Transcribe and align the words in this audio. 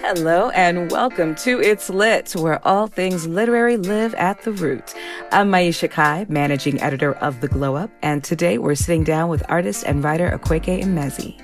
Hello 0.00 0.48
and 0.54 0.90
welcome 0.90 1.34
to 1.34 1.60
It's 1.60 1.90
Lit, 1.90 2.32
where 2.32 2.66
all 2.66 2.86
things 2.86 3.26
literary 3.26 3.76
live 3.76 4.14
at 4.14 4.40
the 4.40 4.52
root. 4.52 4.94
I'm 5.32 5.50
Maiysha 5.50 5.90
Kai, 5.90 6.24
managing 6.30 6.80
editor 6.80 7.12
of 7.16 7.42
The 7.42 7.48
Glow 7.48 7.76
Up, 7.76 7.90
and 8.00 8.24
today 8.24 8.56
we're 8.56 8.74
sitting 8.74 9.04
down 9.04 9.28
with 9.28 9.42
artist 9.50 9.84
and 9.84 10.02
writer 10.02 10.30
Akwaeke 10.30 10.82
Emezi. 10.82 11.38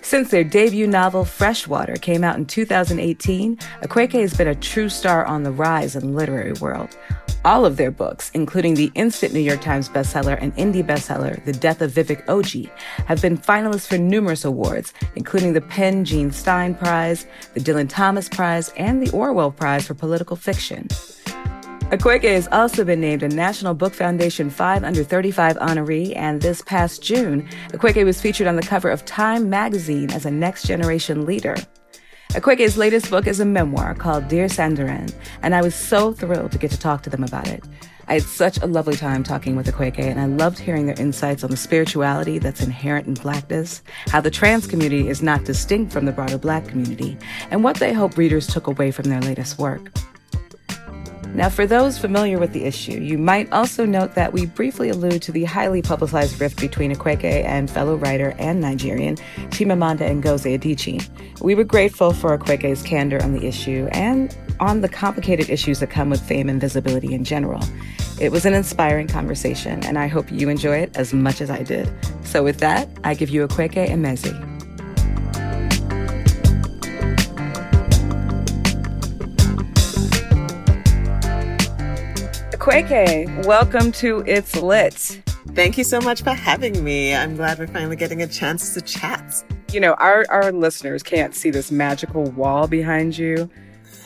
Since 0.00 0.30
their 0.30 0.42
debut 0.42 0.86
novel, 0.86 1.26
Freshwater, 1.26 1.96
came 1.96 2.24
out 2.24 2.36
in 2.36 2.46
2018, 2.46 3.56
Akwaeke 3.82 4.22
has 4.22 4.32
been 4.32 4.48
a 4.48 4.54
true 4.54 4.88
star 4.88 5.26
on 5.26 5.42
the 5.42 5.52
rise 5.52 5.96
in 5.96 6.12
the 6.12 6.16
literary 6.16 6.54
world. 6.54 6.96
All 7.42 7.64
of 7.64 7.78
their 7.78 7.90
books, 7.90 8.30
including 8.34 8.74
the 8.74 8.92
instant 8.94 9.32
New 9.32 9.40
York 9.40 9.62
Times 9.62 9.88
bestseller 9.88 10.36
and 10.42 10.54
indie 10.56 10.84
bestseller, 10.84 11.42
The 11.46 11.54
Death 11.54 11.80
of 11.80 11.92
Vivek 11.92 12.22
Oji, 12.26 12.68
have 13.06 13.22
been 13.22 13.38
finalists 13.38 13.86
for 13.86 13.96
numerous 13.96 14.44
awards, 14.44 14.92
including 15.16 15.54
the 15.54 15.62
PEN 15.62 16.04
Jean 16.04 16.30
Stein 16.32 16.74
Prize, 16.74 17.26
the 17.54 17.60
Dylan 17.60 17.88
Thomas 17.88 18.28
Prize, 18.28 18.74
and 18.76 19.02
the 19.02 19.10
Orwell 19.12 19.52
Prize 19.52 19.86
for 19.86 19.94
Political 19.94 20.36
Fiction. 20.36 20.88
Akwaeke 21.90 22.24
has 22.24 22.46
also 22.52 22.84
been 22.84 23.00
named 23.00 23.22
a 23.22 23.28
National 23.28 23.72
Book 23.72 23.94
Foundation 23.94 24.50
5 24.50 24.84
Under 24.84 25.02
35 25.02 25.56
honoree, 25.56 26.14
and 26.14 26.42
this 26.42 26.60
past 26.60 27.02
June, 27.02 27.48
Akwaeke 27.68 28.04
was 28.04 28.20
featured 28.20 28.48
on 28.48 28.56
the 28.56 28.62
cover 28.62 28.90
of 28.90 29.06
Time 29.06 29.48
magazine 29.48 30.10
as 30.12 30.26
a 30.26 30.30
next 30.30 30.66
generation 30.66 31.24
leader. 31.24 31.56
Akwaeke's 32.30 32.76
latest 32.76 33.10
book 33.10 33.26
is 33.26 33.40
a 33.40 33.44
memoir 33.44 33.92
called 33.92 34.28
Dear 34.28 34.46
Senthuran, 34.46 35.12
and 35.42 35.52
I 35.52 35.62
was 35.62 35.74
so 35.74 36.12
thrilled 36.12 36.52
to 36.52 36.58
get 36.58 36.70
to 36.70 36.78
talk 36.78 37.02
to 37.02 37.10
them 37.10 37.24
about 37.24 37.48
it. 37.48 37.64
I 38.06 38.14
had 38.14 38.22
such 38.22 38.56
a 38.62 38.66
lovely 38.66 38.94
time 38.94 39.24
talking 39.24 39.56
with 39.56 39.66
Akwaeke, 39.66 39.98
and 39.98 40.20
I 40.20 40.26
loved 40.26 40.60
hearing 40.60 40.86
their 40.86 40.98
insights 41.00 41.42
on 41.42 41.50
the 41.50 41.56
spirituality 41.56 42.38
that's 42.38 42.62
inherent 42.62 43.08
in 43.08 43.14
blackness, 43.14 43.82
how 44.06 44.20
the 44.20 44.30
trans 44.30 44.68
community 44.68 45.08
is 45.08 45.22
not 45.22 45.44
distinct 45.44 45.92
from 45.92 46.04
the 46.04 46.12
broader 46.12 46.38
black 46.38 46.68
community, 46.68 47.18
and 47.50 47.64
what 47.64 47.78
they 47.78 47.92
hope 47.92 48.16
readers 48.16 48.46
took 48.46 48.68
away 48.68 48.92
from 48.92 49.06
their 49.06 49.20
latest 49.20 49.58
work. 49.58 49.90
Now, 51.34 51.48
for 51.48 51.64
those 51.64 51.96
familiar 51.96 52.38
with 52.38 52.52
the 52.52 52.64
issue, 52.64 52.98
you 53.00 53.16
might 53.16 53.50
also 53.52 53.86
note 53.86 54.14
that 54.14 54.32
we 54.32 54.46
briefly 54.46 54.88
allude 54.88 55.22
to 55.22 55.32
the 55.32 55.44
highly 55.44 55.80
publicized 55.80 56.40
rift 56.40 56.60
between 56.60 56.92
Akwaeke 56.92 57.44
and 57.44 57.70
fellow 57.70 57.94
writer 57.94 58.34
and 58.38 58.60
Nigerian 58.60 59.16
Chimamanda 59.50 60.10
Ngozi 60.20 60.58
Adichie. 60.58 61.08
We 61.40 61.54
were 61.54 61.64
grateful 61.64 62.12
for 62.12 62.36
Akwaeke's 62.36 62.82
candor 62.82 63.22
on 63.22 63.32
the 63.32 63.46
issue 63.46 63.88
and 63.92 64.36
on 64.58 64.80
the 64.80 64.88
complicated 64.88 65.48
issues 65.48 65.78
that 65.80 65.88
come 65.90 66.10
with 66.10 66.20
fame 66.20 66.48
and 66.48 66.60
visibility 66.60 67.14
in 67.14 67.22
general. 67.24 67.62
It 68.20 68.32
was 68.32 68.44
an 68.44 68.52
inspiring 68.52 69.06
conversation, 69.06 69.84
and 69.84 69.98
I 69.98 70.08
hope 70.08 70.30
you 70.32 70.48
enjoy 70.48 70.78
it 70.78 70.96
as 70.96 71.14
much 71.14 71.40
as 71.40 71.48
I 71.48 71.62
did. 71.62 71.90
So, 72.24 72.42
with 72.42 72.58
that, 72.58 72.88
I 73.04 73.14
give 73.14 73.30
you 73.30 73.46
Akwaeke 73.46 73.88
Emezi. 73.88 74.49
Akwaeke, 82.70 83.46
welcome 83.46 83.90
to 83.90 84.22
It's 84.28 84.54
Lit. 84.54 84.94
Thank 85.56 85.76
you 85.76 85.82
so 85.82 86.00
much 86.00 86.22
for 86.22 86.30
having 86.30 86.84
me. 86.84 87.12
I'm 87.12 87.34
glad 87.34 87.58
we're 87.58 87.66
finally 87.66 87.96
getting 87.96 88.22
a 88.22 88.28
chance 88.28 88.74
to 88.74 88.80
chat. 88.80 89.42
You 89.72 89.80
know, 89.80 89.94
our, 89.94 90.24
our 90.30 90.52
listeners 90.52 91.02
can't 91.02 91.34
see 91.34 91.50
this 91.50 91.72
magical 91.72 92.30
wall 92.30 92.68
behind 92.68 93.18
you. 93.18 93.50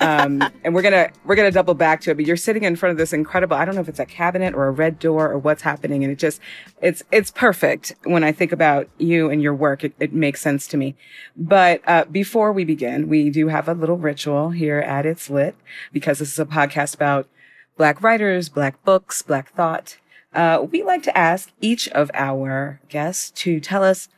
Um, 0.01 0.43
and 0.65 0.75
we're 0.75 0.81
gonna 0.81 1.11
we're 1.27 1.35
gonna 1.35 1.51
double 1.51 1.75
back 1.75 2.01
to 2.03 2.11
it, 2.11 2.15
but 2.15 2.25
you're 2.25 2.39
sitting 2.39 2.63
in 2.63 2.75
front 2.75 2.93
of 2.93 2.97
this 2.97 3.13
incredible 3.13 3.55
I 3.55 3.67
don't 3.67 3.75
know 3.75 3.83
if 3.83 3.89
it's 3.91 4.01
a 4.01 4.07
cabinet 4.07 4.55
or 4.55 4.67
a 4.67 4.71
red 4.71 4.99
door 4.99 5.31
or 5.31 5.37
what's 5.37 5.61
happening, 5.61 6.03
and 6.03 6.11
it 6.11 6.19
just 6.19 6.41
it's 6.81 7.03
it's 7.13 7.31
perfect 7.31 7.95
when 8.05 8.25
I 8.25 8.33
think 8.33 8.51
about 8.51 8.89
you 8.97 9.29
and 9.29 9.43
your 9.43 9.55
work. 9.55 9.85
It, 9.85 9.93
it 10.01 10.15
makes 10.15 10.41
sense 10.41 10.67
to 10.69 10.79
me. 10.79 10.97
But 11.37 11.83
uh, 11.87 12.07
before 12.07 12.51
we 12.51 12.65
begin, 12.65 13.11
we 13.11 13.29
do 13.29 13.49
have 13.49 13.69
a 13.69 13.75
little 13.75 13.99
ritual 13.99 14.51
here 14.51 14.79
at 14.79 15.05
It's 15.05 15.29
Lit 15.29 15.55
because 15.93 16.19
this 16.19 16.33
is 16.33 16.39
a 16.39 16.47
podcast 16.47 16.95
about 16.95 17.29
Black 17.77 18.03
writers, 18.03 18.49
Black 18.49 18.83
books, 18.85 19.23
Black 19.23 19.53
thought. 19.55 19.99
Uh, 20.33 20.67
we 20.71 20.83
like 20.83 21.03
to 21.05 21.17
ask 21.17 21.51
each 21.61 21.89
of 21.89 22.11
our 22.15 22.81
guests 22.89 23.31
to 23.43 23.61
tell 23.61 23.85
us 23.85 24.09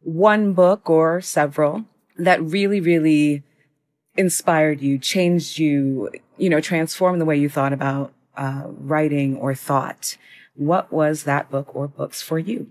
one 0.00 0.52
book 0.52 0.90
or 0.90 1.20
several 1.20 1.84
that 2.16 2.42
really, 2.42 2.80
really 2.80 3.42
inspired 4.16 4.80
you, 4.80 4.98
changed 4.98 5.58
you, 5.58 6.10
you 6.36 6.50
know, 6.50 6.60
transformed 6.60 7.20
the 7.20 7.24
way 7.24 7.36
you 7.36 7.48
thought 7.48 7.72
about 7.72 8.12
uh, 8.36 8.64
writing 8.66 9.36
or 9.36 9.54
thought. 9.54 10.16
What 10.54 10.92
was 10.92 11.24
that 11.24 11.50
book 11.50 11.74
or 11.74 11.88
books 11.88 12.22
for 12.22 12.38
you? 12.38 12.70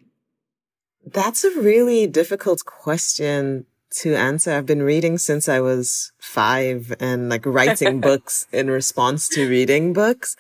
That's 1.06 1.44
a 1.44 1.60
really 1.60 2.06
difficult 2.08 2.64
question 2.66 3.66
to 3.98 4.16
answer. 4.16 4.52
I've 4.52 4.66
been 4.66 4.84
reading 4.84 5.18
since 5.18 5.48
I 5.50 5.60
was 5.60 6.12
five 6.20 6.94
and 7.00 7.30
like 7.30 7.46
writing 7.46 8.02
books 8.10 8.48
in 8.52 8.70
response 8.70 9.28
to 9.30 9.50
reading 9.50 9.94
books. 9.94 10.36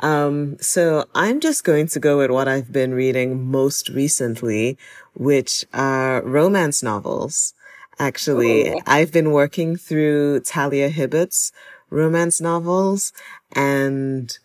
Um, 0.00 0.56
so 0.60 1.06
I'm 1.14 1.40
just 1.40 1.64
going 1.64 1.86
to 1.88 2.00
go 2.00 2.18
with 2.18 2.30
what 2.30 2.48
I've 2.48 2.72
been 2.72 2.94
reading 2.94 3.50
most 3.50 3.88
recently, 3.88 4.76
which 5.14 5.64
are 5.72 6.22
romance 6.22 6.82
novels. 6.82 7.54
Actually. 7.98 8.80
I've 8.86 9.12
been 9.12 9.30
working 9.30 9.76
through 9.76 10.40
Talia 10.40 10.90
Hibbert's 10.90 11.52
romance 11.90 12.40
novels 12.40 13.12
and 13.52 14.36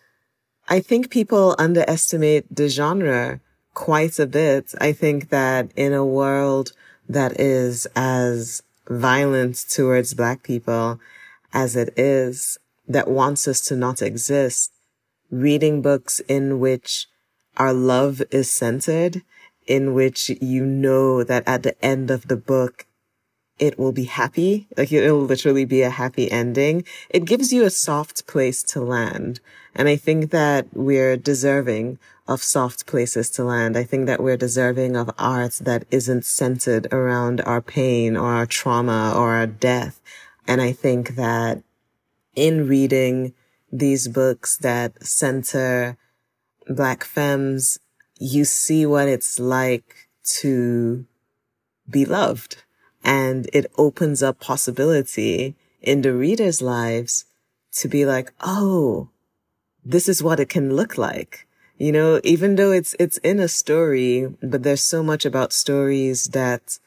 I 0.67 0.81
think 0.81 1.09
people 1.09 1.55
underestimate 1.57 2.45
the 2.55 2.69
genre 2.69 3.39
quite 3.73 4.19
a 4.19 4.27
bit. 4.27 4.75
I 4.79 4.91
think 4.91 5.29
that 5.29 5.71
in 5.75 5.93
a 5.93 6.05
world 6.05 6.73
that 7.09 7.39
is 7.39 7.87
as 7.95 8.61
violent 8.87 9.65
towards 9.69 10.13
black 10.13 10.43
people 10.43 10.99
as 11.51 11.75
it 11.75 11.93
is 11.97 12.57
that 12.87 13.07
wants 13.07 13.47
us 13.47 13.59
to 13.61 13.75
not 13.75 14.01
exist. 14.01 14.71
Reading 15.31 15.81
books 15.81 16.21
in 16.21 16.59
which 16.59 17.07
our 17.57 17.73
love 17.73 18.21
is 18.31 18.49
centered, 18.49 19.23
in 19.67 19.93
which 19.93 20.29
you 20.41 20.65
know 20.65 21.23
that 21.23 21.43
at 21.47 21.63
the 21.63 21.83
end 21.83 22.09
of 22.09 22.27
the 22.27 22.37
book, 22.37 22.85
it 23.59 23.77
will 23.77 23.91
be 23.91 24.05
happy. 24.05 24.67
Like 24.77 24.91
it'll 24.91 25.21
literally 25.21 25.65
be 25.65 25.81
a 25.81 25.89
happy 25.89 26.31
ending. 26.31 26.85
It 27.09 27.25
gives 27.25 27.51
you 27.51 27.63
a 27.65 27.69
soft 27.69 28.25
place 28.25 28.63
to 28.63 28.81
land. 28.81 29.39
And 29.75 29.87
I 29.87 29.97
think 29.97 30.31
that 30.31 30.67
we're 30.73 31.17
deserving 31.17 31.99
of 32.29 32.43
soft 32.43 32.85
places 32.85 33.27
to 33.31 33.43
land. 33.43 33.75
I 33.75 33.83
think 33.83 34.05
that 34.05 34.21
we're 34.21 34.37
deserving 34.37 34.95
of 34.95 35.09
art 35.17 35.53
that 35.63 35.85
isn't 35.89 36.25
centered 36.25 36.85
around 36.93 37.41
our 37.41 37.59
pain 37.59 38.15
or 38.15 38.27
our 38.27 38.45
trauma 38.45 39.13
or 39.15 39.33
our 39.33 39.47
death. 39.47 39.99
And 40.47 40.61
I 40.61 40.71
think 40.71 41.15
that 41.15 41.63
in 42.35 42.67
reading 42.67 43.33
these 43.71 44.07
books 44.07 44.57
that 44.57 45.03
center 45.03 45.97
black 46.67 47.03
femmes, 47.03 47.79
you 48.19 48.45
see 48.45 48.85
what 48.85 49.07
it's 49.07 49.39
like 49.39 50.07
to 50.41 51.05
be 51.89 52.05
loved 52.05 52.63
and 53.03 53.49
it 53.51 53.71
opens 53.75 54.21
up 54.21 54.39
possibility 54.39 55.55
in 55.81 56.03
the 56.03 56.13
readers' 56.13 56.61
lives 56.61 57.25
to 57.71 57.87
be 57.87 58.05
like, 58.05 58.31
Oh, 58.41 59.09
this 59.83 60.07
is 60.07 60.21
what 60.21 60.39
it 60.39 60.49
can 60.49 60.75
look 60.75 60.95
like. 60.95 61.47
You 61.79 61.93
know, 61.93 62.19
even 62.25 62.55
though 62.55 62.71
it's, 62.71 62.93
it's 62.99 63.17
in 63.19 63.39
a 63.39 63.47
story, 63.47 64.27
but 64.43 64.63
there's 64.63 64.83
so 64.83 65.01
much 65.01 65.25
about 65.25 65.53
stories 65.53 66.25
that, 66.27 66.77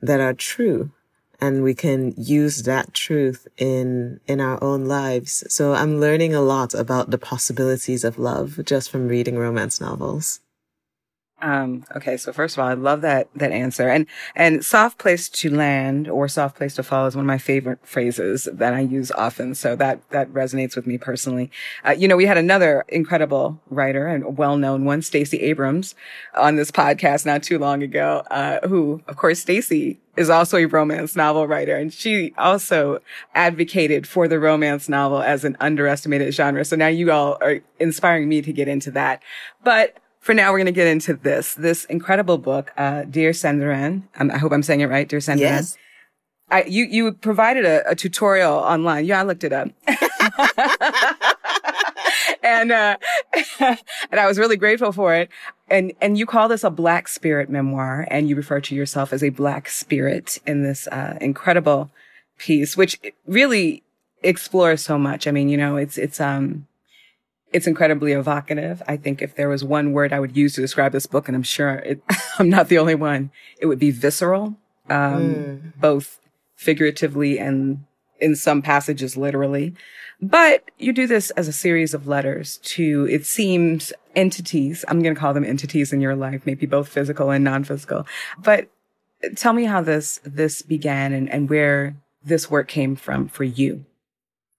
that 0.00 0.20
are 0.20 0.32
true 0.32 0.92
and 1.40 1.62
we 1.62 1.74
can 1.74 2.14
use 2.16 2.62
that 2.62 2.94
truth 2.94 3.46
in, 3.56 4.20
in 4.26 4.40
our 4.40 4.62
own 4.62 4.86
lives. 4.86 5.44
So 5.52 5.74
I'm 5.74 6.00
learning 6.00 6.34
a 6.34 6.40
lot 6.40 6.72
about 6.72 7.10
the 7.10 7.18
possibilities 7.18 8.04
of 8.04 8.18
love 8.18 8.60
just 8.64 8.90
from 8.90 9.08
reading 9.08 9.36
romance 9.36 9.80
novels. 9.80 10.40
Um, 11.40 11.84
okay, 11.94 12.16
so 12.16 12.32
first 12.32 12.56
of 12.56 12.62
all, 12.62 12.68
I 12.68 12.74
love 12.74 13.00
that 13.02 13.28
that 13.36 13.52
answer. 13.52 13.88
And 13.88 14.06
and 14.34 14.64
soft 14.64 14.98
place 14.98 15.28
to 15.28 15.54
land 15.54 16.08
or 16.08 16.26
soft 16.26 16.56
place 16.56 16.74
to 16.74 16.82
fall 16.82 17.06
is 17.06 17.14
one 17.14 17.24
of 17.24 17.28
my 17.28 17.38
favorite 17.38 17.78
phrases 17.84 18.48
that 18.52 18.74
I 18.74 18.80
use 18.80 19.12
often. 19.12 19.54
So 19.54 19.76
that 19.76 20.00
that 20.10 20.28
resonates 20.32 20.74
with 20.74 20.86
me 20.86 20.98
personally. 20.98 21.50
Uh, 21.84 21.92
you 21.92 22.08
know, 22.08 22.16
we 22.16 22.26
had 22.26 22.38
another 22.38 22.84
incredible 22.88 23.60
writer 23.70 24.08
and 24.08 24.36
well-known 24.36 24.84
one, 24.84 25.00
Stacey 25.00 25.38
Abrams, 25.42 25.94
on 26.34 26.56
this 26.56 26.72
podcast 26.72 27.24
not 27.24 27.44
too 27.44 27.58
long 27.58 27.84
ago. 27.84 28.24
Uh, 28.32 28.66
who, 28.66 29.00
of 29.06 29.16
course, 29.16 29.38
Stacey 29.38 30.00
is 30.16 30.30
also 30.30 30.56
a 30.56 30.64
romance 30.64 31.14
novel 31.14 31.46
writer, 31.46 31.76
and 31.76 31.92
she 31.92 32.34
also 32.36 32.98
advocated 33.36 34.08
for 34.08 34.26
the 34.26 34.40
romance 34.40 34.88
novel 34.88 35.22
as 35.22 35.44
an 35.44 35.56
underestimated 35.60 36.34
genre. 36.34 36.64
So 36.64 36.74
now 36.74 36.88
you 36.88 37.12
all 37.12 37.38
are 37.40 37.60
inspiring 37.78 38.28
me 38.28 38.42
to 38.42 38.52
get 38.52 38.66
into 38.66 38.90
that, 38.90 39.22
but 39.62 39.98
for 40.20 40.34
now, 40.34 40.50
we're 40.52 40.58
going 40.58 40.66
to 40.66 40.72
get 40.72 40.86
into 40.86 41.14
this, 41.14 41.54
this 41.54 41.84
incredible 41.86 42.38
book, 42.38 42.72
uh, 42.76 43.04
Dear 43.04 43.30
Senthuran. 43.30 44.02
Um, 44.18 44.30
I 44.30 44.38
hope 44.38 44.52
I'm 44.52 44.62
saying 44.62 44.80
it 44.80 44.86
right, 44.86 45.08
Dear 45.08 45.20
Senthuran. 45.20 45.40
Yes. 45.40 45.76
I, 46.50 46.64
you, 46.64 46.84
you 46.84 47.12
provided 47.12 47.64
a, 47.64 47.88
a 47.90 47.94
tutorial 47.94 48.54
online. 48.54 49.04
Yeah, 49.04 49.20
I 49.20 49.22
looked 49.22 49.44
it 49.44 49.52
up. 49.52 49.68
and, 52.42 52.72
uh, 52.72 52.96
and 53.60 54.20
I 54.20 54.26
was 54.26 54.38
really 54.38 54.56
grateful 54.56 54.92
for 54.92 55.14
it. 55.14 55.28
and 55.70 55.92
and 56.00 56.18
you 56.18 56.26
call 56.26 56.48
this 56.48 56.64
a 56.64 56.70
black 56.70 57.08
spirit 57.08 57.50
memoir 57.50 58.06
and 58.10 58.28
you 58.28 58.36
refer 58.36 58.60
to 58.60 58.74
yourself 58.74 59.12
as 59.12 59.22
a 59.22 59.28
black 59.30 59.68
spirit 59.68 60.38
in 60.46 60.62
this 60.62 60.86
uh, 60.88 61.16
incredible 61.20 61.90
piece 62.38 62.76
which 62.76 63.00
really 63.26 63.82
explores 64.22 64.80
so 64.80 64.98
much 64.98 65.26
i 65.26 65.30
mean 65.30 65.48
you 65.48 65.56
know 65.56 65.76
it's 65.76 65.98
it's 65.98 66.20
um 66.20 66.66
it's 67.52 67.66
incredibly 67.66 68.12
evocative 68.12 68.82
i 68.86 68.96
think 68.96 69.22
if 69.22 69.36
there 69.36 69.48
was 69.48 69.64
one 69.64 69.92
word 69.92 70.12
i 70.12 70.20
would 70.20 70.36
use 70.36 70.54
to 70.54 70.60
describe 70.60 70.92
this 70.92 71.06
book 71.06 71.28
and 71.28 71.36
i'm 71.36 71.42
sure 71.42 71.76
it, 71.76 72.02
i'm 72.38 72.48
not 72.48 72.68
the 72.68 72.78
only 72.78 72.94
one 72.94 73.30
it 73.58 73.66
would 73.66 73.78
be 73.78 73.90
visceral 73.90 74.56
um 74.90 75.34
mm. 75.34 75.80
both 75.80 76.20
figuratively 76.56 77.38
and 77.38 77.84
in 78.20 78.34
some 78.34 78.60
passages 78.60 79.16
literally 79.16 79.74
but 80.20 80.70
you 80.78 80.92
do 80.92 81.06
this 81.06 81.30
as 81.30 81.46
a 81.46 81.52
series 81.52 81.94
of 81.94 82.08
letters 82.08 82.58
to, 82.58 83.06
it 83.08 83.24
seems, 83.24 83.92
entities. 84.16 84.84
I'm 84.88 85.00
going 85.00 85.14
to 85.14 85.20
call 85.20 85.32
them 85.32 85.44
entities 85.44 85.92
in 85.92 86.00
your 86.00 86.16
life, 86.16 86.42
maybe 86.44 86.66
both 86.66 86.88
physical 86.88 87.30
and 87.30 87.44
non-physical. 87.44 88.06
But 88.38 88.68
tell 89.36 89.52
me 89.52 89.64
how 89.64 89.80
this, 89.80 90.20
this 90.24 90.62
began 90.62 91.12
and, 91.12 91.30
and 91.30 91.48
where 91.48 91.96
this 92.24 92.50
work 92.50 92.66
came 92.66 92.96
from 92.96 93.28
for 93.28 93.44
you. 93.44 93.84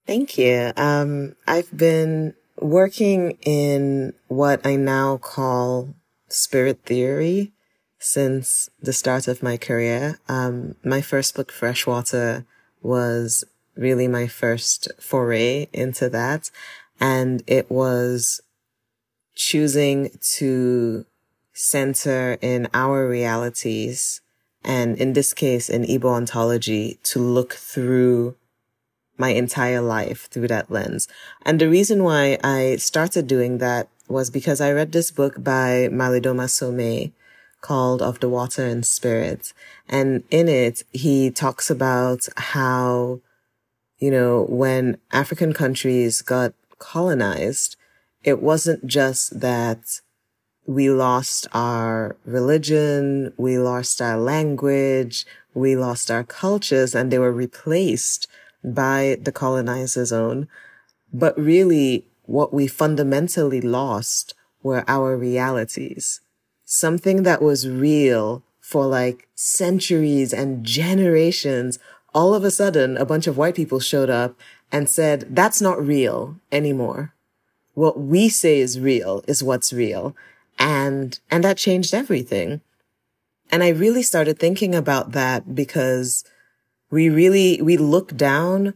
Thank 0.08 0.38
you. 0.38 0.72
Um, 0.78 1.36
I've 1.46 1.76
been 1.76 2.36
working 2.62 3.38
in 3.44 4.14
what 4.28 4.66
I 4.66 4.76
now 4.76 5.18
call 5.18 5.94
spirit 6.28 6.84
theory 6.86 7.52
since 8.00 8.70
the 8.82 8.94
start 8.94 9.28
of 9.28 9.44
my 9.44 9.58
career. 9.58 10.20
Um, 10.28 10.76
my 10.84 11.02
first 11.02 11.36
book, 11.36 11.52
Freshwater, 11.52 12.46
was 12.82 13.44
really 13.76 14.08
my 14.08 14.28
first 14.28 14.90
foray 15.00 15.68
into 15.74 16.10
that. 16.10 16.52
And 17.00 17.44
it 17.48 17.70
was 17.70 18.42
choosing 19.36 20.12
to 20.38 21.06
center 21.54 22.38
in 22.42 22.68
our 22.74 23.08
realities 23.08 24.22
and 24.64 24.98
in 24.98 25.14
this 25.14 25.34
case 25.34 25.70
in 25.70 25.84
Igbo 25.84 26.12
ontology 26.16 27.00
to 27.04 27.20
look 27.20 27.54
through 27.54 28.36
my 29.20 29.30
entire 29.30 29.82
life 29.82 30.28
through 30.30 30.48
that 30.48 30.72
lens. 30.72 31.08
And 31.46 31.60
the 31.60 31.70
reason 31.70 32.04
why 32.04 32.40
I 32.44 32.78
started 32.78 33.28
doing 33.28 33.60
that 33.60 33.90
was 34.08 34.30
because 34.30 34.60
I 34.60 34.72
read 34.72 34.92
this 34.92 35.12
book 35.12 35.44
by 35.44 35.90
Malidoma 35.92 36.48
Somé 36.48 37.12
called 37.62 38.02
Of 38.02 38.22
the 38.22 38.30
Water 38.30 38.66
and 38.66 38.86
Spirit. 38.86 39.54
And 39.88 40.24
in 40.32 40.48
it, 40.48 40.84
he 40.92 41.30
talks 41.30 41.70
about 41.70 42.28
how 42.38 43.20
you 44.00 44.10
know, 44.10 44.46
when 44.50 44.98
African 45.12 45.54
countries 45.54 46.22
got 46.22 46.54
colonized, 46.80 47.76
it 48.24 48.42
wasn't 48.42 48.88
just 48.88 49.40
that 49.40 50.00
we 50.66 50.90
lost 50.90 51.48
our 51.54 52.16
religion, 52.26 53.34
we 53.38 53.58
lost 53.58 54.02
our 54.02 54.18
language, 54.18 55.26
we 55.54 55.76
lost 55.76 56.10
our 56.10 56.24
cultures, 56.24 56.96
and 56.96 57.12
they 57.12 57.20
were 57.20 57.32
replaced 57.32 58.28
by 58.64 59.18
the 59.22 59.32
colonizer's 59.32 60.12
own. 60.12 60.48
But 61.14 61.38
really, 61.40 62.06
what 62.24 62.54
we 62.54 62.68
fundamentally 62.68 63.62
lost 63.62 64.34
were 64.62 64.84
our 64.88 65.18
realities. 65.18 66.22
Something 66.66 67.24
that 67.24 67.42
was 67.42 67.68
real 67.68 68.44
for 68.60 68.86
like 68.86 69.28
centuries 69.34 70.32
and 70.34 70.64
generations 70.64 71.80
all 72.14 72.34
of 72.34 72.44
a 72.44 72.52
sudden, 72.52 72.98
a 72.98 73.06
bunch 73.06 73.28
of 73.28 73.38
white 73.38 73.56
people 73.56 73.80
showed 73.80 74.10
up 74.10 74.36
and 74.72 74.90
said, 74.90 75.28
that's 75.36 75.62
not 75.62 75.86
real 75.86 76.40
anymore. 76.52 77.14
What 77.74 78.00
we 78.00 78.30
say 78.30 78.60
is 78.60 78.80
real 78.80 79.24
is 79.28 79.44
what's 79.44 79.72
real. 79.72 80.16
And, 80.58 81.20
and 81.32 81.44
that 81.44 81.58
changed 81.58 81.94
everything. 81.94 82.62
And 83.52 83.64
I 83.64 83.70
really 83.70 84.04
started 84.04 84.38
thinking 84.38 84.76
about 84.76 85.12
that 85.14 85.56
because 85.56 86.24
we 86.92 87.10
really, 87.10 87.62
we 87.62 87.78
look 87.78 88.16
down 88.16 88.74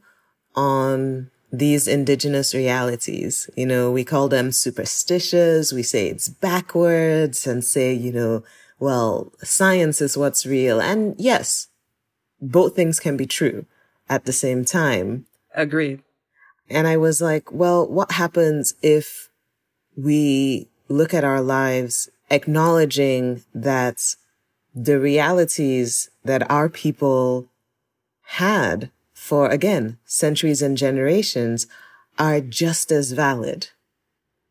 on 0.56 1.30
these 1.52 1.88
indigenous 1.88 2.54
realities. 2.54 3.50
You 3.56 3.66
know, 3.66 3.92
we 3.92 4.04
call 4.04 4.28
them 4.28 4.52
superstitious. 4.52 5.72
We 5.72 5.84
say 5.84 6.08
it's 6.08 6.30
backwards 6.30 7.46
and 7.46 7.64
say, 7.64 7.94
you 7.94 8.12
know, 8.12 8.44
well, 8.80 9.32
science 9.44 10.02
is 10.02 10.18
what's 10.18 10.46
real. 10.46 10.82
And 10.82 11.16
yes, 11.18 11.68
both 12.42 12.76
things 12.76 13.00
can 13.00 13.16
be 13.16 13.26
true 13.26 13.66
at 14.10 14.26
the 14.26 14.34
same 14.34 14.66
time. 14.66 15.26
Agreed. 15.56 16.02
And 16.70 16.88
I 16.88 16.98
was 16.98 17.22
like, 17.22 17.52
well, 17.52 17.88
what 17.88 18.14
happens 18.14 18.74
if 18.82 19.30
we 19.96 20.70
look 20.88 21.14
at 21.14 21.24
our 21.24 21.42
lives 21.42 22.10
acknowledging 22.32 23.44
that 23.54 24.16
the 24.74 25.00
realities 25.00 26.10
that 26.24 26.50
our 26.50 26.68
people 26.68 27.48
had 28.34 28.92
for, 29.14 29.50
again, 29.50 29.98
centuries 30.06 30.62
and 30.62 30.78
generations 30.78 31.68
are 32.20 32.42
just 32.42 32.92
as 32.92 33.12
valid 33.12 33.70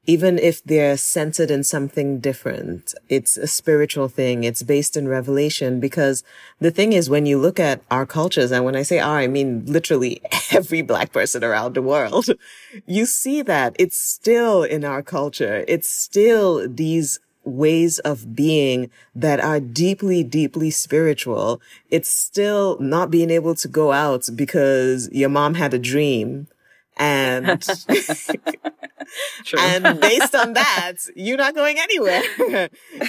even 0.04 0.36
if 0.36 0.62
they're 0.64 0.96
centered 0.96 1.50
in 1.50 1.62
something 1.62 2.18
different, 2.18 2.92
it's 3.08 3.36
a 3.36 3.46
spiritual 3.46 4.08
thing. 4.08 4.42
It's 4.42 4.64
based 4.64 4.96
in 4.96 5.06
revelation 5.06 5.78
because 5.78 6.24
the 6.58 6.72
thing 6.72 6.92
is, 6.92 7.08
when 7.08 7.24
you 7.24 7.38
look 7.38 7.60
at 7.60 7.82
our 7.88 8.04
cultures, 8.04 8.50
and 8.50 8.64
when 8.64 8.74
I 8.74 8.82
say 8.82 8.98
our, 8.98 9.18
I 9.18 9.28
mean 9.28 9.64
literally 9.66 10.20
every 10.50 10.82
black 10.82 11.12
person 11.12 11.44
around 11.44 11.74
the 11.74 11.82
world, 11.82 12.26
you 12.86 13.06
see 13.06 13.42
that 13.42 13.76
it's 13.78 14.00
still 14.00 14.64
in 14.64 14.84
our 14.84 15.02
culture. 15.02 15.64
It's 15.68 15.88
still 15.88 16.68
these 16.68 17.20
ways 17.44 17.98
of 18.00 18.34
being 18.34 18.90
that 19.14 19.40
are 19.40 19.60
deeply, 19.60 20.22
deeply 20.22 20.70
spiritual. 20.70 21.60
It's 21.90 22.08
still 22.08 22.78
not 22.80 23.10
being 23.10 23.30
able 23.30 23.54
to 23.56 23.68
go 23.68 23.92
out 23.92 24.28
because 24.34 25.08
your 25.12 25.28
mom 25.28 25.54
had 25.54 25.74
a 25.74 25.78
dream 25.78 26.48
and 26.96 27.62
and 29.58 30.00
based 30.00 30.34
on 30.34 30.52
that, 30.54 30.94
you're 31.14 31.36
not 31.36 31.54
going 31.54 31.78
anywhere. 31.78 32.22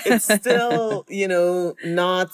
it's 0.06 0.33
still, 0.33 1.06
you 1.07 1.27
know, 1.27 1.75
not 1.83 2.29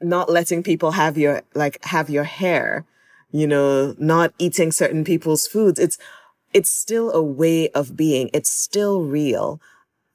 not 0.00 0.28
letting 0.28 0.62
people 0.62 0.92
have 0.92 1.16
your 1.16 1.42
like 1.54 1.82
have 1.84 2.10
your 2.10 2.24
hair, 2.24 2.84
you 3.30 3.46
know, 3.46 3.94
not 3.98 4.32
eating 4.38 4.72
certain 4.72 5.04
people's 5.04 5.46
foods. 5.46 5.78
It's 5.78 5.98
it's 6.52 6.70
still 6.70 7.12
a 7.12 7.22
way 7.22 7.70
of 7.70 7.96
being. 7.96 8.30
It's 8.32 8.50
still 8.50 9.02
real. 9.02 9.60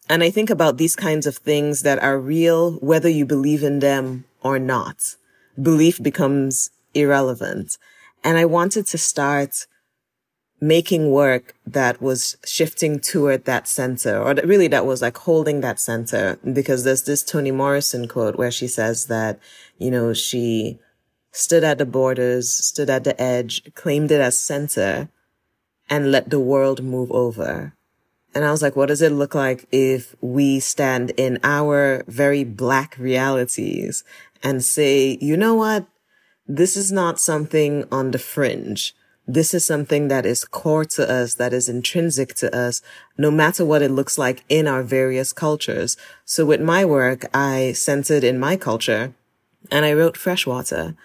And 0.10 0.24
I 0.24 0.30
think 0.30 0.50
about 0.50 0.78
these 0.78 0.96
kinds 0.96 1.26
of 1.28 1.38
things 1.38 1.82
that 1.84 2.02
are 2.02 2.20
real, 2.20 2.74
whether 2.76 3.10
you 3.10 3.26
believe 3.26 3.64
in 3.64 3.80
them 3.80 4.26
or 4.42 4.58
not. 4.58 5.16
Belief 5.62 6.02
becomes 6.02 6.70
irrelevant. 6.94 7.78
And 8.24 8.38
I 8.38 8.46
wanted 8.46 8.88
to 8.88 8.98
start 8.98 9.68
making 10.60 11.12
work 11.12 11.54
that 11.66 12.02
was 12.02 12.38
shifting 12.46 13.00
toward 13.00 13.46
that 13.46 13.68
center 13.68 14.20
or 14.20 14.34
that 14.34 14.48
really 14.48 14.68
that 14.68 14.86
was 14.86 15.02
like 15.02 15.18
holding 15.18 15.62
that 15.62 15.80
center 15.80 16.40
because 16.52 16.84
there's 16.84 17.04
this 17.04 17.22
Toni 17.22 17.52
Morrison 17.52 18.08
quote 18.08 18.38
where 18.38 18.50
she 18.50 18.68
says 18.68 19.06
that, 19.06 19.40
you 19.78 19.92
know, 19.92 20.14
she 20.14 20.80
stood 21.32 21.64
at 21.64 21.78
the 21.78 21.86
borders, 21.86 22.52
stood 22.52 22.90
at 22.90 23.04
the 23.04 23.20
edge, 23.22 23.74
claimed 23.76 24.12
it 24.12 24.20
as 24.20 24.40
center 24.40 25.10
and 25.90 26.12
let 26.12 26.32
the 26.32 26.40
world 26.40 26.84
move 26.84 27.12
over. 27.12 27.77
And 28.34 28.46
I 28.46 28.52
was 28.52 28.62
like, 28.62 28.76
what 28.76 28.88
does 28.88 29.02
it 29.02 29.12
look 29.12 29.34
like 29.34 29.68
if 29.72 30.16
we 30.22 30.60
stand 30.60 31.12
in 31.12 31.40
our 31.44 32.04
very 32.08 32.44
black 32.44 32.96
realities 32.98 34.04
and 34.44 34.64
say, 34.64 35.18
you 35.22 35.36
know 35.36 35.56
what? 35.56 35.88
This 36.46 36.78
is 36.78 36.92
not 36.92 37.20
something 37.20 37.86
on 37.92 38.12
the 38.12 38.20
fringe 38.20 38.94
this 39.28 39.54
is 39.54 39.66
something 39.66 40.08
that 40.08 40.26
is 40.26 40.46
core 40.46 40.86
to 40.86 41.10
us, 41.10 41.36
that 41.36 41.52
is 41.52 41.68
intrinsic 41.68 42.34
to 42.36 42.56
us, 42.56 42.82
no 43.18 43.30
matter 43.30 43.66
what 43.66 43.82
it 43.82 43.92
looks 43.92 44.18
like 44.18 44.44
in 44.48 44.68
our 44.68 44.82
various 44.82 45.34
cultures. 45.34 45.98
So 46.24 46.46
with 46.46 46.62
my 46.62 46.86
work, 46.86 47.26
I 47.34 47.74
centered 47.74 48.24
in 48.24 48.40
my 48.40 48.56
culture 48.56 49.14
and 49.70 49.84
I 49.84 49.92
wrote 49.92 50.16
freshwater. 50.16 50.96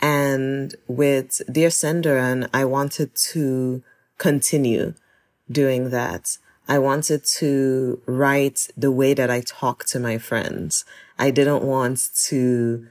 And 0.00 0.74
with 0.88 1.42
Dear 1.50 1.68
Senthuran, 1.68 2.48
I 2.52 2.64
wanted 2.64 3.14
to 3.32 3.84
continue 4.18 4.94
doing 5.50 5.90
that. 5.90 6.38
I 6.70 6.78
wanted 6.78 7.24
to 7.40 8.00
write 8.06 8.68
the 8.76 8.92
way 8.92 9.12
that 9.12 9.28
I 9.28 9.40
talk 9.40 9.86
to 9.86 9.98
my 9.98 10.18
friends. 10.18 10.84
I 11.18 11.32
didn't 11.32 11.64
want 11.64 12.10
to 12.28 12.86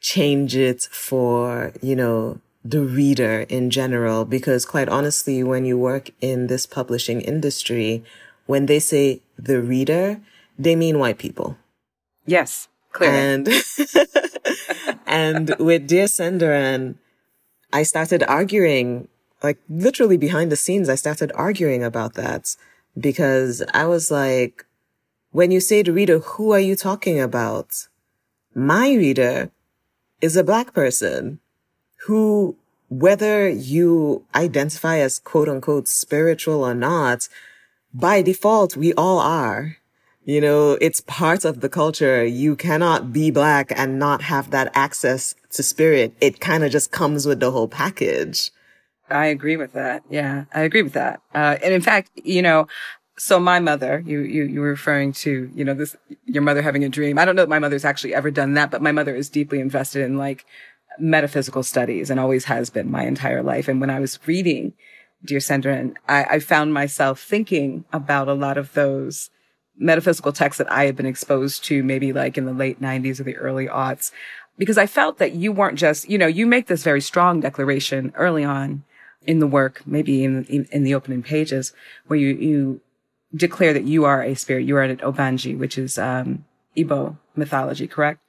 change 0.00 0.54
it 0.54 0.82
for, 0.82 1.72
you 1.82 1.96
know, 1.96 2.38
the 2.64 2.82
reader 2.82 3.44
in 3.48 3.70
general, 3.70 4.24
because 4.24 4.64
quite 4.64 4.88
honestly, 4.88 5.42
when 5.42 5.64
you 5.64 5.76
work 5.76 6.10
in 6.20 6.46
this 6.46 6.64
publishing 6.64 7.22
industry, 7.22 8.04
when 8.46 8.66
they 8.66 8.78
say 8.78 9.20
the 9.36 9.60
reader, 9.60 10.20
they 10.56 10.76
mean 10.76 11.00
white 11.00 11.18
people. 11.18 11.58
Yes, 12.26 12.68
clearly. 12.92 13.18
And, 13.18 13.48
and 15.08 15.56
with 15.58 15.88
Dear 15.88 16.06
Senthuran, 16.06 16.94
I 17.72 17.82
started 17.82 18.22
arguing, 18.28 19.08
like 19.42 19.58
literally 19.68 20.18
behind 20.18 20.52
the 20.52 20.56
scenes, 20.56 20.88
I 20.88 20.94
started 20.94 21.32
arguing 21.34 21.82
about 21.82 22.14
that 22.14 22.54
because 22.98 23.62
I 23.72 23.86
was 23.86 24.10
like, 24.10 24.66
when 25.30 25.50
you 25.50 25.60
say 25.60 25.82
to 25.82 25.92
reader, 25.92 26.18
who 26.20 26.52
are 26.52 26.60
you 26.60 26.76
talking 26.76 27.20
about? 27.20 27.88
My 28.54 28.92
reader 28.92 29.50
is 30.20 30.36
a 30.36 30.44
black 30.44 30.72
person 30.72 31.40
who, 32.06 32.56
whether 32.88 33.48
you 33.48 34.24
identify 34.34 34.98
as 34.98 35.18
quote 35.18 35.48
unquote 35.48 35.88
spiritual 35.88 36.64
or 36.64 36.74
not, 36.74 37.28
by 37.92 38.22
default, 38.22 38.76
we 38.76 38.92
all 38.94 39.18
are. 39.18 39.76
You 40.24 40.40
know, 40.40 40.78
it's 40.80 41.00
part 41.00 41.44
of 41.44 41.60
the 41.60 41.68
culture. 41.68 42.24
You 42.24 42.56
cannot 42.56 43.12
be 43.12 43.30
black 43.30 43.72
and 43.76 43.98
not 43.98 44.22
have 44.22 44.50
that 44.50 44.70
access 44.74 45.34
to 45.50 45.62
spirit. 45.62 46.14
It 46.20 46.40
kind 46.40 46.64
of 46.64 46.72
just 46.72 46.92
comes 46.92 47.26
with 47.26 47.40
the 47.40 47.50
whole 47.50 47.68
package. 47.68 48.50
I 49.10 49.26
agree 49.26 49.56
with 49.56 49.72
that. 49.72 50.02
Yeah, 50.08 50.44
I 50.54 50.62
agree 50.62 50.82
with 50.82 50.94
that. 50.94 51.20
Uh, 51.34 51.58
and 51.62 51.74
in 51.74 51.82
fact, 51.82 52.10
you 52.14 52.42
know, 52.42 52.68
so 53.16 53.38
my 53.38 53.60
mother, 53.60 54.02
you, 54.04 54.20
you, 54.20 54.44
you 54.44 54.60
were 54.60 54.70
referring 54.70 55.12
to, 55.12 55.50
you 55.54 55.64
know, 55.64 55.74
this, 55.74 55.96
your 56.24 56.42
mother 56.42 56.62
having 56.62 56.84
a 56.84 56.88
dream. 56.88 57.18
I 57.18 57.24
don't 57.24 57.36
know 57.36 57.42
if 57.42 57.48
my 57.48 57.58
mother's 57.58 57.84
actually 57.84 58.14
ever 58.14 58.30
done 58.30 58.54
that, 58.54 58.70
but 58.70 58.82
my 58.82 58.92
mother 58.92 59.14
is 59.14 59.28
deeply 59.28 59.60
invested 59.60 60.02
in 60.02 60.16
like 60.16 60.44
metaphysical 60.98 61.62
studies 61.62 62.10
and 62.10 62.18
always 62.18 62.46
has 62.46 62.70
been 62.70 62.90
my 62.90 63.04
entire 63.04 63.42
life. 63.42 63.68
And 63.68 63.80
when 63.80 63.90
I 63.90 64.00
was 64.00 64.18
reading 64.26 64.72
Dear 65.24 65.40
Sandra, 65.40 65.90
I, 66.08 66.24
I 66.24 66.38
found 66.38 66.74
myself 66.74 67.20
thinking 67.20 67.84
about 67.92 68.28
a 68.28 68.34
lot 68.34 68.58
of 68.58 68.72
those 68.74 69.30
metaphysical 69.76 70.32
texts 70.32 70.58
that 70.58 70.70
I 70.70 70.84
had 70.84 70.96
been 70.96 71.06
exposed 71.06 71.64
to 71.64 71.82
maybe 71.82 72.12
like 72.12 72.36
in 72.36 72.44
the 72.44 72.52
late 72.52 72.80
90s 72.80 73.20
or 73.20 73.24
the 73.24 73.36
early 73.36 73.66
aughts, 73.66 74.10
because 74.58 74.78
I 74.78 74.86
felt 74.86 75.18
that 75.18 75.32
you 75.32 75.50
weren't 75.52 75.78
just, 75.78 76.08
you 76.08 76.18
know, 76.18 76.26
you 76.26 76.46
make 76.46 76.66
this 76.66 76.82
very 76.82 77.00
strong 77.00 77.40
declaration 77.40 78.12
early 78.16 78.44
on 78.44 78.84
in 79.26 79.38
the 79.38 79.46
work, 79.46 79.82
maybe 79.86 80.24
in, 80.24 80.44
in, 80.44 80.66
in 80.70 80.84
the 80.84 80.94
opening 80.94 81.22
pages, 81.22 81.72
where 82.06 82.18
you, 82.18 82.34
you 82.34 82.80
declare 83.34 83.72
that 83.72 83.84
you 83.84 84.04
are 84.04 84.22
a 84.22 84.34
spirit, 84.34 84.66
you 84.66 84.76
are 84.76 84.82
an 84.82 84.96
Ogbanje, 84.98 85.58
which 85.58 85.78
is, 85.78 85.98
um, 85.98 86.44
Igbo 86.76 87.16
mythology, 87.36 87.86
correct? 87.86 88.20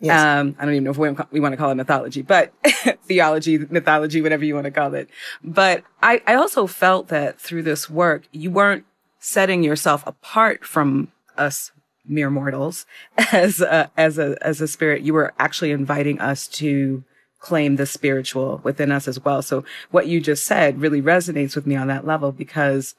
Yes. 0.00 0.20
Um, 0.20 0.56
I 0.58 0.64
don't 0.64 0.74
even 0.74 0.84
know 0.84 0.90
if 0.90 0.98
we, 0.98 1.10
we 1.30 1.40
want 1.40 1.52
to 1.52 1.56
call 1.56 1.70
it 1.70 1.76
mythology, 1.76 2.22
but 2.22 2.52
theology, 3.04 3.58
mythology, 3.58 4.20
whatever 4.20 4.44
you 4.44 4.54
want 4.54 4.64
to 4.64 4.72
call 4.72 4.94
it. 4.94 5.08
But 5.44 5.84
I, 6.02 6.20
I 6.26 6.34
also 6.34 6.66
felt 6.66 7.08
that 7.08 7.40
through 7.40 7.62
this 7.62 7.88
work, 7.88 8.24
you 8.32 8.50
weren't 8.50 8.84
setting 9.20 9.62
yourself 9.62 10.02
apart 10.04 10.64
from 10.64 11.12
us 11.38 11.70
mere 12.04 12.30
mortals 12.30 12.84
as 13.32 13.60
a, 13.60 13.92
as 13.96 14.18
a, 14.18 14.36
as 14.42 14.60
a 14.60 14.66
spirit. 14.66 15.02
You 15.02 15.14
were 15.14 15.32
actually 15.38 15.70
inviting 15.70 16.20
us 16.20 16.48
to 16.48 17.04
claim 17.42 17.76
the 17.76 17.86
spiritual 17.86 18.60
within 18.62 18.92
us 18.92 19.08
as 19.08 19.22
well. 19.22 19.42
So 19.42 19.64
what 19.90 20.06
you 20.06 20.20
just 20.20 20.46
said 20.46 20.80
really 20.80 21.02
resonates 21.02 21.54
with 21.56 21.66
me 21.66 21.74
on 21.74 21.88
that 21.88 22.06
level 22.06 22.32
because 22.32 22.94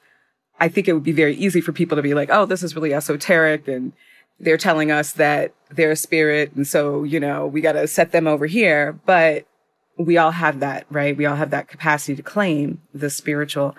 I 0.60 0.68
think 0.68 0.86
it 0.86 0.92
would 0.92 1.02
be 1.02 1.12
very 1.12 1.34
easy 1.34 1.60
for 1.60 1.72
people 1.72 1.96
to 1.96 2.02
be 2.02 2.14
like, 2.14 2.28
Oh, 2.30 2.46
this 2.46 2.62
is 2.62 2.76
really 2.76 2.94
esoteric 2.94 3.66
and 3.66 3.92
they're 4.38 4.58
telling 4.58 4.90
us 4.90 5.12
that 5.12 5.54
they're 5.70 5.92
a 5.92 5.96
spirit. 5.96 6.52
And 6.54 6.66
so, 6.66 7.04
you 7.04 7.18
know, 7.18 7.46
we 7.46 7.60
got 7.60 7.72
to 7.72 7.86
set 7.88 8.12
them 8.12 8.26
over 8.26 8.46
here. 8.46 8.98
But 9.06 9.46
we 9.96 10.18
all 10.18 10.32
have 10.32 10.60
that, 10.60 10.86
right? 10.90 11.16
We 11.16 11.24
all 11.24 11.36
have 11.36 11.50
that 11.50 11.68
capacity 11.68 12.14
to 12.16 12.22
claim 12.22 12.82
the 12.92 13.10
spiritual. 13.10 13.74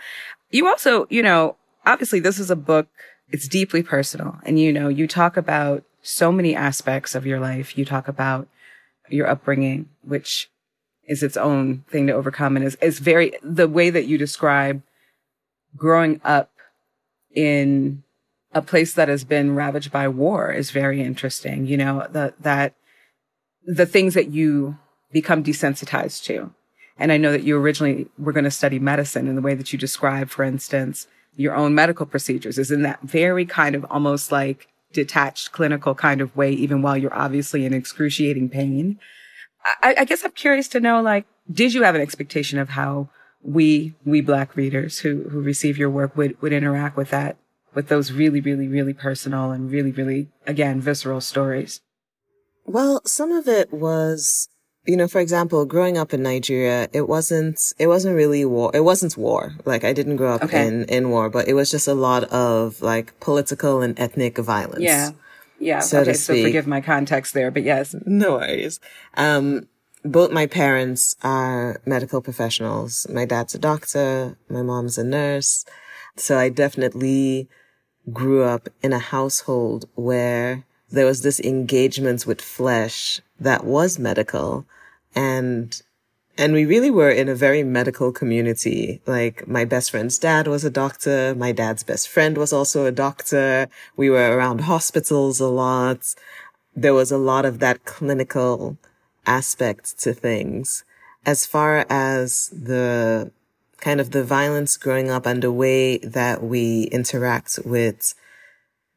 You 0.49 0.67
also, 0.67 1.05
you 1.09 1.21
know, 1.21 1.57
obviously 1.85 2.19
this 2.19 2.39
is 2.39 2.49
a 2.49 2.55
book. 2.55 2.87
It's 3.29 3.47
deeply 3.47 3.83
personal. 3.83 4.39
And, 4.43 4.59
you 4.59 4.73
know, 4.73 4.87
you 4.87 5.07
talk 5.07 5.37
about 5.37 5.83
so 6.01 6.31
many 6.31 6.55
aspects 6.55 7.15
of 7.15 7.25
your 7.25 7.39
life. 7.39 7.77
You 7.77 7.85
talk 7.85 8.07
about 8.07 8.47
your 9.09 9.27
upbringing, 9.27 9.89
which 10.01 10.49
is 11.07 11.23
its 11.23 11.37
own 11.37 11.83
thing 11.89 12.07
to 12.07 12.13
overcome 12.13 12.55
and 12.55 12.65
is, 12.65 12.75
is 12.81 12.99
very, 12.99 13.33
the 13.43 13.67
way 13.67 13.89
that 13.89 14.05
you 14.05 14.17
describe 14.17 14.81
growing 15.75 16.19
up 16.23 16.51
in 17.33 18.03
a 18.53 18.61
place 18.61 18.93
that 18.93 19.09
has 19.09 19.23
been 19.23 19.55
ravaged 19.55 19.91
by 19.91 20.07
war 20.07 20.51
is 20.51 20.71
very 20.71 21.01
interesting. 21.01 21.67
You 21.67 21.77
know, 21.77 22.07
the, 22.09 22.33
that 22.39 22.73
the 23.65 23.85
things 23.85 24.13
that 24.13 24.29
you 24.29 24.77
become 25.11 25.43
desensitized 25.43 26.23
to. 26.23 26.53
And 26.97 27.11
I 27.11 27.17
know 27.17 27.31
that 27.31 27.43
you 27.43 27.57
originally 27.57 28.07
were 28.17 28.31
going 28.31 28.45
to 28.45 28.51
study 28.51 28.79
medicine 28.79 29.27
in 29.27 29.35
the 29.35 29.41
way 29.41 29.53
that 29.53 29.73
you 29.73 29.79
describe, 29.79 30.29
for 30.29 30.43
instance, 30.43 31.07
your 31.35 31.55
own 31.55 31.75
medical 31.75 32.05
procedures 32.05 32.57
is 32.57 32.71
in 32.71 32.83
that 32.83 33.01
very 33.01 33.45
kind 33.45 33.75
of 33.75 33.85
almost 33.89 34.31
like 34.31 34.67
detached 34.93 35.51
clinical 35.51 35.93
kind 35.93 36.21
of 36.21 36.35
way, 36.37 36.51
even 36.51 36.81
while 36.81 36.95
you're 36.95 37.13
obviously 37.13 37.65
in 37.65 37.73
excruciating 37.73 38.49
pain. 38.49 38.97
I, 39.65 39.95
I 39.99 40.05
guess 40.05 40.23
I'm 40.23 40.31
curious 40.31 40.67
to 40.69 40.79
know, 40.79 41.01
like, 41.01 41.25
did 41.51 41.73
you 41.73 41.83
have 41.83 41.95
an 41.95 42.01
expectation 42.01 42.59
of 42.59 42.69
how 42.69 43.09
we, 43.41 43.93
we 44.05 44.21
black 44.21 44.55
readers 44.55 44.99
who, 44.99 45.23
who 45.29 45.41
receive 45.41 45.77
your 45.77 45.89
work 45.89 46.15
would, 46.15 46.39
would 46.41 46.53
interact 46.53 46.97
with 46.97 47.09
that, 47.09 47.37
with 47.73 47.87
those 47.87 48.11
really, 48.11 48.41
really, 48.41 48.67
really 48.67 48.93
personal 48.93 49.51
and 49.51 49.71
really, 49.71 49.91
really, 49.91 50.27
again, 50.45 50.81
visceral 50.81 51.21
stories? 51.21 51.81
Well, 52.65 53.01
some 53.05 53.31
of 53.31 53.47
it 53.47 53.71
was 53.73 54.47
you 54.85 54.95
know, 54.95 55.07
for 55.07 55.19
example, 55.19 55.65
growing 55.65 55.97
up 55.97 56.13
in 56.13 56.21
Nigeria, 56.21 56.87
it 56.93 57.07
wasn't, 57.07 57.59
it 57.79 57.87
wasn't 57.87 58.15
really 58.15 58.45
war. 58.45 58.71
It 58.73 58.81
wasn't 58.81 59.17
war. 59.17 59.55
Like 59.65 59.83
I 59.83 59.93
didn't 59.93 60.17
grow 60.17 60.35
up 60.35 60.43
okay. 60.43 60.67
in, 60.67 60.85
in 60.85 61.09
war, 61.09 61.29
but 61.29 61.47
it 61.47 61.53
was 61.53 61.71
just 61.71 61.87
a 61.87 61.93
lot 61.93 62.23
of 62.25 62.81
like 62.81 63.19
political 63.19 63.81
and 63.81 63.99
ethnic 63.99 64.37
violence. 64.37 64.83
Yeah. 64.83 65.11
Yeah. 65.65 65.79
So 65.79 66.01
okay. 66.01 66.13
So 66.13 66.33
forgive 66.41 66.67
my 66.67 66.79
context 66.79 67.33
there, 67.33 67.49
but 67.49 67.63
yes. 67.63 67.95
No 68.05 68.33
worries. 68.33 68.79
Um, 69.15 69.67
both 70.03 70.31
my 70.31 70.45
parents 70.45 71.15
are 71.23 71.81
medical 71.85 72.21
professionals. 72.21 73.07
My 73.09 73.25
dad's 73.25 73.55
a 73.55 73.59
doctor. 73.59 74.37
My 74.47 74.61
mom's 74.61 74.99
a 74.99 75.03
nurse. 75.03 75.65
So 76.15 76.37
I 76.37 76.49
definitely 76.49 77.49
grew 78.13 78.43
up 78.43 78.69
in 78.83 78.93
a 78.93 78.99
household 78.99 79.89
where 79.95 80.63
there 80.91 81.07
was 81.07 81.23
this 81.23 81.39
engagement 81.39 82.27
with 82.27 82.41
flesh 82.41 83.19
that 83.39 83.65
was 83.65 83.97
medical 83.97 84.67
and 85.15 85.81
and 86.37 86.53
we 86.53 86.65
really 86.65 86.91
were 86.91 87.09
in 87.09 87.29
a 87.29 87.35
very 87.35 87.63
medical 87.63 88.11
community. 88.11 89.01
Like 89.05 89.47
my 89.47 89.63
best 89.63 89.91
friend's 89.91 90.17
dad 90.17 90.47
was 90.47 90.65
a 90.65 90.69
doctor. 90.69 91.33
My 91.35 91.51
dad's 91.51 91.83
best 91.83 92.09
friend 92.09 92.37
was 92.37 92.51
also 92.51 92.85
a 92.85 92.91
doctor. 92.91 93.69
We 93.95 94.09
were 94.09 94.35
around 94.35 94.61
hospitals 94.61 95.39
a 95.39 95.47
lot. 95.47 96.13
There 96.75 96.93
was 96.93 97.11
a 97.11 97.17
lot 97.17 97.45
of 97.45 97.59
that 97.59 97.85
clinical 97.85 98.77
aspect 99.25 99.97
to 100.01 100.13
things. 100.13 100.83
As 101.25 101.45
far 101.45 101.85
as 101.89 102.49
the 102.49 103.31
kind 103.77 104.01
of 104.01 104.11
the 104.11 104.23
violence 104.23 104.77
growing 104.77 105.09
up 105.09 105.25
and 105.25 105.41
the 105.41 105.51
way 105.51 105.97
that 105.99 106.43
we 106.43 106.83
interact 106.91 107.59
with 107.63 108.13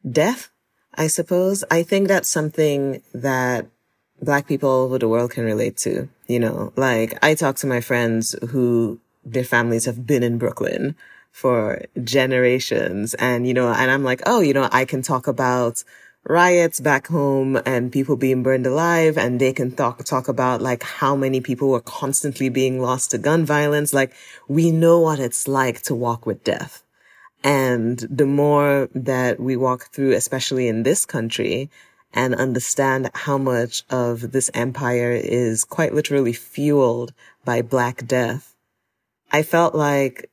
death, 0.09 0.49
I 0.95 1.07
suppose, 1.07 1.63
I 1.71 1.83
think 1.83 2.07
that's 2.07 2.27
something 2.27 3.01
that 3.13 3.67
black 4.21 4.47
people 4.47 4.69
over 4.69 4.97
the 4.97 5.07
world 5.07 5.31
can 5.31 5.45
relate 5.45 5.77
to. 5.77 6.09
You 6.29 6.39
know, 6.39 6.71
like 6.77 7.17
I 7.23 7.33
talk 7.33 7.57
to 7.57 7.67
my 7.67 7.81
friends 7.81 8.35
who 8.51 8.99
their 9.25 9.43
families 9.43 9.85
have 9.85 10.05
been 10.05 10.23
in 10.23 10.37
Brooklyn 10.37 10.95
for 11.31 11.81
generations. 12.03 13.15
And, 13.15 13.47
you 13.47 13.53
know, 13.53 13.69
and 13.69 13.89
I'm 13.91 14.03
like, 14.03 14.21
oh, 14.25 14.39
you 14.39 14.53
know, 14.53 14.69
I 14.71 14.85
can 14.85 15.01
talk 15.01 15.27
about 15.27 15.83
riots 16.25 16.79
back 16.79 17.07
home 17.07 17.59
and 17.65 17.91
people 17.91 18.15
being 18.15 18.43
burned 18.43 18.67
alive 18.67 19.17
and 19.17 19.39
they 19.39 19.53
can 19.53 19.71
talk 19.71 20.03
talk 20.03 20.27
about 20.27 20.61
like 20.61 20.83
how 20.83 21.15
many 21.15 21.39
people 21.39 21.69
were 21.69 21.81
constantly 21.81 22.49
being 22.49 22.81
lost 22.81 23.11
to 23.11 23.17
gun 23.17 23.45
violence 23.45 23.93
like 23.93 24.13
we 24.49 24.69
know 24.69 24.99
what 24.99 25.17
it's 25.17 25.47
like 25.47 25.81
to 25.81 25.95
walk 25.95 26.25
with 26.25 26.43
death 26.43 26.83
and 27.41 27.99
the 28.09 28.25
more 28.25 28.89
that 28.93 29.39
we 29.39 29.55
walk 29.55 29.87
through 29.93 30.11
especially 30.11 30.67
in 30.67 30.83
this 30.83 31.05
country 31.05 31.69
and 32.13 32.33
understand 32.35 33.11
how 33.13 33.37
much 33.37 33.83
of 33.89 34.31
this 34.31 34.49
empire 34.53 35.11
is 35.11 35.63
quite 35.63 35.93
literally 35.93 36.33
fueled 36.33 37.13
by 37.45 37.61
Black 37.61 38.05
Death, 38.07 38.55
I 39.31 39.43
felt 39.43 39.75
like 39.75 40.29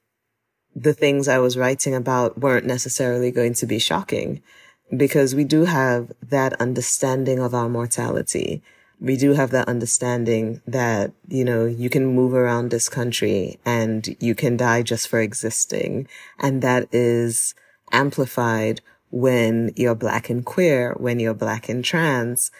the 0.75 0.95
things 0.95 1.28
I 1.28 1.38
was 1.38 1.56
writing 1.56 1.95
about 1.95 2.38
weren't 2.38 2.66
necessarily 2.66 3.30
going 3.30 3.54
to 3.54 3.66
be 3.66 3.78
shocking 3.78 4.42
because 4.95 5.35
we 5.35 5.45
do 5.45 5.64
have 5.64 6.12
that 6.23 6.52
understanding 6.61 7.38
of 7.38 7.54
our 7.54 7.68
mortality. 7.68 8.62
We 9.00 9.16
do 9.16 9.33
have 9.33 9.50
that 9.50 9.68
understanding 9.68 10.62
that, 10.66 11.12
you 11.28 11.45
know, 11.45 11.66
you 11.66 11.90
can 11.90 12.06
move 12.06 12.35
around 12.35 12.71
this 12.71 12.88
country 12.88 13.59
and 13.64 14.16
you 14.21 14.35
can 14.35 14.56
die 14.56 14.83
just 14.83 15.09
for 15.09 15.21
existing. 15.21 16.09
And 16.38 16.62
that 16.62 16.88
is 16.92 17.54
amplified 17.92 18.80
when 19.11 19.73
you're 19.77 19.95
black 19.95 20.31
and 20.31 20.45
queer, 20.45 20.95
when 20.99 21.21
you're 21.21 21.35
black 21.35 21.69
and 21.69 21.85
trans. 21.85 22.51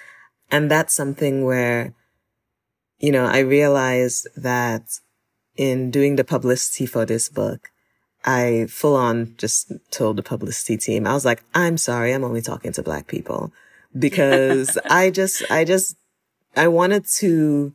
And 0.51 0.71
that's 0.71 0.95
something 0.95 1.45
where, 1.45 1.95
you 2.99 3.13
know, 3.13 3.27
I 3.27 3.39
realized 3.41 4.29
that 4.37 5.01
in 5.57 5.91
doing 5.91 6.17
the 6.17 6.25
publicity 6.25 6.87
for 6.87 7.05
this 7.05 7.29
book, 7.29 7.71
I 8.25 8.67
full 8.69 8.97
on 8.97 9.35
just 9.39 9.73
told 9.91 10.17
the 10.17 10.23
publicity 10.23 10.77
team, 10.77 11.07
I 11.07 11.15
was 11.15 11.25
like, 11.25 11.45
I'm 11.55 11.77
sorry, 11.77 12.13
I'm 12.13 12.25
only 12.25 12.43
talking 12.43 12.73
to 12.73 12.83
black 12.83 13.07
people 13.07 13.53
because 13.97 14.77
I 14.91 15.11
just, 15.11 15.49
I 15.51 15.65
just, 15.65 15.97
I 16.57 16.69
wanted 16.69 17.07
to 17.19 17.73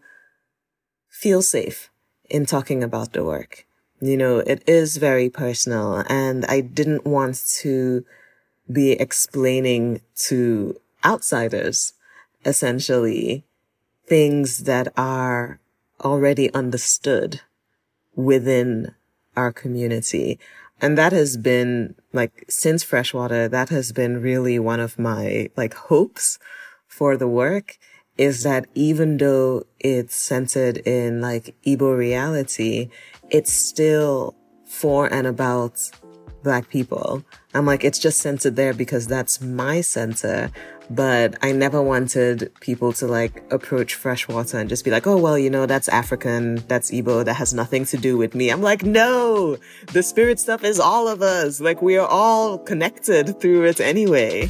feel 1.10 1.42
safe 1.42 1.90
in 2.30 2.46
talking 2.46 2.84
about 2.84 3.14
the 3.14 3.24
work. 3.24 3.66
You 4.02 4.18
know, 4.18 4.40
it 4.40 4.64
is 4.68 4.98
very 4.98 5.30
personal 5.30 6.04
and 6.10 6.46
I 6.46 6.62
didn't 6.62 7.06
want 7.06 7.44
to 7.60 8.04
be 8.72 8.92
explaining 8.94 10.02
to 10.16 10.80
outsiders 11.04 11.94
essentially 12.46 13.44
things 14.08 14.60
that 14.60 14.92
are 14.98 15.60
already 16.04 16.54
understood 16.54 17.42
within 18.16 18.94
our 19.36 19.52
community. 19.52 20.40
And 20.82 20.98
that 20.98 21.12
has 21.12 21.38
been 21.38 21.96
like 22.12 22.46
since 22.50 22.84
freshwater, 22.84 23.48
that 23.48 23.70
has 23.70 23.92
been 23.92 24.22
really 24.22 24.60
one 24.60 24.80
of 24.80 24.98
my 25.00 25.50
like 25.56 25.74
hopes 25.74 26.40
for 26.88 27.16
the 27.18 27.28
work 27.28 27.78
is 28.18 28.44
that 28.44 28.66
even 28.76 29.18
though 29.18 29.64
it's 29.80 30.16
centered 30.16 30.78
in 30.80 31.22
like 31.22 31.56
Igbo 31.66 31.98
reality, 31.98 32.90
it's 33.30 33.54
still 33.54 34.36
for 34.66 35.12
and 35.12 35.26
about 35.28 35.80
black 36.44 36.70
people. 36.70 37.24
I'm 37.54 37.66
like, 37.66 37.84
it's 37.84 38.00
just 38.00 38.20
centered 38.20 38.56
there 38.56 38.74
because 38.74 39.08
that's 39.08 39.42
my 39.42 39.82
center. 39.82 40.52
But 40.90 41.38
I 41.42 41.52
never 41.52 41.82
wanted 41.82 42.52
people 42.60 42.92
to 42.94 43.08
like 43.08 43.44
approach 43.52 43.96
freshwater 43.96 44.58
and 44.58 44.68
just 44.68 44.84
be 44.84 44.92
like, 44.92 45.08
oh, 45.08 45.18
well, 45.18 45.38
you 45.38 45.50
know, 45.50 45.66
that's 45.66 45.88
African, 45.88 46.56
that's 46.68 46.92
Igbo, 46.92 47.24
that 47.26 47.36
has 47.36 47.54
nothing 47.54 47.86
to 47.86 47.98
do 47.98 48.18
with 48.18 48.36
me. 48.36 48.50
I'm 48.50 48.62
like, 48.62 48.84
no, 48.84 49.58
the 49.94 50.04
spirit 50.04 50.40
stuff 50.40 50.64
is 50.64 50.80
all 50.80 51.08
of 51.08 51.22
us. 51.22 51.62
Like, 51.62 51.82
we 51.82 51.98
are 51.98 52.08
all 52.08 52.58
connected 52.58 53.40
through 53.40 53.64
it 53.66 53.80
anyway. 53.80 54.50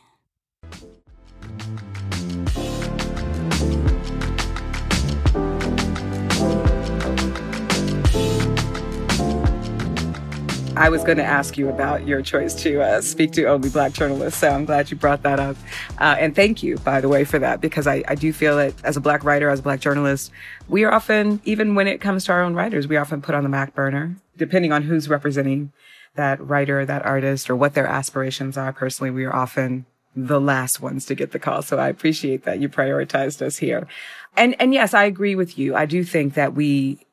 I 10.81 10.89
was 10.89 11.03
going 11.03 11.17
to 11.17 11.23
ask 11.23 11.59
you 11.59 11.69
about 11.69 12.07
your 12.07 12.23
choice 12.23 12.55
to 12.63 12.81
uh, 12.81 13.01
speak 13.01 13.33
to 13.33 13.45
only 13.45 13.69
Black 13.69 13.93
journalists, 13.93 14.39
so 14.39 14.49
I'm 14.49 14.65
glad 14.65 14.89
you 14.89 14.97
brought 14.97 15.21
that 15.21 15.39
up. 15.39 15.55
Uh, 15.99 16.15
and 16.17 16.35
thank 16.35 16.63
you, 16.63 16.77
by 16.77 16.99
the 16.99 17.07
way, 17.07 17.23
for 17.23 17.37
that, 17.37 17.61
because 17.61 17.85
I, 17.85 18.03
I 18.07 18.15
do 18.15 18.33
feel 18.33 18.57
that 18.57 18.73
as 18.83 18.97
a 18.97 18.99
Black 18.99 19.23
writer, 19.23 19.51
as 19.51 19.59
a 19.59 19.61
Black 19.61 19.79
journalist, 19.79 20.31
we 20.67 20.83
are 20.83 20.91
often, 20.91 21.39
even 21.45 21.75
when 21.75 21.87
it 21.87 22.01
comes 22.01 22.25
to 22.25 22.31
our 22.31 22.41
own 22.41 22.55
writers, 22.55 22.87
we 22.87 22.97
often 22.97 23.21
put 23.21 23.35
on 23.35 23.43
the 23.43 23.49
back 23.49 23.75
burner, 23.75 24.15
depending 24.37 24.71
on 24.71 24.81
who's 24.81 25.07
representing 25.07 25.71
that 26.15 26.43
writer, 26.43 26.83
that 26.83 27.05
artist, 27.05 27.47
or 27.51 27.55
what 27.55 27.75
their 27.75 27.85
aspirations 27.85 28.57
are. 28.57 28.73
Personally, 28.73 29.11
we 29.11 29.23
are 29.23 29.35
often 29.35 29.85
the 30.15 30.41
last 30.41 30.81
ones 30.81 31.05
to 31.05 31.13
get 31.13 31.31
the 31.31 31.37
call. 31.37 31.61
So 31.61 31.77
I 31.77 31.89
appreciate 31.89 32.43
that 32.45 32.59
you 32.59 32.69
prioritized 32.69 33.43
us 33.43 33.57
here. 33.57 33.87
And, 34.35 34.59
and 34.59 34.73
yes, 34.73 34.95
I 34.95 35.03
agree 35.03 35.35
with 35.35 35.59
you. 35.59 35.75
I 35.75 35.85
do 35.85 36.03
think 36.03 36.33
that 36.33 36.55
we, 36.55 37.05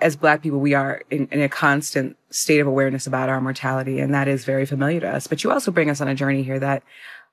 as 0.00 0.16
black 0.16 0.42
people, 0.42 0.60
we 0.60 0.74
are 0.74 1.02
in, 1.10 1.28
in, 1.32 1.40
a 1.40 1.48
constant 1.48 2.16
state 2.30 2.60
of 2.60 2.66
awareness 2.66 3.06
about 3.06 3.28
our 3.28 3.40
mortality. 3.40 3.98
And 3.98 4.14
that 4.14 4.28
is 4.28 4.44
very 4.44 4.64
familiar 4.64 5.00
to 5.00 5.08
us. 5.08 5.26
But 5.26 5.42
you 5.42 5.50
also 5.50 5.70
bring 5.70 5.90
us 5.90 6.00
on 6.00 6.08
a 6.08 6.14
journey 6.14 6.42
here 6.42 6.58
that 6.60 6.82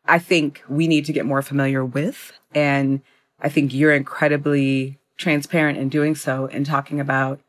I 0.05 0.19
think 0.19 0.63
we 0.67 0.87
need 0.87 1.05
to 1.05 1.13
get 1.13 1.25
more 1.25 1.41
familiar 1.41 1.85
with. 1.85 2.31
And 2.53 3.01
I 3.39 3.49
think 3.49 3.73
you're 3.73 3.93
incredibly 3.93 4.97
transparent 5.17 5.77
in 5.77 5.89
doing 5.89 6.15
so 6.15 6.47
in 6.47 6.63
talking 6.63 6.99
about 6.99 7.39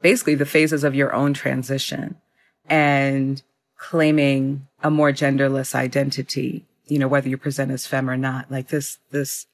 basically 0.00 0.34
the 0.34 0.46
phases 0.46 0.84
of 0.84 0.94
your 0.94 1.12
own 1.12 1.34
transition 1.34 2.16
and 2.66 3.42
claiming 3.76 4.66
a 4.82 4.90
more 4.90 5.12
genderless 5.12 5.74
identity, 5.74 6.64
you 6.86 6.98
know, 6.98 7.08
whether 7.08 7.28
you 7.28 7.36
present 7.36 7.70
as 7.70 7.86
femme 7.86 8.10
or 8.10 8.16
not, 8.16 8.50
like 8.50 8.68
this, 8.68 8.98
this 9.10 9.46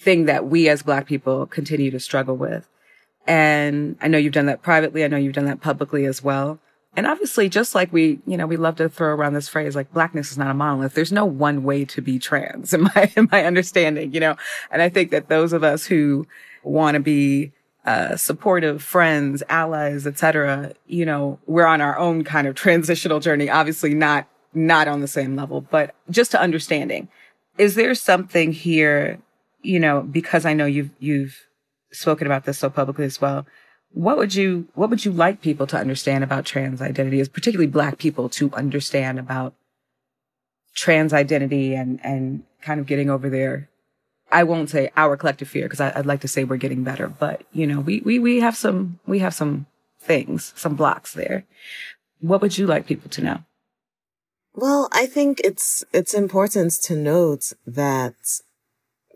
thing 0.00 0.26
that 0.26 0.46
we 0.46 0.68
as 0.68 0.82
black 0.82 1.06
people 1.06 1.46
continue 1.46 1.90
to 1.90 2.00
struggle 2.00 2.36
with. 2.36 2.68
And 3.26 3.96
I 4.00 4.08
know 4.08 4.18
you've 4.18 4.32
done 4.32 4.46
that 4.46 4.62
privately. 4.62 5.04
I 5.04 5.08
know 5.08 5.16
you've 5.16 5.34
done 5.34 5.46
that 5.46 5.60
publicly 5.60 6.06
as 6.06 6.22
well. 6.22 6.60
And 6.96 7.06
obviously, 7.06 7.50
just 7.50 7.74
like 7.74 7.92
we, 7.92 8.20
you 8.26 8.38
know, 8.38 8.46
we 8.46 8.56
love 8.56 8.76
to 8.76 8.88
throw 8.88 9.14
around 9.14 9.34
this 9.34 9.48
phrase, 9.48 9.76
like 9.76 9.92
blackness 9.92 10.30
is 10.30 10.38
not 10.38 10.50
a 10.50 10.54
monolith. 10.54 10.94
There's 10.94 11.12
no 11.12 11.26
one 11.26 11.62
way 11.62 11.84
to 11.84 12.00
be 12.00 12.18
trans 12.18 12.72
in 12.74 12.84
my, 12.84 13.12
in 13.16 13.28
my 13.30 13.44
understanding, 13.44 14.14
you 14.14 14.20
know, 14.20 14.36
and 14.70 14.80
I 14.80 14.88
think 14.88 15.10
that 15.10 15.28
those 15.28 15.52
of 15.52 15.62
us 15.62 15.84
who 15.84 16.26
want 16.62 16.94
to 16.94 17.00
be, 17.00 17.52
uh, 17.84 18.16
supportive 18.16 18.82
friends, 18.82 19.44
allies, 19.48 20.06
etc., 20.08 20.72
you 20.86 21.06
know, 21.06 21.38
we're 21.46 21.66
on 21.66 21.80
our 21.80 21.96
own 21.98 22.24
kind 22.24 22.48
of 22.48 22.56
transitional 22.56 23.20
journey, 23.20 23.48
obviously 23.48 23.94
not, 23.94 24.26
not 24.54 24.88
on 24.88 25.00
the 25.00 25.06
same 25.06 25.36
level, 25.36 25.60
but 25.60 25.94
just 26.10 26.32
to 26.32 26.40
understanding, 26.40 27.08
is 27.58 27.76
there 27.76 27.94
something 27.94 28.52
here, 28.52 29.20
you 29.62 29.78
know, 29.78 30.00
because 30.00 30.44
I 30.44 30.52
know 30.52 30.66
you've, 30.66 30.90
you've, 30.98 31.46
spoken 31.92 32.26
about 32.26 32.44
this 32.44 32.58
so 32.58 32.70
publicly 32.70 33.04
as 33.04 33.20
well. 33.20 33.46
What 33.92 34.18
would 34.18 34.34
you 34.34 34.68
what 34.74 34.90
would 34.90 35.04
you 35.04 35.12
like 35.12 35.40
people 35.40 35.66
to 35.68 35.76
understand 35.76 36.24
about 36.24 36.44
trans 36.44 36.82
identity, 36.82 37.20
as 37.20 37.28
particularly 37.28 37.70
Black 37.70 37.98
people 37.98 38.28
to 38.30 38.52
understand 38.52 39.18
about 39.18 39.54
trans 40.74 41.12
identity 41.12 41.74
and 41.74 42.00
and 42.04 42.42
kind 42.60 42.80
of 42.80 42.86
getting 42.86 43.08
over 43.08 43.30
there? 43.30 43.68
I 44.30 44.42
won't 44.42 44.70
say 44.70 44.90
our 44.96 45.16
collective 45.16 45.48
fear 45.48 45.64
because 45.66 45.80
I'd 45.80 46.04
like 46.04 46.20
to 46.22 46.28
say 46.28 46.42
we're 46.44 46.56
getting 46.56 46.82
better, 46.82 47.08
but 47.08 47.44
you 47.52 47.66
know, 47.66 47.80
we 47.80 48.00
we 48.00 48.18
we 48.18 48.40
have 48.40 48.56
some 48.56 48.98
we 49.06 49.20
have 49.20 49.34
some 49.34 49.66
things, 50.00 50.52
some 50.56 50.74
blocks 50.74 51.12
there. 51.12 51.44
What 52.20 52.42
would 52.42 52.58
you 52.58 52.66
like 52.66 52.86
people 52.86 53.10
to 53.10 53.22
know? 53.22 53.38
Well, 54.54 54.88
I 54.90 55.06
think 55.06 55.40
it's 55.44 55.84
it's 55.92 56.14
important 56.14 56.72
to 56.84 56.96
note 56.96 57.52
that 57.66 58.14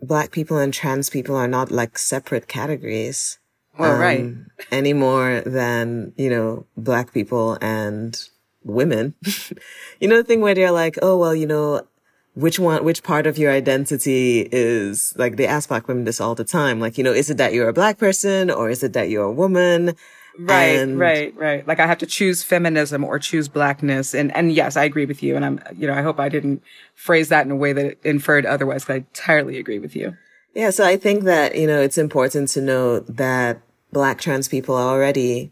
black 0.01 0.31
people 0.31 0.57
and 0.57 0.73
trans 0.73 1.09
people 1.09 1.35
are 1.35 1.47
not 1.47 1.71
like 1.71 1.97
separate 1.97 2.47
categories. 2.47 3.39
Well, 3.77 3.93
um, 3.93 3.99
right. 3.99 4.35
any 4.71 4.93
more 4.93 5.41
than, 5.45 6.13
you 6.17 6.29
know, 6.29 6.65
black 6.75 7.13
people 7.13 7.57
and 7.61 8.21
women. 8.63 9.15
you 9.99 10.07
know, 10.07 10.17
the 10.17 10.23
thing 10.23 10.41
where 10.41 10.53
they're 10.53 10.71
like, 10.71 10.97
oh, 11.01 11.17
well, 11.17 11.33
you 11.33 11.47
know, 11.47 11.87
which 12.33 12.59
one, 12.59 12.83
which 12.83 13.03
part 13.03 13.27
of 13.27 13.37
your 13.37 13.51
identity 13.51 14.47
is 14.51 15.13
like, 15.17 15.37
they 15.37 15.47
ask 15.47 15.69
black 15.69 15.87
women 15.87 16.03
this 16.03 16.19
all 16.19 16.35
the 16.35 16.43
time. 16.43 16.79
Like, 16.79 16.97
you 16.97 17.03
know, 17.03 17.13
is 17.13 17.29
it 17.29 17.37
that 17.37 17.53
you're 17.53 17.69
a 17.69 17.73
black 17.73 17.97
person 17.97 18.51
or 18.51 18.69
is 18.69 18.83
it 18.83 18.93
that 18.93 19.09
you're 19.09 19.25
a 19.25 19.31
woman? 19.31 19.95
Right, 20.39 20.77
and, 20.79 20.97
right, 20.97 21.35
right. 21.35 21.67
Like 21.67 21.79
I 21.79 21.87
have 21.87 21.97
to 21.99 22.05
choose 22.05 22.41
feminism 22.41 23.03
or 23.03 23.19
choose 23.19 23.47
blackness. 23.47 24.13
And, 24.13 24.35
and 24.35 24.51
yes, 24.51 24.77
I 24.77 24.85
agree 24.85 25.05
with 25.05 25.21
you. 25.21 25.35
And 25.35 25.45
I'm, 25.45 25.59
you 25.77 25.87
know, 25.87 25.93
I 25.93 26.01
hope 26.01 26.19
I 26.19 26.29
didn't 26.29 26.63
phrase 26.95 27.29
that 27.29 27.45
in 27.45 27.51
a 27.51 27.55
way 27.55 27.73
that 27.73 27.97
inferred 28.03 28.45
otherwise. 28.45 28.85
But 28.85 28.93
I 28.93 28.97
entirely 28.97 29.59
agree 29.59 29.79
with 29.79 29.95
you. 29.95 30.15
Yeah. 30.55 30.69
So 30.69 30.85
I 30.85 30.97
think 30.97 31.23
that, 31.23 31.55
you 31.55 31.67
know, 31.67 31.81
it's 31.81 31.97
important 31.97 32.49
to 32.49 32.61
know 32.61 32.99
that 33.01 33.61
black 33.91 34.19
trans 34.19 34.47
people 34.47 34.75
are 34.75 34.93
already 34.93 35.51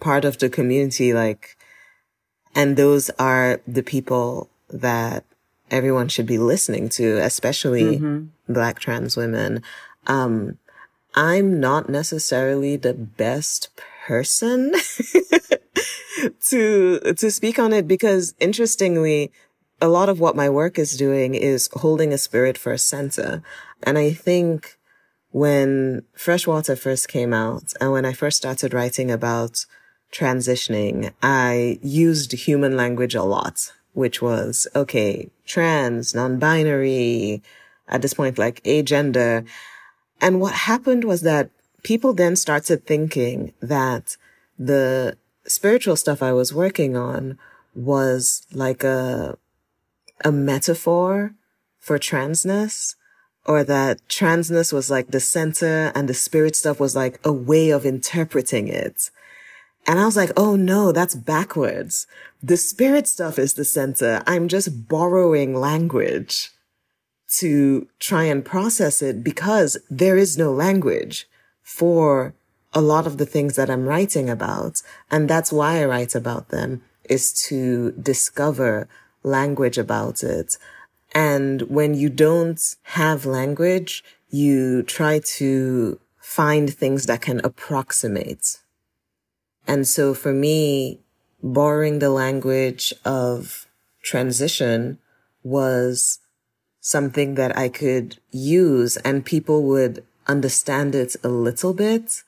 part 0.00 0.24
of 0.24 0.38
the 0.38 0.48
community. 0.48 1.12
Like, 1.12 1.56
and 2.54 2.76
those 2.76 3.10
are 3.10 3.60
the 3.66 3.82
people 3.82 4.50
that 4.70 5.24
everyone 5.70 6.08
should 6.08 6.26
be 6.26 6.38
listening 6.38 6.88
to, 6.88 7.18
especially 7.18 7.98
mm-hmm. 7.98 8.52
black 8.52 8.80
trans 8.80 9.16
women. 9.16 9.62
Um, 10.06 10.58
I'm 11.14 11.60
not 11.60 11.88
necessarily 11.88 12.76
the 12.76 12.94
best 12.94 13.68
person 14.06 14.72
to, 16.46 17.00
to 17.00 17.30
speak 17.30 17.58
on 17.58 17.72
it 17.72 17.86
because 17.86 18.34
interestingly, 18.40 19.32
a 19.80 19.88
lot 19.88 20.08
of 20.08 20.20
what 20.20 20.36
my 20.36 20.48
work 20.48 20.78
is 20.78 20.96
doing 20.96 21.34
is 21.34 21.68
holding 21.72 22.12
a 22.12 22.18
spirit 22.18 22.58
for 22.58 22.72
a 22.72 22.78
center. 22.78 23.42
And 23.82 23.96
I 23.96 24.12
think 24.12 24.78
when 25.30 26.02
Freshwater 26.14 26.76
first 26.76 27.08
came 27.08 27.32
out 27.32 27.72
and 27.80 27.92
when 27.92 28.04
I 28.04 28.12
first 28.12 28.36
started 28.36 28.74
writing 28.74 29.10
about 29.10 29.64
transitioning, 30.12 31.12
I 31.22 31.78
used 31.82 32.32
human 32.32 32.76
language 32.76 33.14
a 33.14 33.22
lot, 33.22 33.72
which 33.92 34.20
was, 34.20 34.66
okay, 34.74 35.30
trans, 35.46 36.14
non-binary, 36.14 37.42
at 37.88 38.02
this 38.02 38.14
point, 38.14 38.38
like 38.38 38.62
agender. 38.64 39.46
And 40.20 40.40
what 40.40 40.52
happened 40.52 41.04
was 41.04 41.22
that 41.22 41.50
people 41.82 42.12
then 42.12 42.36
started 42.36 42.86
thinking 42.86 43.52
that 43.60 44.16
the 44.58 45.16
spiritual 45.46 45.96
stuff 45.96 46.22
I 46.22 46.32
was 46.32 46.54
working 46.54 46.96
on 46.96 47.38
was 47.74 48.46
like 48.52 48.84
a, 48.84 49.38
a 50.24 50.32
metaphor 50.32 51.34
for 51.78 51.98
transness. 51.98 52.94
or 53.46 53.64
that 53.64 54.06
transness 54.06 54.70
was 54.70 54.90
like 54.90 55.10
the 55.10 55.18
center 55.18 55.90
and 55.94 56.08
the 56.08 56.14
spirit 56.14 56.54
stuff 56.54 56.78
was 56.78 56.94
like 56.94 57.18
a 57.24 57.32
way 57.32 57.70
of 57.70 57.86
interpreting 57.86 58.68
it. 58.68 59.10
And 59.86 59.98
I 59.98 60.04
was 60.04 60.16
like, 60.16 60.30
oh 60.36 60.56
no, 60.56 60.92
that's 60.92 61.14
backwards. 61.14 62.06
The 62.42 62.58
spirit 62.58 63.08
stuff 63.08 63.38
is 63.38 63.54
the 63.54 63.64
center. 63.64 64.22
I'm 64.26 64.46
just 64.46 64.88
borrowing 64.88 65.54
language 65.54 66.50
to 67.38 67.88
try 67.98 68.24
and 68.24 68.44
process 68.44 69.00
it 69.00 69.24
because 69.24 69.78
there 69.88 70.18
is 70.18 70.36
no 70.36 70.52
language 70.52 71.26
for 71.70 72.34
a 72.72 72.80
lot 72.80 73.06
of 73.06 73.16
the 73.16 73.24
things 73.24 73.54
that 73.54 73.70
I'm 73.70 73.86
writing 73.86 74.28
about. 74.28 74.82
And 75.10 75.30
that's 75.30 75.52
why 75.52 75.80
I 75.80 75.84
write 75.84 76.16
about 76.16 76.48
them 76.48 76.82
is 77.04 77.32
to 77.48 77.92
discover 77.92 78.88
language 79.22 79.78
about 79.78 80.24
it. 80.24 80.58
And 81.14 81.62
when 81.62 81.94
you 81.94 82.10
don't 82.10 82.60
have 82.82 83.24
language, 83.24 84.02
you 84.30 84.82
try 84.82 85.20
to 85.38 86.00
find 86.18 86.72
things 86.72 87.06
that 87.06 87.22
can 87.22 87.40
approximate. 87.44 88.58
And 89.66 89.86
so 89.86 90.12
for 90.12 90.32
me, 90.32 90.98
borrowing 91.42 92.00
the 92.00 92.10
language 92.10 92.92
of 93.04 93.66
transition 94.02 94.98
was 95.44 96.18
something 96.80 97.36
that 97.36 97.56
I 97.56 97.68
could 97.68 98.18
use 98.30 98.96
and 98.98 99.24
people 99.24 99.62
would 99.64 100.04
understand 100.30 100.94
it 100.94 101.16
a 101.22 101.28
little 101.28 101.74
bit. 101.74 102.22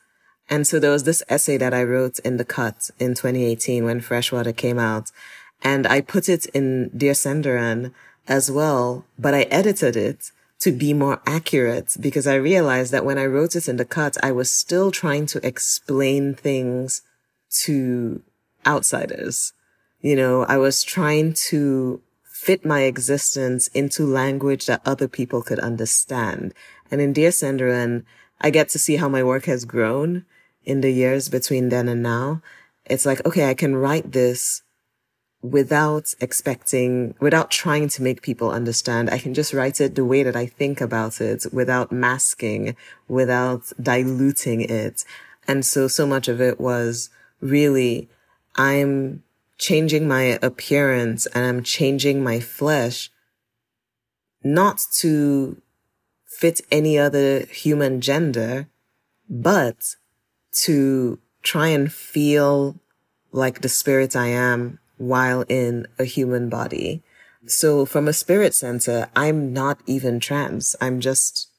And 0.51 0.67
so 0.67 0.79
there 0.79 0.91
was 0.91 1.05
this 1.05 1.23
essay 1.29 1.57
that 1.57 1.73
I 1.73 1.85
wrote 1.85 2.19
in 2.21 2.37
the 2.37 2.45
cut 2.45 2.91
in 2.99 3.15
2018 3.15 3.85
when 3.85 4.01
Freshwater 4.01 4.53
came 4.53 4.79
out. 4.79 5.11
And 5.63 5.87
I 5.87 6.01
put 6.01 6.29
it 6.29 6.47
in 6.47 6.91
Dear 6.97 7.13
Senthuran 7.13 7.93
as 8.27 8.51
well, 8.51 9.05
but 9.19 9.35
I 9.35 9.43
edited 9.43 9.97
it 9.97 10.33
to 10.61 10.73
be 10.73 10.93
more 10.93 11.21
accurate 11.27 11.97
because 12.01 12.27
I 12.27 12.35
realized 12.35 12.93
that 12.93 13.05
when 13.05 13.19
I 13.19 13.27
wrote 13.27 13.57
it 13.57 13.69
in 13.69 13.77
the 13.77 13.85
cut, 13.85 14.17
I 14.23 14.31
was 14.33 14.51
still 14.51 14.91
trying 14.91 15.27
to 15.27 15.45
explain 15.47 16.35
things 16.35 17.03
to 17.65 18.23
outsiders. 18.67 19.53
You 20.01 20.17
know, 20.17 20.45
I 20.45 20.59
was 20.59 20.85
trying 20.85 21.35
to 21.51 22.01
fit 22.25 22.65
my 22.65 22.83
existence 22.83 23.69
into 23.69 24.05
language 24.05 24.67
that 24.67 24.83
other 24.85 25.09
people 25.09 25.43
could 25.43 25.61
understand. 25.61 26.53
And 26.93 27.01
in 27.01 27.15
Dear 27.15 27.31
Senthuran, 27.31 28.05
I 28.39 28.51
get 28.51 28.69
to 28.69 28.79
see 28.79 28.97
how 28.97 29.09
my 29.09 29.25
work 29.25 29.47
has 29.47 29.65
grown 29.65 30.27
in 30.63 30.83
the 30.83 30.93
years 30.93 31.31
between 31.31 31.71
then 31.71 31.89
and 31.89 32.03
now. 32.03 32.43
It's 32.85 33.07
like, 33.07 33.25
okay, 33.25 33.49
I 33.49 33.55
can 33.55 33.75
write 33.75 34.13
this 34.13 34.63
without 35.41 36.13
expecting, 36.21 37.15
without 37.19 37.51
trying 37.51 37.89
to 37.89 38.03
make 38.03 38.21
people 38.21 38.51
understand. 38.51 39.09
I 39.09 39.19
can 39.19 39.33
just 39.33 39.55
write 39.55 39.81
it 39.81 39.95
the 39.95 40.05
way 40.05 40.23
that 40.23 40.37
I 40.37 40.45
think 40.47 40.83
about 40.83 41.21
it 41.21 41.47
without 41.51 41.91
masking, 41.91 42.77
without 43.09 43.73
diluting 43.81 44.61
it. 44.61 45.03
And 45.49 45.65
so, 45.65 45.89
so 45.89 46.07
much 46.07 46.29
of 46.29 46.43
it 46.43 46.61
was 46.61 47.09
really, 47.41 48.11
I'm 48.55 49.23
changing 49.57 50.07
my 50.07 50.39
appearance 50.43 51.25
and 51.27 51.45
I'm 51.47 51.63
changing 51.63 52.23
my 52.23 52.39
flesh 52.39 53.11
not 54.45 54.85
to 54.99 55.57
fit 56.43 56.61
any 56.73 56.99
other 56.99 57.47
human 57.47 58.01
gender, 58.01 58.67
but 59.31 59.95
to 60.51 61.21
try 61.45 61.69
and 61.69 61.93
feel 61.93 62.81
like 63.31 63.61
the 63.61 63.69
spirit 63.69 64.17
I 64.17 64.27
am 64.27 64.81
while 64.97 65.43
in 65.49 65.87
a 66.01 66.05
human 66.05 66.49
body. 66.49 67.05
So 67.47 67.87
from 67.87 68.09
a 68.09 68.13
spirit 68.13 68.55
center, 68.55 69.09
I'm 69.15 69.53
not 69.53 69.79
even 69.87 70.19
trans. 70.19 70.75
I'm 70.81 70.99
just 70.99 71.52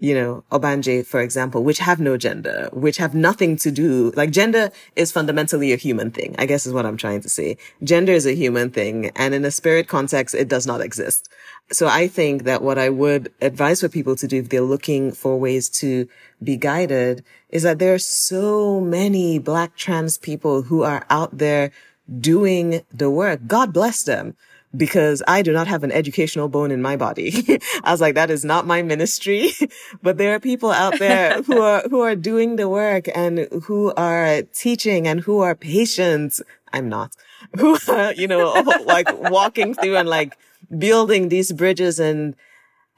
you 0.00 0.14
know, 0.14 0.42
Ogbanje, 0.50 1.04
for 1.04 1.20
example, 1.20 1.62
which 1.62 1.78
have 1.78 2.00
no 2.00 2.16
gender, 2.16 2.70
which 2.72 2.96
have 2.96 3.14
nothing 3.14 3.54
to 3.56 3.70
do, 3.70 4.12
like 4.16 4.30
gender 4.30 4.70
is 4.96 5.12
fundamentally 5.12 5.74
a 5.74 5.76
human 5.76 6.10
thing, 6.10 6.34
I 6.38 6.46
guess 6.46 6.64
is 6.64 6.72
what 6.72 6.86
I'm 6.86 6.96
trying 6.96 7.20
to 7.20 7.28
say. 7.28 7.58
Gender 7.84 8.12
is 8.12 8.24
a 8.24 8.34
human 8.34 8.70
thing. 8.70 9.10
And 9.14 9.34
in 9.34 9.44
a 9.44 9.50
spirit 9.50 9.88
context, 9.88 10.34
it 10.34 10.48
does 10.48 10.66
not 10.66 10.80
exist. 10.80 11.28
So 11.70 11.86
I 11.86 12.08
think 12.08 12.44
that 12.44 12.62
what 12.62 12.78
I 12.78 12.88
would 12.88 13.30
advise 13.42 13.82
for 13.82 13.90
people 13.90 14.16
to 14.16 14.26
do 14.26 14.38
if 14.38 14.48
they're 14.48 14.62
looking 14.62 15.12
for 15.12 15.38
ways 15.38 15.68
to 15.80 16.08
be 16.42 16.56
guided 16.56 17.22
is 17.50 17.62
that 17.64 17.78
there 17.78 17.92
are 17.92 17.98
so 17.98 18.80
many 18.80 19.38
black 19.38 19.76
trans 19.76 20.16
people 20.16 20.62
who 20.62 20.82
are 20.82 21.04
out 21.10 21.36
there 21.36 21.72
doing 22.18 22.80
the 22.90 23.10
work. 23.10 23.40
God 23.46 23.74
bless 23.74 24.02
them 24.02 24.34
because 24.76 25.22
I 25.26 25.42
do 25.42 25.52
not 25.52 25.66
have 25.66 25.82
an 25.82 25.90
educational 25.90 26.48
bone 26.48 26.70
in 26.70 26.80
my 26.80 26.96
body. 26.96 27.58
I 27.84 27.90
was 27.90 28.00
like, 28.00 28.14
that 28.14 28.30
is 28.30 28.44
not 28.44 28.66
my 28.66 28.82
ministry. 28.82 29.50
but 30.02 30.16
there 30.16 30.34
are 30.34 30.40
people 30.40 30.70
out 30.70 30.98
there 30.98 31.42
who 31.46 31.60
are, 31.60 31.82
who 31.88 32.00
are 32.00 32.14
doing 32.14 32.56
the 32.56 32.68
work 32.68 33.08
and 33.14 33.48
who 33.64 33.92
are 33.94 34.42
teaching 34.52 35.08
and 35.08 35.20
who 35.20 35.40
are 35.40 35.54
patients. 35.54 36.40
I'm 36.72 36.88
not, 36.88 37.16
who 37.58 37.76
are, 37.88 38.14
you 38.14 38.28
know, 38.28 38.52
like 38.84 39.08
walking 39.30 39.74
through 39.74 39.96
and 39.96 40.08
like 40.08 40.36
building 40.78 41.28
these 41.28 41.52
bridges. 41.52 41.98
And, 41.98 42.36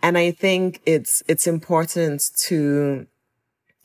and 0.03 0.19
I 0.19 0.31
think 0.31 0.83
it's, 0.85 1.23
it's 1.27 1.47
important 1.47 2.31
to, 2.41 3.07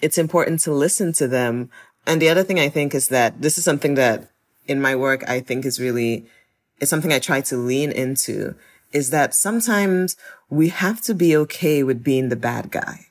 it's 0.02 0.18
important 0.18 0.60
to 0.62 0.74
listen 0.74 1.14
to 1.14 1.28
them. 1.28 1.70
And 2.06 2.22
the 2.22 2.30
other 2.30 2.44
thing 2.44 2.60
I 2.60 2.68
think 2.68 2.94
is 2.94 3.08
that 3.10 3.42
this 3.42 3.58
is 3.58 3.64
something 3.64 3.96
that 3.96 4.30
in 4.68 4.82
my 4.82 4.96
work, 4.96 5.24
I 5.30 5.40
think 5.40 5.66
is 5.66 5.80
really, 5.80 6.26
is 6.80 6.90
something 6.90 7.14
I 7.14 7.20
try 7.20 7.42
to 7.42 7.58
lean 7.58 7.92
into 7.92 8.56
is 8.92 9.10
that 9.10 9.34
sometimes 9.34 10.16
we 10.50 10.70
have 10.70 11.02
to 11.02 11.14
be 11.14 11.36
okay 11.36 11.84
with 11.84 12.04
being 12.04 12.30
the 12.30 12.36
bad 12.36 12.72
guy. 12.72 13.08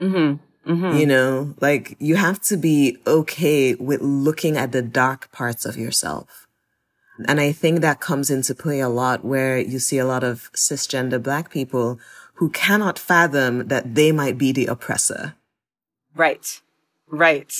Mm-hmm. 0.00 0.70
Mm-hmm. 0.70 0.98
You 0.98 1.06
know, 1.06 1.54
like 1.60 1.96
you 1.98 2.16
have 2.16 2.42
to 2.42 2.56
be 2.56 2.98
okay 3.06 3.74
with 3.74 4.02
looking 4.02 4.56
at 4.56 4.72
the 4.72 4.82
dark 4.82 5.32
parts 5.32 5.64
of 5.64 5.78
yourself. 5.78 6.46
And 7.26 7.40
I 7.40 7.52
think 7.52 7.80
that 7.80 8.00
comes 8.00 8.30
into 8.30 8.54
play 8.54 8.80
a 8.80 8.88
lot 8.88 9.24
where 9.24 9.58
you 9.58 9.78
see 9.78 9.98
a 9.98 10.06
lot 10.06 10.22
of 10.22 10.52
cisgender 10.52 11.20
black 11.20 11.50
people 11.50 11.98
who 12.34 12.50
cannot 12.50 12.98
fathom 12.98 13.68
that 13.68 13.96
they 13.96 14.12
might 14.12 14.38
be 14.38 14.52
the 14.52 14.66
oppressor. 14.66 15.34
Right. 16.14 16.60
Right. 17.10 17.52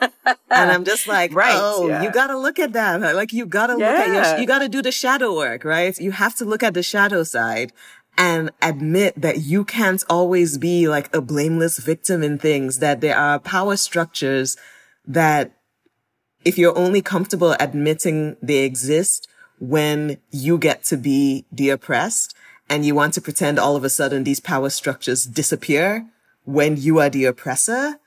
and 0.00 0.12
I'm 0.50 0.84
just 0.92 1.06
like, 1.06 1.34
right, 1.34 1.56
oh, 1.56 1.88
yeah. 1.88 2.02
you 2.02 2.12
got 2.12 2.28
to 2.28 2.38
look 2.38 2.58
at 2.58 2.72
that. 2.72 3.00
Like 3.14 3.32
you 3.32 3.46
got 3.46 3.68
to 3.68 3.76
yeah. 3.78 3.90
look 3.90 4.00
at 4.00 4.30
your, 4.30 4.40
you 4.40 4.46
got 4.46 4.60
to 4.60 4.68
do 4.68 4.82
the 4.82 4.92
shadow 4.92 5.34
work, 5.34 5.64
right? 5.64 5.96
You 5.98 6.12
have 6.12 6.34
to 6.36 6.44
look 6.44 6.62
at 6.62 6.74
the 6.74 6.82
shadow 6.82 7.22
side 7.22 7.72
and 8.16 8.50
admit 8.60 9.14
that 9.20 9.42
you 9.42 9.64
can't 9.64 10.02
always 10.10 10.58
be 10.58 10.88
like 10.88 11.14
a 11.14 11.20
blameless 11.20 11.78
victim 11.78 12.22
in 12.22 12.38
things, 12.38 12.80
that 12.80 13.00
there 13.00 13.16
are 13.16 13.38
power 13.38 13.76
structures 13.76 14.56
that 15.06 15.52
if 16.44 16.58
you're 16.58 16.76
only 16.76 17.00
comfortable 17.00 17.54
admitting 17.60 18.36
they 18.42 18.64
exist 18.64 19.28
when 19.60 20.18
you 20.30 20.58
get 20.58 20.82
to 20.84 20.96
be 20.96 21.44
the 21.50 21.70
oppressed 21.70 22.34
and 22.68 22.84
you 22.84 22.94
want 22.94 23.14
to 23.14 23.20
pretend 23.20 23.58
all 23.58 23.76
of 23.76 23.84
a 23.84 23.90
sudden 23.90 24.24
these 24.24 24.40
power 24.40 24.70
structures 24.70 25.24
disappear 25.24 26.06
when 26.44 26.76
you 26.76 26.98
are 26.98 27.10
the 27.10 27.24
oppressor, 27.24 27.98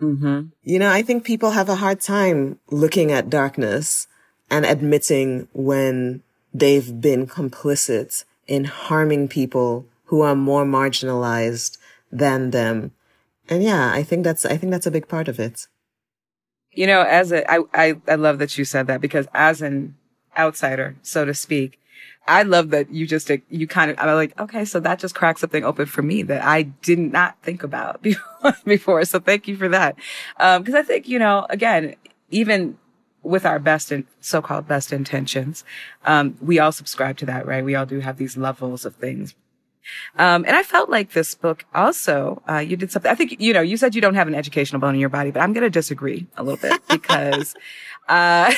Mm-hmm. 0.00 0.48
You 0.62 0.78
know, 0.78 0.90
I 0.90 1.02
think 1.02 1.24
people 1.24 1.50
have 1.50 1.68
a 1.68 1.76
hard 1.76 2.00
time 2.00 2.58
looking 2.70 3.12
at 3.12 3.30
darkness 3.30 4.06
and 4.50 4.64
admitting 4.64 5.48
when 5.52 6.22
they've 6.52 7.00
been 7.00 7.26
complicit 7.26 8.24
in 8.46 8.64
harming 8.64 9.28
people 9.28 9.86
who 10.06 10.22
are 10.22 10.34
more 10.34 10.64
marginalized 10.64 11.78
than 12.10 12.50
them. 12.50 12.92
And 13.48 13.62
yeah, 13.62 13.92
I 13.92 14.02
think 14.02 14.24
that's, 14.24 14.44
I 14.44 14.56
think 14.56 14.72
that's 14.72 14.86
a 14.86 14.90
big 14.90 15.08
part 15.08 15.28
of 15.28 15.38
it. 15.38 15.66
You 16.72 16.86
know, 16.86 17.02
as 17.02 17.32
a, 17.32 17.50
I, 17.50 17.60
I, 17.74 17.94
I 18.08 18.14
love 18.14 18.38
that 18.38 18.56
you 18.56 18.64
said 18.64 18.86
that 18.86 19.00
because 19.00 19.26
as 19.34 19.60
an 19.60 19.96
outsider, 20.36 20.96
so 21.02 21.24
to 21.24 21.34
speak, 21.34 21.79
I 22.30 22.44
love 22.44 22.70
that 22.70 22.92
you 22.92 23.08
just, 23.08 23.28
you 23.48 23.66
kind 23.66 23.90
of, 23.90 23.98
I'm 23.98 24.14
like, 24.14 24.38
okay, 24.38 24.64
so 24.64 24.78
that 24.78 25.00
just 25.00 25.16
cracked 25.16 25.40
something 25.40 25.64
open 25.64 25.86
for 25.86 26.00
me 26.00 26.22
that 26.22 26.44
I 26.44 26.62
did 26.62 27.00
not 27.00 27.36
think 27.42 27.64
about 27.64 28.00
before. 28.64 29.04
So 29.04 29.18
thank 29.18 29.48
you 29.48 29.56
for 29.56 29.68
that. 29.68 29.96
Um, 30.38 30.62
cause 30.62 30.76
I 30.76 30.82
think, 30.82 31.08
you 31.08 31.18
know, 31.18 31.44
again, 31.50 31.96
even 32.30 32.78
with 33.24 33.44
our 33.44 33.58
best 33.58 33.90
and 33.90 34.06
so-called 34.20 34.68
best 34.68 34.92
intentions, 34.92 35.64
um, 36.04 36.36
we 36.40 36.60
all 36.60 36.70
subscribe 36.70 37.16
to 37.18 37.26
that, 37.26 37.46
right? 37.46 37.64
We 37.64 37.74
all 37.74 37.84
do 37.84 37.98
have 37.98 38.16
these 38.16 38.36
levels 38.36 38.84
of 38.84 38.94
things. 38.94 39.34
Um, 40.16 40.44
and 40.46 40.54
I 40.54 40.62
felt 40.62 40.88
like 40.88 41.12
this 41.12 41.34
book 41.34 41.64
also, 41.74 42.42
uh, 42.48 42.58
you 42.58 42.76
did 42.76 42.92
something, 42.92 43.10
I 43.10 43.16
think, 43.16 43.40
you 43.40 43.52
know, 43.52 43.60
you 43.60 43.76
said 43.76 43.96
you 43.96 44.00
don't 44.00 44.14
have 44.14 44.28
an 44.28 44.36
educational 44.36 44.80
bone 44.80 44.94
in 44.94 45.00
your 45.00 45.08
body, 45.08 45.32
but 45.32 45.42
I'm 45.42 45.52
going 45.52 45.64
to 45.64 45.70
disagree 45.70 46.28
a 46.36 46.44
little 46.44 46.60
bit 46.60 46.80
because 46.88 47.56
uh, 48.08 48.52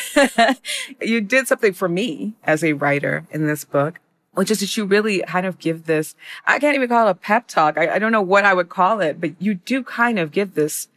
you 1.01 1.21
did 1.21 1.49
something 1.49 1.73
for 1.73 1.89
me 1.89 2.35
as 2.45 2.65
a 2.65 2.73
writer 2.73 3.27
in 3.31 3.47
this 3.47 3.65
book, 3.65 4.01
which 4.33 4.51
is 4.51 4.61
that 4.61 4.77
you 4.77 4.85
really 4.85 5.23
kind 5.27 5.47
of 5.47 5.59
give 5.59 5.87
this, 5.87 6.15
I 6.47 6.59
can't 6.59 6.75
even 6.75 6.89
call 6.89 7.07
it 7.07 7.11
a 7.11 7.15
pep 7.15 7.49
talk. 7.49 7.77
I, 7.77 7.95
I 7.95 7.99
don't 7.99 8.13
know 8.13 8.23
what 8.23 8.45
I 8.45 8.55
would 8.55 8.69
call 8.69 9.01
it, 9.01 9.21
but 9.21 9.41
you 9.41 9.55
do 9.55 9.83
kind 9.83 10.19
of 10.19 10.33
give 10.33 10.55
this 10.55 10.89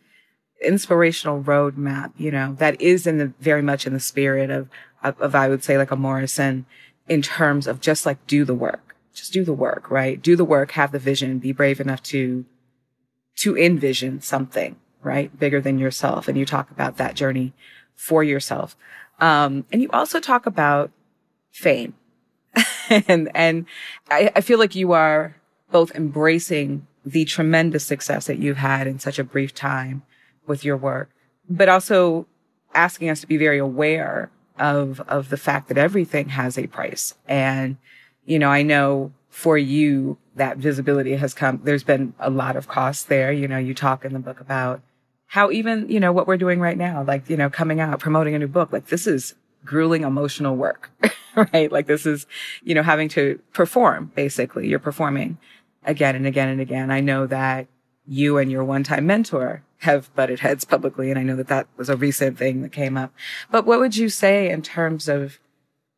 inspirational 0.62 1.44
roadmap, 1.44 2.12
you 2.18 2.32
know, 2.32 2.54
that 2.60 2.80
is 2.82 3.06
in 3.06 3.18
the 3.18 3.34
very 3.40 3.62
much 3.62 3.86
in 3.86 3.94
the 3.94 4.00
spirit 4.00 4.50
of, 4.50 4.70
of, 5.04 5.20
of, 5.20 5.36
I 5.36 5.50
would 5.50 5.64
say 5.64 5.78
like 5.78 5.92
a 5.92 5.96
Morrison 5.96 6.66
in 7.08 7.22
terms 7.22 7.68
of 7.68 7.82
just 7.82 8.06
like 8.06 8.26
do 8.28 8.46
the 8.46 8.56
work. 8.56 8.96
just 9.14 9.34
do 9.34 9.44
the 9.44 9.54
work, 9.54 9.90
right? 9.92 10.22
Do 10.22 10.36
the 10.36 10.46
work, 10.46 10.72
have 10.72 10.92
the 10.92 11.00
vision, 11.00 11.40
be 11.40 11.52
brave 11.52 11.80
enough 11.80 12.02
to, 12.04 12.46
to 13.38 13.58
envision 13.58 14.22
something, 14.22 14.78
right? 15.04 15.38
Bigger 15.38 15.62
than 15.62 15.78
yourself. 15.78 16.28
And 16.28 16.38
you 16.38 16.46
talk 16.46 16.72
about 16.72 16.98
that 16.98 17.16
journey 17.16 17.54
for 17.96 18.24
yourself. 18.24 18.76
Um, 19.20 19.66
and 19.72 19.82
you 19.82 19.90
also 19.92 20.20
talk 20.20 20.46
about 20.46 20.92
fame. 21.52 21.96
and, 23.08 23.30
and 23.34 23.66
I, 24.10 24.32
I 24.36 24.42
feel 24.42 24.60
like 24.60 24.76
you 24.76 24.92
are 24.92 25.36
both 25.72 25.96
embracing 25.96 26.88
the 27.06 27.26
tremendous 27.26 27.86
success 27.86 28.28
that 28.28 28.40
you've 28.40 28.58
had 28.58 28.88
in 28.88 29.00
such 29.00 29.20
a 29.20 29.24
brief 29.24 29.54
time 29.54 30.04
with 30.48 30.64
your 30.64 30.78
work, 30.78 31.10
but 31.50 31.70
also 31.70 32.28
asking 32.74 33.10
us 33.10 33.22
to 33.22 33.28
be 33.28 33.38
very 33.38 33.58
aware 33.58 34.32
of, 34.58 35.02
of 35.02 35.30
the 35.30 35.38
fact 35.38 35.68
that 35.68 35.78
everything 35.78 36.30
has 36.30 36.58
a 36.58 36.68
price. 36.68 37.14
And, 37.28 37.78
you 38.26 38.40
know, 38.40 38.50
I 38.50 38.64
know 38.64 39.12
for 39.30 39.58
you, 39.58 40.18
that 40.36 40.58
visibility 40.58 41.16
has 41.16 41.34
come, 41.34 41.62
there's 41.64 41.84
been 41.84 42.14
a 42.20 42.30
lot 42.30 42.56
of 42.56 42.68
costs 42.68 43.04
there. 43.04 43.32
You 43.32 43.48
know, 43.48 43.58
you 43.58 43.74
talk 43.74 44.04
in 44.04 44.14
the 44.14 44.20
book 44.20 44.40
about 44.40 44.82
how 45.36 45.52
even, 45.52 45.90
you 45.90 46.00
know, 46.00 46.14
what 46.14 46.28
we're 46.28 46.38
doing 46.38 46.62
right 46.62 46.78
now, 46.78 47.04
like, 47.04 47.30
you 47.30 47.36
know, 47.36 47.50
coming 47.50 47.82
out, 47.82 48.00
promoting 48.00 48.34
a 48.36 48.40
new 48.40 48.48
book, 48.48 48.72
like 48.72 48.86
this 48.86 49.06
is 49.06 49.36
grueling 49.66 50.04
emotional 50.04 50.56
work, 50.56 50.90
right? 51.54 51.70
Like 51.74 51.88
this 51.88 52.06
is, 52.06 52.26
you 52.64 52.74
know, 52.74 52.82
having 52.82 53.10
to 53.10 53.38
perform, 53.52 54.14
basically. 54.16 54.70
You're 54.70 54.80
performing 54.80 55.38
again 55.84 56.16
and 56.16 56.26
again 56.26 56.48
and 56.48 56.62
again. 56.62 56.90
I 56.90 57.02
know 57.02 57.28
that 57.28 57.68
you 58.08 58.38
and 58.38 58.50
your 58.50 58.64
one-time 58.64 59.06
mentor 59.06 59.62
have 59.80 60.16
butted 60.16 60.40
heads 60.40 60.64
publicly, 60.64 61.10
and 61.10 61.20
I 61.20 61.24
know 61.24 61.36
that 61.36 61.50
that 61.50 61.68
was 61.76 61.90
a 61.90 61.98
recent 61.98 62.38
thing 62.38 62.62
that 62.62 62.72
came 62.72 62.96
up. 62.96 63.12
But 63.52 63.66
what 63.66 63.82
would 63.82 63.98
you 63.98 64.08
say 64.08 64.50
in 64.50 64.62
terms 64.62 65.10
of 65.10 65.40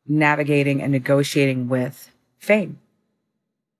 navigating 0.08 0.82
and 0.82 0.91
negotiating 0.91 1.69
with 1.69 2.10
fame? 2.39 2.80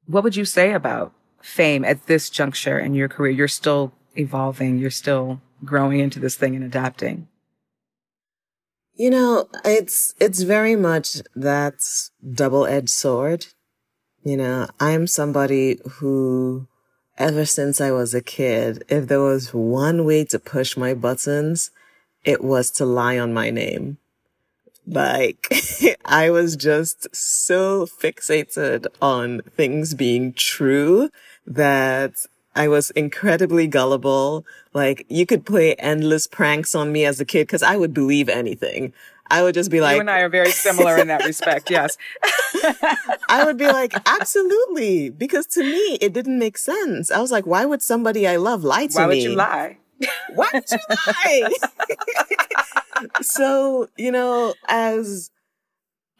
What 0.06 0.24
would 0.24 0.36
you 0.36 0.46
say 0.46 0.74
about 0.74 1.14
fame 1.42 1.84
at 1.84 2.06
this 2.06 2.30
juncture 2.30 2.78
in 2.78 2.94
your 2.94 3.08
career? 3.08 3.32
You're 3.32 3.48
still 3.48 3.92
evolving. 4.16 4.78
You're 4.78 4.92
still 4.92 5.42
growing 5.64 6.00
into 6.00 6.20
this 6.20 6.36
thing 6.36 6.56
and 6.56 6.64
adapting. 6.64 7.28
You 8.94 9.12
know, 9.12 9.48
it's, 9.64 10.16
it's 10.20 10.42
very 10.42 10.76
much 10.76 11.22
that 11.36 11.76
double-edged 12.34 12.90
sword. 12.90 13.46
You 14.24 14.38
know, 14.38 14.68
I'm 14.80 15.06
somebody 15.08 15.80
who, 16.00 16.68
ever 17.18 17.46
since 17.46 17.80
I 17.80 17.92
was 17.92 18.14
a 18.14 18.22
kid, 18.22 18.84
if 18.90 19.08
there 19.08 19.22
was 19.22 19.54
one 19.54 20.04
way 20.04 20.26
to 20.26 20.40
push 20.40 20.76
my 20.76 20.94
buttons, 20.94 21.72
it 22.24 22.44
was 22.44 22.72
to 22.72 22.86
lie 22.86 23.20
on 23.20 23.34
my 23.34 23.52
name. 23.52 24.00
Like, 24.88 25.48
I 26.06 26.30
was 26.30 26.56
just 26.56 27.16
so 27.16 27.86
fixated 27.86 28.88
on 29.02 29.42
things 29.42 29.94
being 29.94 30.34
true 30.34 31.10
that 31.46 32.14
I 32.58 32.68
was 32.68 32.90
incredibly 32.92 33.68
gullible. 33.68 34.46
Like 34.74 35.06
you 35.10 35.26
could 35.26 35.46
play 35.46 35.76
endless 35.76 36.28
pranks 36.28 36.74
on 36.74 36.92
me 36.92 37.06
as 37.06 37.20
a 37.22 37.26
kid 37.26 37.48
because 37.48 37.64
I 37.64 37.78
would 37.78 37.94
believe 37.94 38.30
anything. 38.30 38.94
I 39.30 39.44
would 39.44 39.54
just 39.54 39.70
be 39.70 39.82
like, 39.82 39.96
you 39.96 40.00
and 40.00 40.10
I 40.10 40.22
are 40.22 40.30
very 40.30 40.52
similar 40.52 40.98
in 40.98 41.08
that 41.08 41.26
respect. 41.26 41.70
Yes. 41.70 41.98
I 43.30 43.44
would 43.46 43.58
be 43.58 43.68
like, 43.68 43.94
absolutely. 44.08 45.10
Because 45.10 45.46
to 45.48 45.62
me, 45.62 45.98
it 46.02 46.14
didn't 46.14 46.40
make 46.40 46.58
sense. 46.58 47.12
I 47.12 47.20
was 47.20 47.32
like, 47.32 47.46
why 47.46 47.66
would 47.66 47.82
somebody 47.82 48.28
I 48.28 48.38
love 48.38 48.64
lie 48.64 48.88
to 48.88 48.98
why 48.98 49.08
me? 49.08 49.08
Why 49.08 49.16
would 49.16 49.24
you 49.24 49.36
lie? 49.36 49.78
why 50.34 50.50
would 50.54 50.64
you 50.72 50.78
lie? 50.90 51.50
so, 53.22 53.90
you 53.98 54.12
know, 54.12 54.54
as, 54.70 55.30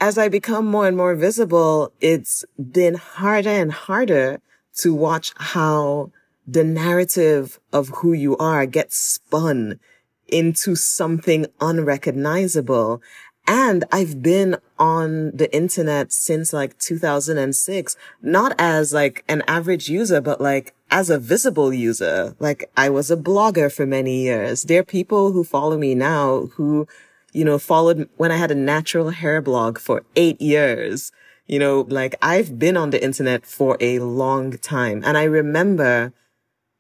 as 0.02 0.18
I 0.18 0.28
become 0.28 0.66
more 0.66 0.88
and 0.88 0.98
more 0.98 1.16
visible, 1.16 1.94
it's 2.02 2.44
been 2.72 2.96
harder 2.96 3.50
and 3.50 3.72
harder 3.72 4.42
to 4.80 4.94
watch 4.94 5.34
how 5.38 6.12
the 6.48 6.64
narrative 6.64 7.60
of 7.74 7.90
who 7.90 8.14
you 8.14 8.38
are 8.38 8.66
gets 8.66 8.96
spun 8.96 9.80
into 10.28 10.76
something 10.76 11.46
unrecognizable. 11.60 13.02
And 13.46 13.86
I've 13.92 14.22
been 14.22 14.58
on 14.80 15.32
the 15.32 15.54
internet 15.54 16.12
since 16.12 16.52
like 16.54 16.78
2006, 16.80 17.96
not 18.22 18.56
as 18.58 18.94
like 18.94 19.24
an 19.28 19.44
average 19.48 19.90
user, 19.90 20.22
but 20.22 20.42
like 20.42 20.74
as 20.90 21.10
a 21.10 21.20
visible 21.20 21.74
user. 21.74 22.36
Like 22.40 22.70
I 22.76 22.90
was 22.90 23.12
a 23.12 23.18
blogger 23.18 23.72
for 23.72 23.86
many 23.86 24.24
years. 24.24 24.64
There 24.64 24.82
are 24.82 24.86
people 24.86 25.32
who 25.32 25.44
follow 25.44 25.78
me 25.78 25.96
now 25.96 26.48
who, 26.56 26.88
you 27.34 27.46
know, 27.46 27.58
followed 27.58 28.10
when 28.18 28.32
I 28.32 28.38
had 28.38 28.52
a 28.52 28.56
natural 28.56 29.12
hair 29.12 29.42
blog 29.42 29.80
for 29.80 30.04
eight 30.16 30.42
years. 30.42 31.12
You 31.46 31.60
know, 31.60 31.86
like 31.88 32.16
I've 32.22 32.60
been 32.60 32.76
on 32.76 32.90
the 32.90 33.02
internet 33.02 33.46
for 33.46 33.78
a 33.80 34.00
long 34.00 34.58
time. 34.58 35.02
And 35.06 35.18
I 35.18 35.24
remember 35.24 36.12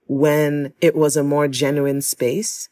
when 0.08 0.74
it 0.82 0.96
was 0.96 1.18
a 1.18 1.24
more 1.24 1.48
genuine 1.48 2.02
space, 2.02 2.70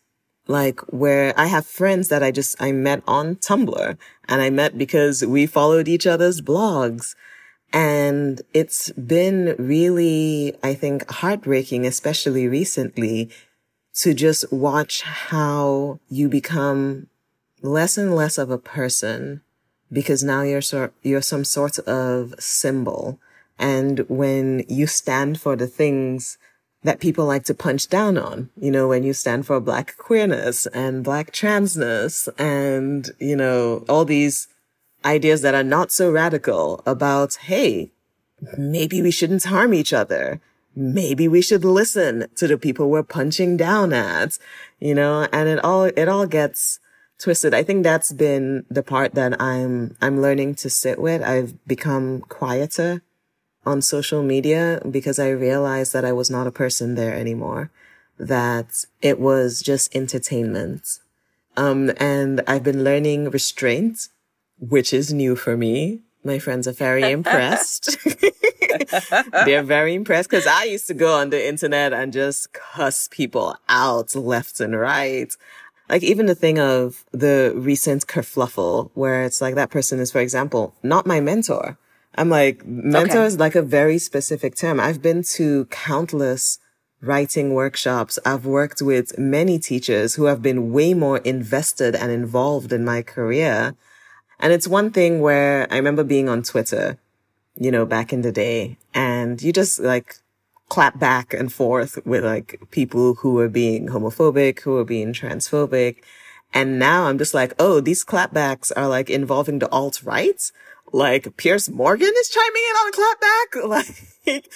like 0.48 0.80
where 0.92 1.34
I 1.38 1.48
have 1.48 1.66
friends 1.66 2.10
that 2.10 2.24
I 2.24 2.32
just, 2.32 2.62
I 2.62 2.72
met 2.72 3.02
on 3.08 3.38
Tumblr 3.38 3.98
and 4.28 4.42
I 4.42 4.50
met 4.50 4.78
because 4.78 5.26
we 5.26 5.46
followed 5.46 5.88
each 5.88 6.08
other's 6.08 6.42
blogs. 6.42 7.16
And 7.74 8.42
it's 8.54 8.92
been 8.92 9.56
really, 9.58 10.56
I 10.64 10.74
think, 10.76 11.10
heartbreaking, 11.10 11.86
especially 11.86 12.48
recently 12.48 13.32
to 13.96 14.14
just 14.14 14.52
watch 14.52 15.02
how 15.02 16.00
you 16.10 16.30
become 16.30 17.08
less 17.62 17.98
and 17.98 18.16
less 18.16 18.38
of 18.38 18.52
a 18.52 18.58
person 18.58 19.42
because 19.92 20.24
now 20.24 20.42
you're 20.42 20.62
sort, 20.62 20.94
you're 21.02 21.22
some 21.22 21.44
sort 21.44 21.80
of 21.80 22.36
symbol. 22.40 23.20
And 23.58 24.00
when 24.10 24.64
you 24.68 24.88
stand 24.88 25.40
for 25.40 25.56
the 25.56 25.68
things 25.68 26.38
that 26.86 27.00
people 27.00 27.26
like 27.26 27.44
to 27.44 27.56
punch 27.56 27.88
down 27.88 28.16
on, 28.16 28.48
you 28.62 28.70
know, 28.70 28.88
when 28.88 29.02
you 29.02 29.12
stand 29.12 29.44
for 29.48 29.60
black 29.60 29.98
queerness 29.98 30.68
and 30.68 31.04
black 31.04 31.32
transness 31.32 32.30
and, 32.38 33.10
you 33.18 33.36
know, 33.36 33.84
all 33.90 34.06
these 34.06 34.48
ideas 35.04 35.42
that 35.42 35.56
are 35.56 35.64
not 35.64 35.92
so 35.92 36.12
radical 36.12 36.84
about, 36.86 37.34
hey, 37.36 37.90
maybe 38.56 39.02
we 39.02 39.10
shouldn't 39.10 39.46
harm 39.46 39.74
each 39.74 39.94
other. 39.94 40.40
Maybe 40.76 41.28
we 41.28 41.42
should 41.42 41.66
listen 41.66 42.28
to 42.36 42.48
the 42.48 42.58
people 42.58 42.92
we're 42.92 43.02
punching 43.02 43.58
down 43.58 43.92
at, 43.92 44.38
you 44.80 44.94
know, 44.94 45.28
and 45.34 45.50
it 45.50 45.64
all, 45.66 45.86
it 45.86 46.08
all 46.08 46.28
gets 46.28 46.80
twisted. 47.18 47.56
I 47.56 47.64
think 47.64 47.84
that's 47.84 48.12
been 48.12 48.64
the 48.70 48.84
part 48.84 49.16
that 49.16 49.42
I'm, 49.42 49.98
I'm 50.04 50.22
learning 50.22 50.54
to 50.56 50.70
sit 50.70 51.00
with. 51.00 51.24
I've 51.24 51.66
become 51.66 52.22
quieter 52.30 53.02
on 53.66 53.82
social 53.82 54.24
media 54.24 54.82
because 54.90 55.20
I 55.20 55.30
realized 55.30 55.94
that 55.94 56.06
I 56.06 56.14
was 56.14 56.30
not 56.30 56.48
a 56.48 56.52
person 56.52 56.96
there 56.96 57.14
anymore, 57.14 57.72
that 58.18 58.86
it 59.02 59.20
was 59.20 59.62
just 59.62 59.96
entertainment. 59.96 61.00
Um, 61.58 61.92
and 61.98 62.42
I've 62.48 62.64
been 62.64 62.84
learning 62.84 63.30
restraint, 63.30 64.10
which 64.60 64.94
is 64.94 65.14
new 65.14 65.36
for 65.36 65.58
me. 65.58 66.02
My 66.24 66.40
friends 66.40 66.68
are 66.68 66.74
very 66.74 67.12
impressed. 67.12 67.98
They're 69.46 69.64
very 69.64 69.94
impressed 69.94 70.30
because 70.30 70.48
I 70.48 70.64
used 70.66 70.88
to 70.88 70.94
go 70.94 71.14
on 71.16 71.30
the 71.30 71.48
internet 71.48 71.94
and 71.94 72.12
just 72.12 72.54
cuss 72.54 73.08
people 73.10 73.56
out 73.70 74.16
left 74.16 74.60
and 74.60 74.78
right. 74.78 75.34
Like 75.88 76.04
even 76.04 76.26
the 76.26 76.36
thing 76.36 76.60
of 76.60 77.06
the 77.12 77.54
recent 77.56 78.08
kerfluffle 78.08 78.90
where 78.96 79.24
it's 79.24 79.40
like 79.40 79.56
that 79.56 79.70
person 79.70 80.00
is, 80.00 80.12
for 80.12 80.20
example, 80.20 80.74
not 80.82 81.06
my 81.06 81.20
mentor 81.20 81.78
I'm 82.18 82.30
like, 82.30 82.66
mentor 82.66 83.20
okay. 83.20 83.26
is 83.26 83.40
like 83.40 83.56
a 83.56 83.62
very 83.62 83.98
specific 83.98 84.56
term. 84.56 84.80
I've 84.80 85.02
been 85.02 85.24
to 85.36 85.66
countless 85.66 86.60
writing 87.02 87.54
workshops. 87.54 88.18
I've 88.26 88.46
worked 88.46 88.82
with 88.82 89.18
many 89.18 89.60
teachers 89.60 90.16
who 90.16 90.26
have 90.26 90.42
been 90.42 90.72
way 90.72 90.94
more 90.94 91.18
invested 91.20 91.96
and 91.96 92.12
involved 92.12 92.72
in 92.72 92.86
my 92.86 93.02
career. 93.02 93.76
And 94.40 94.54
it's 94.54 94.68
one 94.68 94.92
thing 94.92 95.22
where 95.22 95.68
I 95.72 95.78
remember 95.78 96.04
being 96.04 96.30
on 96.30 96.44
Twitter, 96.44 96.98
you 97.56 97.72
know, 97.72 97.86
back 97.86 98.12
in 98.12 98.22
the 98.22 98.32
day 98.32 98.78
and 98.94 99.42
you 99.42 99.54
just 99.54 99.80
like 99.80 100.16
clap 100.70 100.98
back 101.00 101.34
and 101.34 101.52
forth 101.54 102.00
with 102.06 102.24
like 102.24 102.60
people 102.72 103.16
who 103.16 103.34
were 103.34 103.50
being 103.50 103.88
homophobic, 103.88 104.62
who 104.62 104.72
were 104.72 104.86
being 104.86 105.14
transphobic. 105.14 105.98
And 106.54 106.80
now 106.80 107.06
I'm 107.06 107.18
just 107.18 107.34
like, 107.34 107.54
oh, 107.60 107.82
these 107.82 108.04
clapbacks 108.04 108.72
are 108.76 108.88
like 108.88 109.10
involving 109.10 109.60
the 109.60 109.70
alt 109.70 110.02
right 110.04 110.42
like 110.96 111.36
Piers 111.36 111.70
Morgan 111.70 112.14
is 112.18 112.30
chiming 112.30 112.64
in 112.70 112.76
on 112.78 112.88
a 112.88 112.96
clapback. 112.96 113.68
Like 114.26 114.48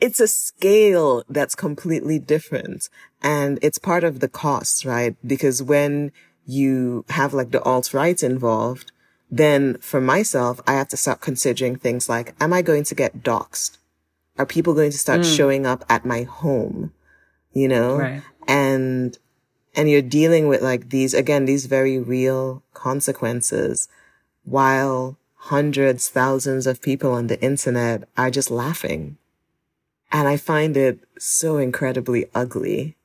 it's 0.00 0.20
a 0.20 0.28
scale 0.28 1.24
that's 1.28 1.54
completely 1.54 2.18
different. 2.18 2.88
And 3.22 3.58
it's 3.60 3.76
part 3.76 4.04
of 4.04 4.20
the 4.20 4.28
cost, 4.28 4.84
right? 4.84 5.16
Because 5.26 5.62
when 5.62 6.12
you 6.46 7.04
have 7.10 7.34
like 7.34 7.50
the 7.50 7.62
alt 7.62 7.92
right 7.92 8.22
involved, 8.22 8.92
then 9.30 9.78
for 9.78 10.00
myself, 10.00 10.60
I 10.66 10.74
have 10.74 10.88
to 10.88 10.96
start 10.96 11.20
considering 11.20 11.76
things 11.76 12.08
like, 12.08 12.34
am 12.40 12.52
I 12.52 12.62
going 12.62 12.84
to 12.84 12.94
get 12.94 13.22
doxxed? 13.22 13.78
Are 14.38 14.46
people 14.46 14.74
going 14.74 14.92
to 14.92 14.98
start 14.98 15.20
mm. 15.20 15.36
showing 15.36 15.66
up 15.66 15.84
at 15.88 16.06
my 16.06 16.22
home? 16.22 16.92
You 17.52 17.68
know? 17.68 17.96
Right. 17.96 18.22
And, 18.46 19.18
and 19.74 19.90
you're 19.90 20.02
dealing 20.02 20.46
with 20.46 20.62
like 20.62 20.90
these, 20.90 21.14
again, 21.14 21.44
these 21.44 21.66
very 21.66 21.98
real 21.98 22.62
consequences 22.74 23.88
while 24.44 25.18
hundreds, 25.44 26.08
thousands 26.08 26.66
of 26.66 26.82
people 26.82 27.12
on 27.12 27.26
the 27.26 27.40
internet 27.40 28.06
are 28.16 28.30
just 28.30 28.50
laughing. 28.50 29.16
And 30.12 30.28
I 30.28 30.36
find 30.36 30.76
it 30.76 31.00
so 31.18 31.56
incredibly 31.56 32.26
ugly, 32.34 32.96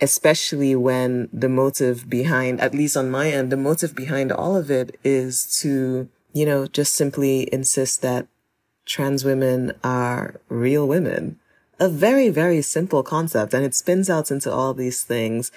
especially 0.00 0.76
when 0.76 1.28
the 1.32 1.48
motive 1.48 2.08
behind, 2.08 2.60
at 2.60 2.74
least 2.74 2.96
on 2.96 3.10
my 3.10 3.30
end, 3.30 3.50
the 3.50 3.56
motive 3.56 3.94
behind 3.96 4.30
all 4.30 4.56
of 4.56 4.70
it 4.70 4.98
is 5.02 5.58
to, 5.60 6.08
you 6.32 6.46
know, 6.46 6.66
just 6.66 6.94
simply 6.94 7.52
insist 7.52 8.00
that 8.02 8.28
trans 8.86 9.24
women 9.24 9.72
are 9.82 10.40
real 10.48 10.86
women. 10.86 11.40
A 11.80 11.88
very, 11.88 12.28
very 12.28 12.62
simple 12.62 13.02
concept 13.02 13.52
and 13.52 13.64
it 13.64 13.74
spins 13.74 14.08
out 14.08 14.30
into 14.30 14.52
all 14.52 14.72
these 14.72 15.02
things. 15.02 15.50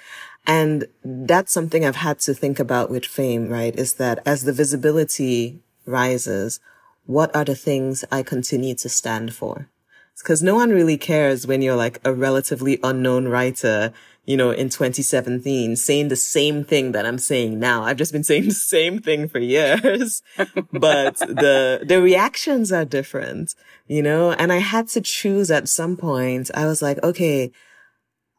And 0.44 0.86
that's 1.04 1.52
something 1.52 1.84
I've 1.84 1.96
had 1.96 2.18
to 2.20 2.34
think 2.34 2.58
about 2.58 2.90
with 2.90 3.04
fame, 3.04 3.48
right? 3.48 3.76
Is 3.76 3.94
that 3.94 4.18
as 4.26 4.42
the 4.42 4.52
visibility 4.52 5.60
rises, 5.88 6.60
what 7.06 7.34
are 7.34 7.44
the 7.44 7.54
things 7.54 8.04
I 8.12 8.22
continue 8.22 8.74
to 8.76 8.88
stand 8.88 9.34
for? 9.34 9.70
Because 10.18 10.42
no 10.42 10.56
one 10.56 10.70
really 10.70 10.98
cares 10.98 11.46
when 11.46 11.62
you're 11.62 11.76
like 11.76 12.00
a 12.04 12.12
relatively 12.12 12.78
unknown 12.82 13.28
writer, 13.28 13.92
you 14.26 14.36
know, 14.36 14.50
in 14.50 14.68
2017 14.68 15.76
saying 15.76 16.08
the 16.08 16.16
same 16.16 16.64
thing 16.64 16.92
that 16.92 17.06
I'm 17.06 17.18
saying 17.18 17.58
now. 17.58 17.84
I've 17.84 17.96
just 17.96 18.12
been 18.12 18.24
saying 18.24 18.44
the 18.44 18.50
same 18.50 18.98
thing 18.98 19.28
for 19.28 19.38
years, 19.38 20.22
but 20.72 21.16
the, 21.18 21.84
the 21.86 22.02
reactions 22.02 22.72
are 22.72 22.84
different, 22.84 23.54
you 23.86 24.02
know, 24.02 24.32
and 24.32 24.52
I 24.52 24.58
had 24.58 24.88
to 24.88 25.00
choose 25.00 25.50
at 25.50 25.68
some 25.68 25.96
point. 25.96 26.50
I 26.52 26.66
was 26.66 26.82
like, 26.82 27.02
okay, 27.02 27.52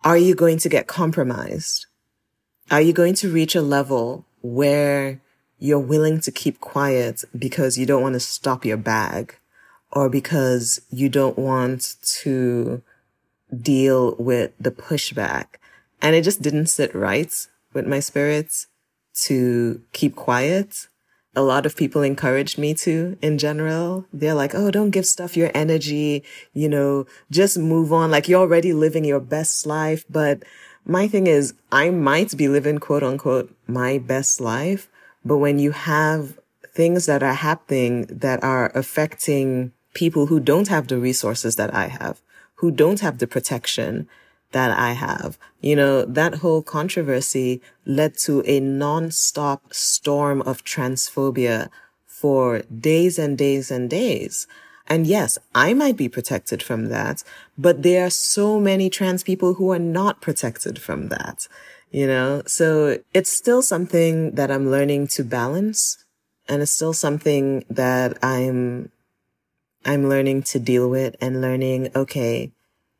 are 0.04 0.18
you 0.18 0.36
going 0.36 0.60
to 0.60 0.70
get 0.70 0.88
compromised? 0.88 1.88
Are 2.70 2.82
you 2.82 2.94
going 2.94 3.16
to 3.16 3.32
reach 3.32 3.56
a 3.56 3.62
level 3.62 4.26
where 4.42 5.22
you're 5.60 5.80
willing 5.80 6.19
to 6.22 6.32
keep 6.32 6.60
quiet 6.60 7.24
because 7.38 7.78
you 7.78 7.86
don't 7.86 8.02
want 8.02 8.13
to 8.13 8.19
stop 8.19 8.65
your 8.65 8.78
bag 8.78 9.36
or 9.91 10.10
because 10.10 10.82
you 10.89 11.10
don't 11.10 11.38
want 11.38 11.95
to 12.22 12.82
deal 13.62 14.15
with 14.17 14.52
the 14.60 14.72
pushback. 14.72 15.45
And 16.02 16.15
it 16.15 16.24
just 16.24 16.41
didn't 16.41 16.67
sit 16.67 16.95
right 16.95 17.34
with 17.74 17.86
my 17.86 18.00
spirits 18.00 18.67
to 19.26 19.82
keep 19.91 20.15
quiet. 20.15 20.88
A 21.36 21.41
lot 21.41 21.65
of 21.65 21.76
people 21.76 22.02
encouraged 22.02 22.58
me 22.58 22.74
to 22.76 23.17
in 23.22 23.38
general. 23.38 24.06
They're 24.13 24.34
like, 24.34 24.56
Oh, 24.56 24.72
don't 24.72 24.91
give 24.91 25.06
stuff 25.06 25.38
your 25.38 25.52
energy. 25.54 26.24
You 26.54 26.69
know, 26.69 27.06
just 27.30 27.58
move 27.58 27.91
on. 27.93 28.12
Like 28.12 28.28
you're 28.28 28.41
already 28.41 28.74
living 28.74 29.06
your 29.06 29.19
best 29.19 29.65
life. 29.65 30.06
But 30.10 30.43
my 30.86 31.08
thing 31.08 31.28
is, 31.28 31.54
I 31.72 31.89
might 31.89 32.36
be 32.36 32.48
living 32.48 32.80
quote 32.80 33.04
unquote 33.04 33.54
my 33.67 33.98
best 33.98 34.41
life, 34.41 34.89
but 35.23 35.38
when 35.38 35.60
you 35.60 35.71
have 35.71 36.39
things 36.73 37.05
that 37.05 37.23
are 37.23 37.34
happening 37.34 38.05
that 38.05 38.43
are 38.43 38.71
affecting 38.75 39.71
people 39.93 40.27
who 40.27 40.39
don't 40.39 40.67
have 40.67 40.88
the 40.88 40.97
resources 40.97 41.55
that 41.55 41.73
I 41.73 41.88
have, 41.88 42.21
who 42.55 42.71
don't 42.71 42.99
have 43.01 43.17
the 43.17 43.27
protection 43.27 44.08
that 44.51 44.71
I 44.71 44.93
have, 44.93 45.38
you 45.62 45.75
know, 45.75 46.05
that 46.05 46.36
whole 46.36 46.62
controversy 46.62 47.62
led 47.86 48.17
to 48.19 48.43
a 48.45 48.60
non-stop 48.60 49.73
storm 49.73 50.41
of 50.43 50.63
transphobia 50.63 51.69
for 52.05 52.62
days 52.63 53.19
and 53.19 53.38
days 53.38 53.71
and 53.71 53.89
days. 53.89 54.47
And 54.89 55.06
yes, 55.06 55.38
I 55.54 55.73
might 55.73 55.97
be 55.97 56.10
protected 56.10 56.63
from 56.63 56.89
that, 56.89 57.23
but 57.58 57.84
there 57.84 58.06
are 58.06 58.10
so 58.10 58.60
many 58.60 58.89
trans 58.89 59.23
people 59.23 59.54
who 59.54 59.69
are 59.71 59.80
not 59.80 60.19
protected 60.19 60.82
from 60.82 61.10
that 61.10 61.47
you 61.91 62.08
know? 62.08 62.43
So 62.45 62.99
it's 63.13 63.32
still 63.32 63.62
something 63.62 64.32
that 64.32 64.52
I'm 64.52 64.69
learning 64.69 65.08
to 65.10 65.23
balance 65.23 66.04
and 66.47 66.62
it's 66.62 66.71
still 66.71 66.93
something 66.93 67.63
that 67.69 68.17
I'm, 68.23 68.91
I'm 69.86 70.10
learning 70.10 70.43
to 70.43 70.60
deal 70.60 70.89
with 70.89 71.15
and 71.21 71.41
learning, 71.41 71.89
okay, 71.95 72.52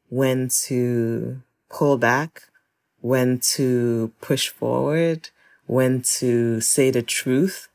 when 0.10 0.49
to 0.65 1.41
pull 1.69 1.97
back, 1.97 2.43
when 3.02 3.39
to 3.39 4.12
push 4.21 4.49
forward, 4.49 5.30
when 5.65 6.02
to 6.02 6.62
say 6.62 6.91
the 6.91 7.02
truth. 7.02 7.69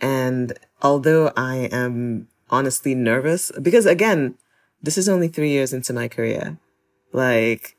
And 0.00 0.52
although 0.82 1.32
I 1.36 1.68
am 1.72 2.28
honestly 2.50 2.94
nervous, 2.94 3.50
because 3.62 3.86
again, 3.86 4.34
this 4.82 4.98
is 4.98 5.08
only 5.08 5.28
three 5.28 5.50
years 5.50 5.72
into 5.72 5.92
my 5.92 6.08
career. 6.08 6.58
Like 7.12 7.76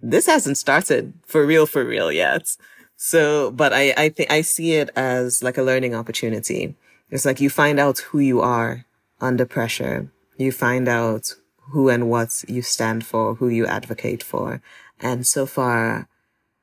this 0.00 0.26
hasn't 0.26 0.58
started 0.58 1.14
for 1.26 1.46
real, 1.46 1.66
for 1.66 1.84
real 1.84 2.10
yet. 2.10 2.56
So, 2.96 3.50
but 3.50 3.72
I, 3.72 3.94
I 3.96 4.08
think 4.10 4.30
I 4.30 4.42
see 4.42 4.72
it 4.72 4.90
as 4.94 5.42
like 5.42 5.58
a 5.58 5.62
learning 5.62 5.94
opportunity. 5.94 6.76
It's 7.10 7.24
like 7.24 7.40
you 7.40 7.50
find 7.50 7.78
out 7.80 7.98
who 7.98 8.18
you 8.18 8.40
are 8.40 8.84
under 9.20 9.44
pressure. 9.44 10.10
You 10.36 10.52
find 10.52 10.88
out 10.88 11.34
who 11.70 11.88
and 11.88 12.10
what 12.10 12.44
you 12.48 12.62
stand 12.62 13.04
for, 13.06 13.34
who 13.34 13.48
you 13.48 13.66
advocate 13.66 14.22
for. 14.22 14.60
And 15.00 15.26
so 15.26 15.46
far, 15.46 16.08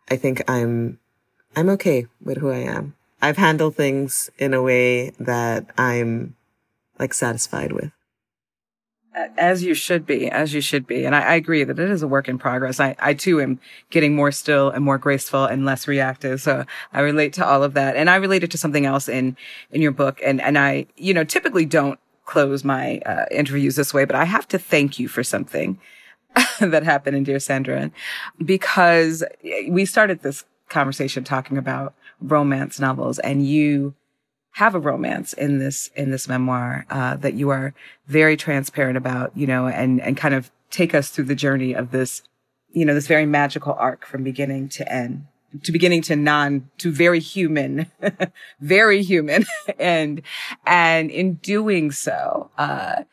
I 0.09 0.15
think 0.15 0.41
I'm, 0.49 0.99
I'm 1.55 1.69
okay 1.69 2.07
with 2.23 2.38
who 2.38 2.51
I 2.51 2.59
am. 2.59 2.95
I've 3.21 3.38
handled 3.38 3.75
things 3.75 4.29
in 4.38 4.53
a 4.53 4.62
way 4.62 5.12
that 5.19 5.65
I'm 5.77 6.35
like 6.99 7.13
satisfied 7.13 7.71
with 7.71 7.91
as 9.38 9.63
you 9.63 9.73
should 9.73 10.05
be, 10.05 10.29
as 10.29 10.53
you 10.53 10.62
should 10.62 10.85
be. 10.85 11.05
And 11.05 11.15
I, 11.15 11.21
I, 11.21 11.35
agree 11.35 11.63
that 11.63 11.79
it 11.79 11.89
is 11.89 12.01
a 12.01 12.07
work 12.07 12.29
in 12.29 12.38
progress. 12.38 12.79
I, 12.79 12.95
I 12.99 13.13
too 13.13 13.41
am 13.41 13.59
getting 13.89 14.15
more 14.15 14.31
still 14.31 14.69
and 14.69 14.83
more 14.83 14.97
graceful 14.97 15.45
and 15.45 15.65
less 15.65 15.88
reactive. 15.88 16.41
So 16.41 16.65
I 16.93 17.01
relate 17.01 17.33
to 17.33 17.45
all 17.45 17.63
of 17.63 17.73
that. 17.73 17.95
And 17.95 18.09
I 18.09 18.15
related 18.17 18.51
to 18.51 18.57
something 18.57 18.85
else 18.85 19.09
in, 19.09 19.35
in 19.71 19.81
your 19.81 19.91
book. 19.91 20.19
And, 20.23 20.41
and 20.41 20.57
I, 20.57 20.85
you 20.95 21.13
know, 21.13 21.23
typically 21.23 21.65
don't 21.65 21.99
close 22.25 22.63
my 22.63 22.99
uh, 22.99 23.25
interviews 23.31 23.75
this 23.75 23.93
way, 23.93 24.05
but 24.05 24.15
I 24.15 24.25
have 24.25 24.47
to 24.49 24.59
thank 24.59 24.99
you 24.99 25.07
for 25.07 25.23
something 25.23 25.79
that 26.59 26.83
happened 26.83 27.17
in 27.17 27.23
Dear 27.23 27.38
Senthuran 27.38 27.91
because 28.43 29.23
we 29.67 29.85
started 29.85 30.21
this 30.21 30.45
conversation 30.69 31.23
talking 31.23 31.57
about 31.57 31.95
romance 32.21 32.79
novels 32.79 33.17
and 33.19 33.47
you 33.47 33.95
have 34.53 34.75
a 34.75 34.79
romance 34.79 35.33
in 35.33 35.59
this 35.59 35.89
in 35.95 36.12
this 36.12 36.27
memoir 36.27 36.85
uh, 36.89 37.15
that 37.17 37.33
you 37.33 37.49
are 37.49 37.73
very 38.07 38.35
transparent 38.35 38.97
about, 38.97 39.35
you 39.35 39.47
know, 39.47 39.67
and 39.67 40.01
and 40.01 40.17
kind 40.17 40.33
of 40.33 40.51
take 40.69 40.93
us 40.93 41.09
through 41.09 41.25
the 41.25 41.35
journey 41.35 41.73
of 41.73 41.91
this, 41.91 42.23
you 42.71 42.85
know, 42.85 42.93
this 42.93 43.07
very 43.07 43.25
magical 43.25 43.73
arc 43.73 44.05
from 44.05 44.23
beginning 44.23 44.69
to 44.69 44.91
end, 44.91 45.25
to 45.63 45.71
beginning 45.71 46.01
to 46.03 46.15
non 46.15 46.69
to 46.79 46.91
very 46.91 47.19
human, 47.19 47.91
very 48.59 49.03
human, 49.03 49.45
and 49.79 50.21
and 50.65 51.12
in 51.12 51.35
doing 51.35 51.91
so, 51.91 52.49
uh, 52.57 53.03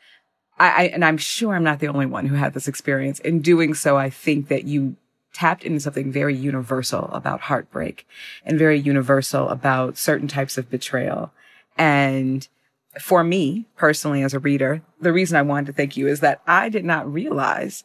I, 0.59 0.69
I 0.69 0.83
and 0.89 1.05
I'm 1.05 1.19
sure 1.19 1.55
I'm 1.55 1.65
not 1.65 1.81
the 1.81 1.89
only 1.89 2.07
one 2.07 2.27
who 2.27 2.35
had 2.35 2.55
this 2.55 2.69
experience. 2.69 3.21
In 3.21 3.41
doing 3.41 3.75
so, 3.75 3.97
I 3.97 4.11
think 4.11 4.49
that 4.49 4.65
you 4.65 4.97
tapped 5.37 5.65
into 5.65 5.81
something 5.81 6.11
very 6.11 6.35
universal 6.35 7.11
about 7.13 7.43
heartbreak 7.43 8.07
and 8.43 8.59
very 8.59 8.79
universal 8.79 9.51
about 9.51 9.99
certain 9.99 10.29
types 10.29 10.57
of 10.57 10.71
betrayal. 10.71 11.31
And 11.77 12.49
for 12.99 13.23
me 13.23 13.67
personally, 13.77 14.23
as 14.23 14.33
a 14.33 14.39
reader, 14.39 14.81
the 14.99 15.13
reason 15.13 15.37
I 15.37 15.43
wanted 15.43 15.67
to 15.67 15.73
thank 15.75 15.95
you 15.95 16.09
is 16.09 16.21
that 16.21 16.41
I 16.47 16.71
did 16.71 16.87
not 16.87 17.13
realize 17.13 17.85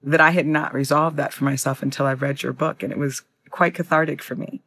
that 0.00 0.20
I 0.20 0.30
had 0.30 0.46
not 0.46 0.72
resolved 0.72 1.16
that 1.16 1.32
for 1.32 1.42
myself 1.42 1.82
until 1.82 2.06
I 2.06 2.12
read 2.12 2.44
your 2.44 2.52
book. 2.52 2.84
And 2.84 2.92
it 2.92 2.98
was 2.98 3.22
quite 3.50 3.74
cathartic 3.74 4.22
for 4.22 4.36
me. 4.36 4.62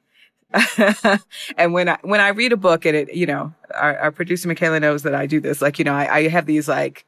and 1.58 1.74
when 1.74 1.88
I, 1.88 1.98
when 2.02 2.20
I 2.20 2.30
read 2.30 2.52
a 2.52 2.58
book 2.58 2.86
and 2.86 2.98
it, 2.98 3.14
you 3.14 3.26
know, 3.26 3.54
our, 3.74 3.98
our 3.98 4.12
producer 4.12 4.50
Michaela 4.50 4.82
knows 4.82 5.04
that 5.04 5.16
I 5.16 5.26
do 5.26 5.40
this. 5.40 5.62
Like, 5.62 5.80
you 5.80 5.86
know, 5.86 5.94
I, 5.94 6.18
I 6.18 6.28
have 6.28 6.48
these 6.48 6.68
like, 6.68 7.06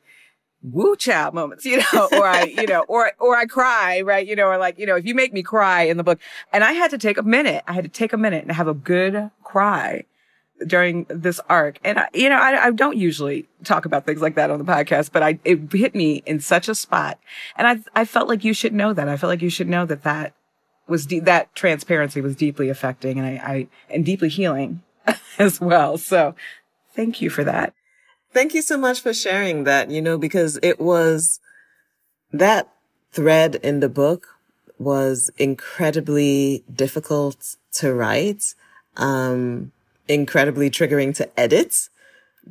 woo 0.63 0.95
child 0.95 1.33
moments, 1.33 1.65
you 1.65 1.77
know, 1.77 2.09
or 2.11 2.25
I, 2.25 2.43
you 2.43 2.67
know, 2.67 2.81
or, 2.87 3.11
or 3.19 3.35
I 3.35 3.45
cry, 3.45 4.01
right? 4.01 4.25
You 4.25 4.35
know, 4.35 4.47
or 4.47 4.57
like, 4.57 4.79
you 4.79 4.85
know, 4.85 4.95
if 4.95 5.05
you 5.05 5.15
make 5.15 5.33
me 5.33 5.43
cry 5.43 5.83
in 5.83 5.97
the 5.97 6.03
book 6.03 6.19
and 6.51 6.63
I 6.63 6.73
had 6.73 6.91
to 6.91 6.97
take 6.97 7.17
a 7.17 7.23
minute, 7.23 7.63
I 7.67 7.73
had 7.73 7.83
to 7.83 7.89
take 7.89 8.13
a 8.13 8.17
minute 8.17 8.43
and 8.43 8.51
have 8.51 8.67
a 8.67 8.73
good 8.73 9.31
cry 9.43 10.05
during 10.65 11.05
this 11.09 11.39
arc. 11.49 11.79
And 11.83 11.99
I, 11.99 12.09
you 12.13 12.29
know, 12.29 12.37
I, 12.37 12.65
I 12.65 12.71
don't 12.71 12.97
usually 12.97 13.47
talk 13.63 13.85
about 13.85 14.05
things 14.05 14.21
like 14.21 14.35
that 14.35 14.49
on 14.49 14.57
the 14.57 14.65
podcast, 14.65 15.11
but 15.11 15.21
I, 15.21 15.39
it 15.45 15.71
hit 15.71 15.93
me 15.93 16.23
in 16.25 16.39
such 16.39 16.67
a 16.67 16.75
spot. 16.75 17.19
And 17.55 17.67
I, 17.67 18.01
I 18.01 18.05
felt 18.05 18.27
like 18.27 18.43
you 18.43 18.53
should 18.53 18.73
know 18.73 18.93
that. 18.93 19.07
I 19.07 19.17
felt 19.17 19.29
like 19.29 19.41
you 19.41 19.49
should 19.49 19.69
know 19.69 19.85
that 19.85 20.03
that 20.03 20.33
was, 20.87 21.05
de- 21.05 21.19
that 21.19 21.53
transparency 21.53 22.21
was 22.21 22.35
deeply 22.35 22.69
affecting 22.69 23.19
and 23.19 23.27
I, 23.27 23.43
I, 23.43 23.67
and 23.89 24.03
deeply 24.03 24.29
healing 24.29 24.81
as 25.37 25.61
well. 25.61 25.97
So 25.97 26.33
thank 26.95 27.21
you 27.21 27.29
for 27.29 27.43
that. 27.43 27.73
Thank 28.37 28.53
you 28.53 28.61
so 28.61 28.77
much 28.77 29.01
for 29.01 29.15
sharing 29.15 29.63
that, 29.63 29.89
you 29.89 29.99
know, 29.99 30.15
because 30.19 30.59
it 30.61 30.79
was 30.79 31.39
that 32.31 32.69
thread 33.11 33.55
in 33.63 33.79
the 33.79 33.89
book 33.89 34.27
was 34.77 35.31
incredibly 35.39 36.63
difficult 36.71 37.55
to 37.71 37.91
write, 37.91 38.53
um, 38.95 39.71
incredibly 40.07 40.69
triggering 40.69 41.15
to 41.15 41.27
edit 41.39 41.89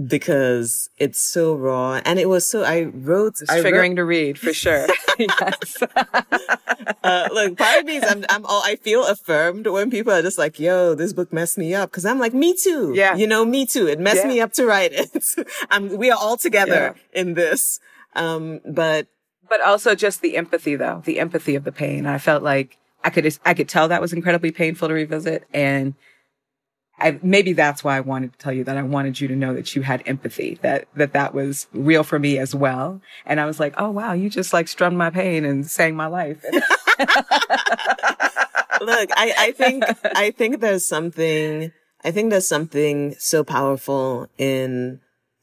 because 0.05 0.91
it's 0.99 1.21
so 1.21 1.55
raw 1.55 2.01
and 2.05 2.19
it 2.19 2.29
was 2.29 2.45
so 2.45 2.63
i 2.63 2.83
wrote 2.83 3.35
it's 3.41 3.51
I 3.51 3.61
triggering 3.61 3.91
wrote, 3.91 3.97
to 3.97 4.05
read 4.05 4.39
for 4.39 4.53
sure. 4.65 4.87
Yes. 5.19 5.83
Uh, 7.03 7.29
look 7.33 7.57
part 7.57 7.81
of 7.81 7.87
me 7.87 7.97
is 7.97 8.05
i'm 8.05 8.25
i'm 8.29 8.45
all 8.45 8.63
i 8.65 8.77
feel 8.77 9.07
affirmed 9.07 9.67
when 9.67 9.91
people 9.91 10.13
are 10.13 10.23
just 10.23 10.39
like 10.39 10.59
yo 10.59 10.95
this 10.95 11.13
book 11.13 11.33
messed 11.33 11.57
me 11.57 11.75
up 11.75 11.91
because 11.91 12.05
i'm 12.05 12.19
like 12.19 12.35
me 12.35 12.55
too. 12.55 12.93
Yeah. 12.95 13.15
You 13.15 13.27
know 13.27 13.45
me 13.45 13.65
too. 13.65 13.87
It 13.87 13.99
messed 13.99 14.25
yeah. 14.25 14.29
me 14.29 14.41
up 14.41 14.53
to 14.55 14.67
write 14.67 14.93
it. 14.93 15.49
I'm 15.71 15.97
we 15.97 16.11
are 16.11 16.19
all 16.19 16.37
together 16.37 16.95
yeah. 16.95 17.21
in 17.21 17.35
this. 17.35 17.81
Um 18.15 18.61
but 18.71 19.07
but 19.49 19.61
also 19.63 19.95
just 19.95 20.21
the 20.21 20.37
empathy 20.37 20.77
though 20.77 21.03
the 21.05 21.21
empathy 21.21 21.55
of 21.55 21.65
the 21.65 21.73
pain. 21.73 22.07
I 22.07 22.19
felt 22.19 22.43
like 22.43 22.77
i 23.05 23.11
could 23.11 23.39
i 23.45 23.55
could 23.55 23.69
tell 23.69 23.89
that 23.89 24.01
was 24.01 24.13
incredibly 24.13 24.51
painful 24.51 24.89
to 24.89 24.95
revisit 24.95 25.45
and 25.55 25.95
I, 26.99 27.19
maybe 27.23 27.53
that's 27.53 27.85
why 27.85 27.97
I 27.97 28.01
wanted 28.01 28.33
to 28.33 28.39
tell 28.39 28.53
you 28.53 28.65
that 28.65 28.77
I 28.77 28.83
wanted 28.83 29.21
you 29.21 29.29
to 29.29 29.37
know 29.37 29.53
that 29.55 29.77
you 29.77 29.83
had 29.83 30.03
empathy, 30.07 30.59
that, 30.63 30.89
that 30.95 31.13
that 31.13 31.35
was 31.35 31.67
real 31.73 32.03
for 32.03 32.19
me 32.19 32.39
as 32.39 32.55
well. 32.55 33.03
And 33.27 33.39
I 33.39 33.45
was 33.45 33.61
like, 33.61 33.75
oh 33.77 33.91
wow, 33.91 34.13
you 34.15 34.31
just 34.31 34.53
like 34.53 34.67
strummed 34.67 34.97
my 34.97 35.11
pain 35.11 35.45
and 35.45 35.67
sang 35.67 35.95
my 35.95 36.07
life. 36.07 36.43
Look, 38.81 39.11
I, 39.15 39.35
I 39.39 39.53
think, 39.57 39.85
I 40.05 40.31
think 40.31 40.61
there's 40.61 40.87
something, 40.87 41.71
I 42.03 42.11
think 42.11 42.31
there's 42.31 42.49
something 42.49 43.15
so 43.19 43.45
powerful 43.45 44.29
in 44.39 45.01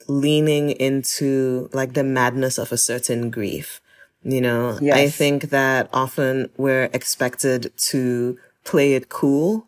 leaning 0.08 0.72
into 0.72 1.70
like 1.72 1.93
the 1.93 2.04
madness 2.04 2.58
of 2.58 2.72
a 2.72 2.78
certain 2.78 3.30
grief. 3.30 3.80
You 4.24 4.41
know, 4.41 4.80
yes. 4.82 4.97
I 4.97 5.08
think 5.10 5.49
that 5.49 5.89
often 5.93 6.49
we're 6.58 6.89
expected 6.93 7.74
to 7.89 8.38
play 8.64 8.93
it 8.93 9.10
cool 9.10 9.68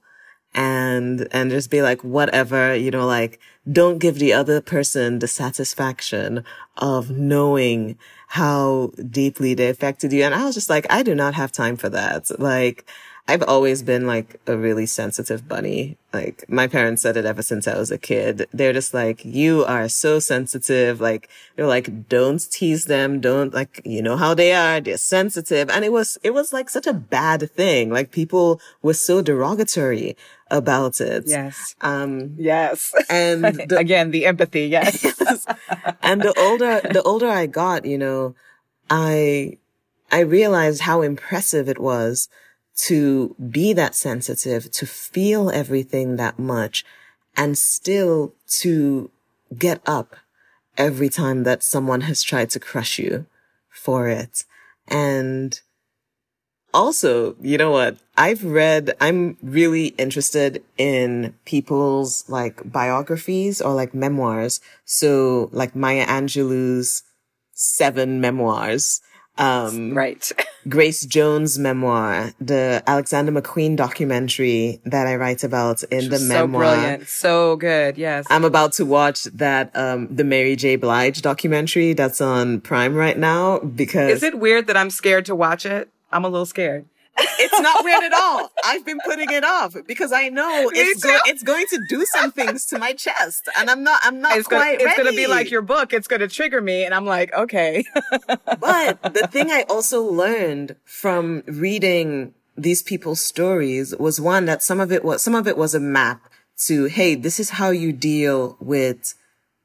and, 0.56 1.28
and 1.32 1.52
just 1.52 1.70
be 1.70 1.82
like, 1.82 2.04
whatever, 2.04 2.74
you 2.74 2.90
know, 2.90 3.06
like, 3.06 3.40
don't 3.72 4.00
give 4.00 4.20
the 4.20 4.34
other 4.34 4.62
person 4.62 5.20
the 5.20 5.28
satisfaction 5.28 6.44
of 6.78 7.12
knowing 7.12 7.98
how 8.28 8.92
deeply 9.10 9.54
they 9.54 9.70
affected 9.70 10.14
you. 10.14 10.24
And 10.24 10.34
I 10.34 10.46
was 10.46 10.56
just 10.56 10.70
like, 10.70 10.88
I 10.90 11.04
do 11.04 11.14
not 11.14 11.36
have 11.36 11.52
time 11.52 11.76
for 11.76 11.90
that. 11.90 12.40
Like, 12.40 12.86
I've 13.28 13.42
always 13.42 13.82
been 13.82 14.06
like 14.06 14.40
a 14.46 14.56
really 14.56 14.86
sensitive 14.86 15.48
bunny. 15.48 15.98
Like 16.14 16.46
my 16.48 16.68
parents 16.68 17.02
said 17.02 17.18
it 17.18 17.26
ever 17.26 17.42
since 17.42 17.68
I 17.68 17.76
was 17.76 17.90
a 17.90 17.98
kid. 17.98 18.48
They're 18.54 18.72
just 18.72 18.94
like, 18.94 19.26
you 19.26 19.66
are 19.66 19.90
so 19.90 20.20
sensitive. 20.20 21.02
Like 21.02 21.28
they're 21.56 21.66
like, 21.66 22.08
don't 22.08 22.40
tease 22.52 22.86
them. 22.86 23.20
Don't 23.20 23.52
like, 23.52 23.82
you 23.84 24.04
know 24.04 24.16
how 24.16 24.36
they 24.36 24.54
are. 24.54 24.80
They're 24.80 24.98
sensitive. 24.98 25.72
And 25.72 25.84
it 25.84 25.92
was, 25.92 26.20
it 26.22 26.36
was 26.36 26.54
like 26.54 26.70
such 26.70 26.86
a 26.86 26.94
bad 26.94 27.50
thing. 27.52 27.90
Like 27.90 28.12
people 28.12 28.62
were 28.84 28.94
so 28.94 29.24
derogatory 29.24 30.16
about 30.52 31.02
it. 31.02 31.24
Yes. 31.26 31.74
Um, 31.82 32.36
yes. 32.38 32.94
And 33.10 33.44
the, 33.70 33.78
again, 33.80 34.12
the 34.12 34.28
empathy. 34.28 34.68
Yes. 34.68 35.04
yes. 35.04 35.48
And 36.04 36.22
the 36.22 36.40
older, 36.40 36.80
the 36.92 37.02
older 37.02 37.28
I 37.28 37.48
got, 37.48 37.86
you 37.86 37.98
know, 37.98 38.36
I, 38.88 39.58
I 40.12 40.20
realized 40.20 40.82
how 40.82 41.02
impressive 41.02 41.68
it 41.68 41.80
was 41.80 42.30
to 42.76 43.36
be 43.50 43.74
that 43.74 43.96
sensitive, 43.96 44.72
to 44.72 44.86
feel 44.86 45.50
everything 45.50 46.18
that 46.18 46.38
much 46.38 46.86
and 47.38 47.58
still 47.58 48.34
to 48.48 49.10
get 49.58 49.82
up 49.86 50.16
every 50.78 51.10
time 51.10 51.44
that 51.44 51.64
someone 51.64 52.02
has 52.02 52.22
tried 52.22 52.50
to 52.50 52.60
crush 52.60 53.00
you 53.00 53.26
for 53.70 54.08
it. 54.08 54.44
And 54.88 55.60
also, 56.74 57.36
you 57.42 57.58
know 57.58 57.72
what? 57.72 57.98
I've 58.18 58.44
read, 58.44 58.96
I'm 59.00 59.38
really 59.42 59.88
interested 59.98 60.64
in 60.78 61.34
people's 61.46 62.28
like 62.30 62.70
biographies 62.70 63.62
or 63.62 63.74
like 63.74 63.94
memoirs. 63.94 64.60
So 64.84 65.50
like 65.54 65.76
Maya 65.76 66.06
Angelou's 66.06 67.04
seven 67.54 68.20
memoirs. 68.20 69.02
Um, 69.38 69.94
right. 69.94 70.32
Grace 70.70 71.06
Jones 71.06 71.60
memoir, 71.60 72.32
the 72.40 72.82
Alexander 72.88 73.32
McQueen 73.32 73.76
documentary 73.76 74.82
that 74.86 75.06
I 75.06 75.16
write 75.16 75.44
about 75.44 75.84
in 75.84 76.10
the 76.10 76.18
so 76.18 76.26
memoir. 76.26 76.64
So 76.64 76.76
brilliant. 76.76 77.08
So 77.08 77.56
good. 77.58 77.98
Yes. 77.98 78.26
I'm 78.30 78.44
about 78.44 78.74
to 78.74 78.86
watch 78.86 79.26
that, 79.26 79.76
um, 79.76 80.08
the 80.14 80.24
Mary 80.24 80.56
J. 80.56 80.76
Blige 80.76 81.22
documentary 81.22 81.94
that's 81.94 82.20
on 82.20 82.62
Prime 82.62 82.96
right 82.96 83.18
now 83.18 83.60
because. 83.60 84.12
Is 84.12 84.24
it 84.24 84.40
weird 84.40 84.68
that 84.68 84.78
I'm 84.78 84.90
scared 84.90 85.26
to 85.26 85.36
watch 85.36 85.66
it? 85.66 85.90
I'm 86.12 86.26
a 86.26 86.30
little 86.30 86.46
scared 86.46 86.86
it's 87.18 87.60
not 87.62 87.84
weird 87.84 88.04
at 88.04 88.14
all. 88.14 88.52
I've 88.64 88.86
been 88.86 89.00
putting 89.06 89.32
it 89.32 89.44
off 89.44 89.76
because 89.88 90.12
I 90.12 90.30
know 90.30 90.70
it's 90.74 91.04
go- 91.04 91.20
it's 91.26 91.44
going 91.44 91.66
to 91.68 91.80
do 91.90 92.06
some 92.06 92.32
things 92.32 92.66
to 92.68 92.80
my 92.80 92.94
chest, 92.94 93.50
and 93.58 93.70
I'm 93.70 93.84
not 93.84 94.02
I'm 94.04 94.22
not 94.22 94.38
it's 94.38 94.48
quite 94.48 94.80
gonna, 94.80 94.90
It's 94.90 94.98
going 94.98 95.12
to 95.12 95.16
be 95.16 95.28
like 95.28 95.52
your 95.52 95.62
book. 95.62 95.94
It's 95.94 96.08
going 96.08 96.22
to 96.22 96.28
trigger 96.28 96.62
me, 96.62 96.84
and 96.84 96.94
I'm 96.94 97.06
like, 97.06 97.34
okay. 97.34 97.84
but 98.60 99.02
the 99.14 99.28
thing 99.32 99.52
I 99.52 99.64
also 99.70 100.02
learned 100.02 100.76
from 100.84 101.44
reading 101.48 102.34
these 102.58 102.82
people's 102.82 103.22
stories 103.22 103.96
was 103.98 104.20
one 104.20 104.46
that 104.46 104.64
some 104.64 104.80
of 104.80 104.92
it 104.92 105.04
was 105.04 105.22
some 105.22 105.36
of 105.36 105.48
it 105.48 105.58
was 105.58 105.76
a 105.76 105.80
map 105.80 106.30
to 106.58 106.86
hey, 106.86 107.16
this 107.16 107.40
is 107.40 107.52
how 107.52 107.70
you 107.70 107.92
deal 107.92 108.58
with 108.60 109.14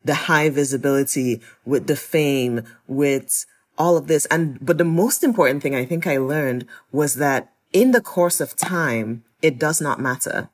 the 0.05 0.15
high 0.15 0.49
visibility, 0.49 1.41
with 1.65 1.87
the 1.87 1.97
fame, 1.97 2.63
with 2.87 3.45
all 3.81 3.97
of 3.97 4.09
this. 4.09 4.27
And, 4.27 4.59
but 4.61 4.77
the 4.77 4.85
most 4.85 5.25
important 5.25 5.63
thing 5.63 5.75
I 5.75 5.87
think 5.87 6.07
I 6.07 6.19
learned 6.19 6.67
was 6.93 7.15
that 7.15 7.51
in 7.73 7.93
the 7.93 8.03
course 8.03 8.39
of 8.39 8.55
time, 8.55 9.25
it 9.41 9.59
does 9.59 9.81
not 9.81 9.99
matter. 9.99 10.51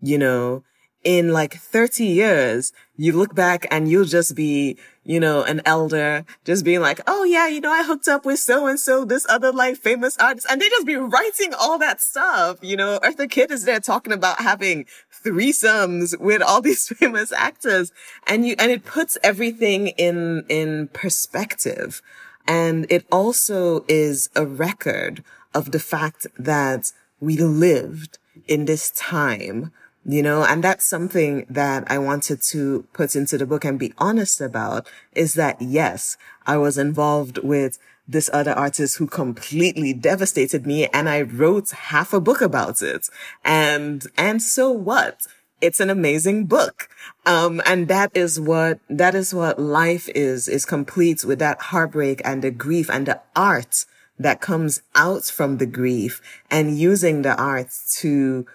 You 0.00 0.18
know, 0.18 0.62
in 1.02 1.32
like 1.32 1.54
30 1.54 2.04
years, 2.04 2.72
you 2.96 3.12
look 3.12 3.34
back 3.34 3.66
and 3.72 3.90
you'll 3.90 4.04
just 4.04 4.36
be, 4.36 4.76
you 5.02 5.18
know, 5.18 5.42
an 5.42 5.62
elder, 5.64 6.24
just 6.44 6.64
being 6.64 6.80
like, 6.80 7.00
oh 7.08 7.24
yeah, 7.24 7.48
you 7.48 7.60
know, 7.60 7.72
I 7.72 7.82
hooked 7.82 8.06
up 8.06 8.24
with 8.24 8.38
so 8.38 8.68
and 8.68 8.78
so, 8.78 9.04
this 9.04 9.26
other 9.28 9.50
like 9.50 9.76
famous 9.76 10.16
artist, 10.18 10.46
and 10.48 10.60
they 10.60 10.68
just 10.68 10.86
be 10.86 10.94
writing 10.96 11.54
all 11.58 11.78
that 11.78 12.00
stuff. 12.00 12.58
You 12.62 12.76
know, 12.76 13.00
Eartha 13.02 13.28
Kitt 13.28 13.50
is 13.50 13.64
there 13.64 13.80
talking 13.80 14.12
about 14.12 14.40
having 14.40 14.86
threesomes 15.24 16.18
with 16.20 16.42
all 16.42 16.60
these 16.68 16.86
famous 16.88 17.32
actors, 17.32 17.90
and 18.28 18.46
you, 18.46 18.54
and 18.60 18.70
it 18.70 18.84
puts 18.84 19.18
everything 19.24 19.88
in, 19.88 20.44
in 20.48 20.88
perspective. 20.88 22.00
And 22.48 22.86
it 22.88 23.06
also 23.12 23.84
is 23.88 24.30
a 24.34 24.46
record 24.46 25.22
of 25.54 25.70
the 25.70 25.78
fact 25.78 26.26
that 26.38 26.92
we 27.20 27.36
lived 27.36 28.18
in 28.46 28.64
this 28.64 28.90
time, 28.90 29.70
you 30.06 30.22
know, 30.22 30.44
and 30.44 30.64
that's 30.64 30.86
something 30.86 31.44
that 31.50 31.84
I 31.90 31.98
wanted 31.98 32.40
to 32.44 32.86
put 32.94 33.14
into 33.14 33.36
the 33.36 33.44
book 33.44 33.66
and 33.66 33.78
be 33.78 33.92
honest 33.98 34.40
about 34.40 34.88
is 35.12 35.34
that 35.34 35.60
yes, 35.60 36.16
I 36.46 36.56
was 36.56 36.78
involved 36.78 37.38
with 37.38 37.78
this 38.08 38.30
other 38.32 38.52
artist 38.52 38.96
who 38.96 39.06
completely 39.06 39.92
devastated 39.92 40.66
me 40.66 40.86
and 40.86 41.10
I 41.10 41.20
wrote 41.20 41.68
half 41.70 42.14
a 42.14 42.20
book 42.20 42.40
about 42.40 42.80
it. 42.80 43.10
And, 43.44 44.06
and 44.16 44.40
so 44.40 44.70
what? 44.70 45.26
It's 45.60 45.80
an 45.80 45.90
amazing 45.90 46.46
book. 46.46 46.88
Um, 47.26 47.60
and 47.66 47.88
that 47.88 48.10
is 48.14 48.40
what, 48.40 48.80
that 48.88 49.14
is 49.14 49.34
what 49.34 49.58
life 49.58 50.08
is, 50.14 50.48
is 50.48 50.64
complete 50.64 51.24
with 51.24 51.38
that 51.40 51.60
heartbreak 51.60 52.20
and 52.24 52.42
the 52.42 52.50
grief 52.50 52.88
and 52.90 53.06
the 53.06 53.20
art 53.34 53.84
that 54.18 54.40
comes 54.40 54.82
out 54.94 55.24
from 55.24 55.58
the 55.58 55.66
grief 55.66 56.20
and 56.50 56.78
using 56.78 57.22
the 57.22 57.36
art 57.36 57.68
to 57.98 58.46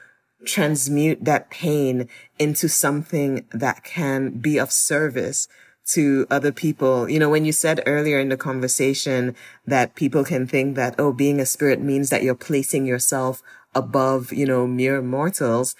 transmute 0.46 1.24
that 1.24 1.50
pain 1.50 2.10
into 2.38 2.68
something 2.68 3.46
that 3.52 3.84
can 3.84 4.30
be 4.30 4.60
of 4.60 4.72
service 4.72 5.48
to 5.86 6.26
other 6.30 6.52
people. 6.52 7.10
You 7.10 7.20
know, 7.20 7.30
when 7.30 7.46
you 7.46 7.52
said 7.52 7.84
earlier 7.86 8.20
in 8.20 8.30
the 8.30 8.38
conversation 8.38 9.36
that 9.66 9.96
people 9.96 10.24
can 10.24 10.48
think 10.48 10.76
that, 10.76 10.96
oh, 10.98 11.12
being 11.12 11.40
a 11.40 11.46
spirit 11.46 11.82
means 11.82 12.10
that 12.10 12.24
you're 12.24 12.36
placing 12.36 12.86
yourself 12.86 13.42
above, 13.76 14.32
you 14.32 14.46
know, 14.46 14.68
mere 14.68 15.02
mortals. 15.02 15.76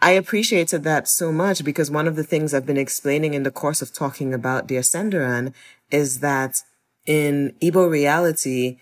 I 0.00 0.12
appreciated 0.12 0.84
that 0.84 1.08
so 1.08 1.32
much 1.32 1.64
because 1.64 1.90
one 1.90 2.06
of 2.06 2.16
the 2.16 2.24
things 2.24 2.52
I've 2.52 2.66
been 2.66 2.76
explaining 2.76 3.34
in 3.34 3.42
the 3.42 3.50
course 3.50 3.80
of 3.80 3.92
talking 3.92 4.34
about 4.34 4.66
Dear 4.66 4.82
Senthuran 4.82 5.54
is 5.90 6.20
that 6.20 6.62
in 7.06 7.54
Igbo 7.62 7.88
reality, 7.90 8.78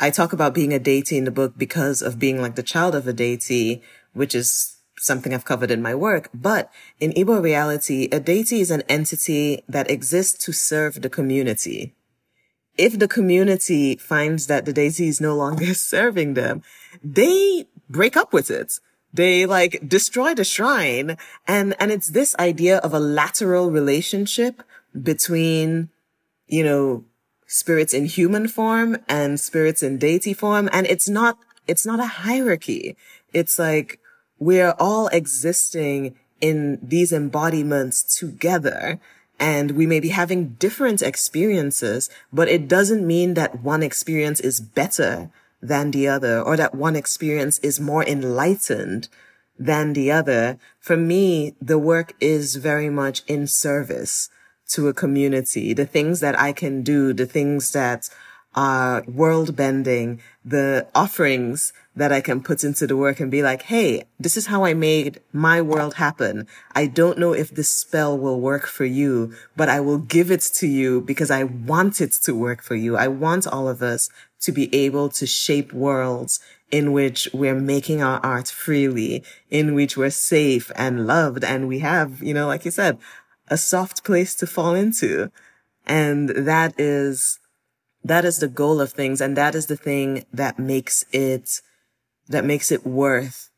I 0.00 0.10
talk 0.10 0.32
about 0.32 0.54
being 0.54 0.72
a 0.72 0.78
deity 0.78 1.16
in 1.18 1.24
the 1.24 1.30
book 1.30 1.54
because 1.56 2.02
of 2.02 2.18
being 2.18 2.40
like 2.40 2.54
the 2.54 2.62
child 2.62 2.94
of 2.94 3.06
a 3.06 3.12
deity, 3.12 3.82
which 4.12 4.34
is 4.34 4.76
something 4.98 5.34
I've 5.34 5.44
covered 5.44 5.70
in 5.70 5.82
my 5.82 5.94
work. 5.94 6.28
But 6.32 6.70
in 7.00 7.12
Igbo 7.12 7.42
reality, 7.42 8.08
a 8.12 8.20
deity 8.20 8.60
is 8.60 8.70
an 8.70 8.82
entity 8.88 9.62
that 9.68 9.90
exists 9.90 10.44
to 10.44 10.52
serve 10.52 11.02
the 11.02 11.10
community. 11.10 11.94
If 12.78 12.98
the 12.98 13.08
community 13.08 13.96
finds 13.96 14.46
that 14.46 14.64
the 14.64 14.72
deity 14.72 15.08
is 15.08 15.20
no 15.20 15.36
longer 15.36 15.74
serving 15.92 16.34
them, 16.34 16.62
they 17.02 17.66
break 17.88 18.16
up 18.16 18.32
with 18.32 18.50
it 18.50 18.80
they 19.12 19.46
like 19.46 19.86
destroy 19.86 20.34
the 20.34 20.44
shrine. 20.44 21.16
And, 21.46 21.74
and 21.78 21.90
it's 21.90 22.08
this 22.08 22.34
idea 22.38 22.78
of 22.78 22.94
a 22.94 23.00
lateral 23.00 23.70
relationship 23.70 24.62
between, 25.00 25.90
you 26.46 26.64
know, 26.64 27.04
spirits 27.46 27.92
in 27.92 28.06
human 28.06 28.48
form 28.48 28.96
and 29.08 29.38
spirits 29.38 29.82
in 29.82 29.98
deity 29.98 30.32
form. 30.32 30.68
And 30.72 30.86
it's 30.86 31.08
not, 31.08 31.38
it's 31.66 31.84
not 31.84 32.00
a 32.00 32.06
hierarchy. 32.06 32.96
It's 33.32 33.58
like 33.58 34.00
we're 34.38 34.74
all 34.78 35.08
existing 35.08 36.16
in 36.40 36.78
these 36.82 37.12
embodiments 37.12 38.02
together. 38.18 39.00
and 39.38 39.72
we 39.72 39.86
may 39.86 39.98
be 39.98 40.10
having 40.10 40.50
different 40.60 41.02
experiences, 41.02 42.08
but 42.32 42.46
it 42.46 42.68
doesn't 42.68 43.04
mean 43.04 43.34
that 43.34 43.60
one 43.60 43.82
experience 43.82 44.38
is 44.38 44.60
better 44.60 45.32
than 45.62 45.92
the 45.92 46.08
other 46.08 46.42
or 46.42 46.56
that 46.56 46.74
one 46.74 46.96
experience 46.96 47.58
is 47.60 47.80
more 47.80 48.04
enlightened 48.04 49.08
than 49.58 49.92
the 49.92 50.10
other. 50.10 50.58
For 50.80 50.96
me, 50.96 51.54
the 51.60 51.78
work 51.78 52.14
is 52.20 52.56
very 52.56 52.90
much 52.90 53.22
in 53.26 53.46
service 53.46 54.28
to 54.70 54.88
a 54.88 54.94
community. 54.94 55.72
The 55.72 55.86
things 55.86 56.20
that 56.20 56.38
I 56.38 56.52
can 56.52 56.82
do, 56.82 57.12
the 57.12 57.26
things 57.26 57.72
that 57.72 58.08
are 58.54 59.02
world 59.06 59.56
bending, 59.56 60.20
the 60.44 60.86
offerings 60.94 61.72
that 61.96 62.12
I 62.12 62.20
can 62.20 62.42
put 62.42 62.64
into 62.64 62.86
the 62.86 62.96
work 62.96 63.20
and 63.20 63.30
be 63.30 63.42
like, 63.42 63.62
Hey, 63.62 64.04
this 64.18 64.36
is 64.36 64.46
how 64.46 64.64
I 64.64 64.74
made 64.74 65.20
my 65.32 65.62
world 65.62 65.94
happen. 65.94 66.46
I 66.74 66.86
don't 66.86 67.18
know 67.18 67.32
if 67.32 67.50
this 67.50 67.68
spell 67.68 68.18
will 68.18 68.40
work 68.40 68.66
for 68.66 68.84
you, 68.84 69.34
but 69.56 69.68
I 69.68 69.80
will 69.80 69.98
give 69.98 70.30
it 70.30 70.42
to 70.56 70.66
you 70.66 71.00
because 71.00 71.30
I 71.30 71.44
want 71.44 72.00
it 72.00 72.12
to 72.24 72.34
work 72.34 72.62
for 72.62 72.74
you. 72.74 72.96
I 72.96 73.08
want 73.08 73.46
all 73.46 73.68
of 73.68 73.82
us 73.82 74.10
to 74.42 74.52
be 74.52 74.74
able 74.74 75.08
to 75.08 75.26
shape 75.26 75.72
worlds 75.72 76.40
in 76.70 76.92
which 76.92 77.28
we're 77.32 77.58
making 77.58 78.02
our 78.02 78.18
art 78.20 78.48
freely, 78.48 79.22
in 79.50 79.74
which 79.74 79.96
we're 79.96 80.10
safe 80.10 80.70
and 80.74 81.06
loved. 81.06 81.44
And 81.44 81.68
we 81.68 81.80
have, 81.80 82.22
you 82.22 82.34
know, 82.34 82.46
like 82.46 82.64
you 82.64 82.70
said, 82.70 82.98
a 83.48 83.56
soft 83.56 84.04
place 84.04 84.34
to 84.36 84.46
fall 84.46 84.74
into. 84.74 85.30
And 85.86 86.30
that 86.30 86.78
is, 86.78 87.38
that 88.02 88.24
is 88.24 88.38
the 88.38 88.48
goal 88.48 88.80
of 88.80 88.92
things. 88.92 89.20
And 89.20 89.36
that 89.36 89.54
is 89.54 89.66
the 89.66 89.76
thing 89.76 90.24
that 90.32 90.58
makes 90.58 91.04
it, 91.12 91.60
that 92.28 92.44
makes 92.44 92.72
it 92.72 92.86
worth 92.86 93.50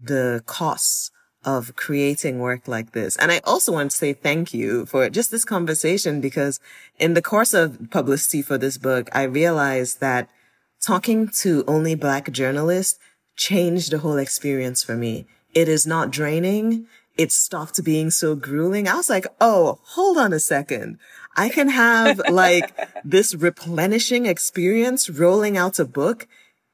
the 0.00 0.42
costs 0.46 1.10
of 1.46 1.76
creating 1.76 2.40
work 2.40 2.66
like 2.66 2.90
this. 2.90 3.16
And 3.16 3.30
I 3.30 3.40
also 3.44 3.72
want 3.72 3.92
to 3.92 3.96
say 3.96 4.12
thank 4.12 4.52
you 4.52 4.84
for 4.84 5.08
just 5.08 5.30
this 5.30 5.44
conversation 5.44 6.20
because 6.20 6.58
in 6.98 7.14
the 7.14 7.22
course 7.22 7.54
of 7.54 7.90
publicity 7.90 8.42
for 8.42 8.58
this 8.58 8.76
book, 8.76 9.08
I 9.12 9.22
realized 9.22 10.00
that 10.00 10.28
talking 10.82 11.28
to 11.28 11.64
only 11.68 11.94
black 11.94 12.32
journalists 12.32 12.98
changed 13.36 13.92
the 13.92 13.98
whole 13.98 14.18
experience 14.18 14.82
for 14.82 14.96
me. 14.96 15.26
It 15.54 15.68
is 15.68 15.86
not 15.86 16.10
draining. 16.10 16.86
It 17.16 17.30
stopped 17.30 17.82
being 17.84 18.10
so 18.10 18.34
grueling. 18.34 18.88
I 18.88 18.96
was 18.96 19.08
like, 19.08 19.26
Oh, 19.40 19.78
hold 19.94 20.18
on 20.18 20.32
a 20.32 20.40
second. 20.40 20.98
I 21.36 21.48
can 21.48 21.68
have 21.68 22.20
like 22.30 22.76
this 23.04 23.36
replenishing 23.36 24.26
experience 24.26 25.08
rolling 25.08 25.56
out 25.56 25.78
a 25.78 25.84
book 25.84 26.26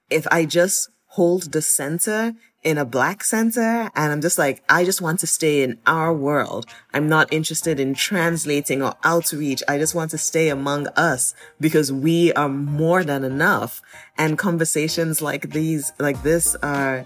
if 0.08 0.26
I 0.30 0.46
just 0.46 0.88
hold 1.08 1.52
the 1.52 1.60
center 1.60 2.34
in 2.62 2.78
a 2.78 2.84
black 2.84 3.24
center. 3.24 3.90
And 3.94 4.12
I'm 4.12 4.20
just 4.20 4.38
like, 4.38 4.62
I 4.68 4.84
just 4.84 5.00
want 5.00 5.20
to 5.20 5.26
stay 5.26 5.62
in 5.62 5.78
our 5.86 6.12
world. 6.14 6.66
I'm 6.94 7.08
not 7.08 7.32
interested 7.32 7.80
in 7.80 7.94
translating 7.94 8.82
or 8.82 8.94
outreach. 9.04 9.62
I 9.68 9.78
just 9.78 9.94
want 9.94 10.10
to 10.12 10.18
stay 10.18 10.48
among 10.48 10.86
us 10.88 11.34
because 11.60 11.92
we 11.92 12.32
are 12.34 12.48
more 12.48 13.04
than 13.04 13.24
enough. 13.24 13.82
And 14.16 14.38
conversations 14.38 15.20
like 15.20 15.50
these, 15.50 15.92
like 15.98 16.22
this 16.22 16.54
are, 16.62 17.04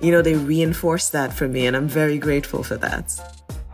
you 0.00 0.10
know, 0.10 0.22
they 0.22 0.34
reinforce 0.34 1.10
that 1.10 1.32
for 1.32 1.48
me. 1.48 1.66
And 1.66 1.76
I'm 1.76 1.88
very 1.88 2.18
grateful 2.18 2.62
for 2.62 2.76
that. 2.76 3.18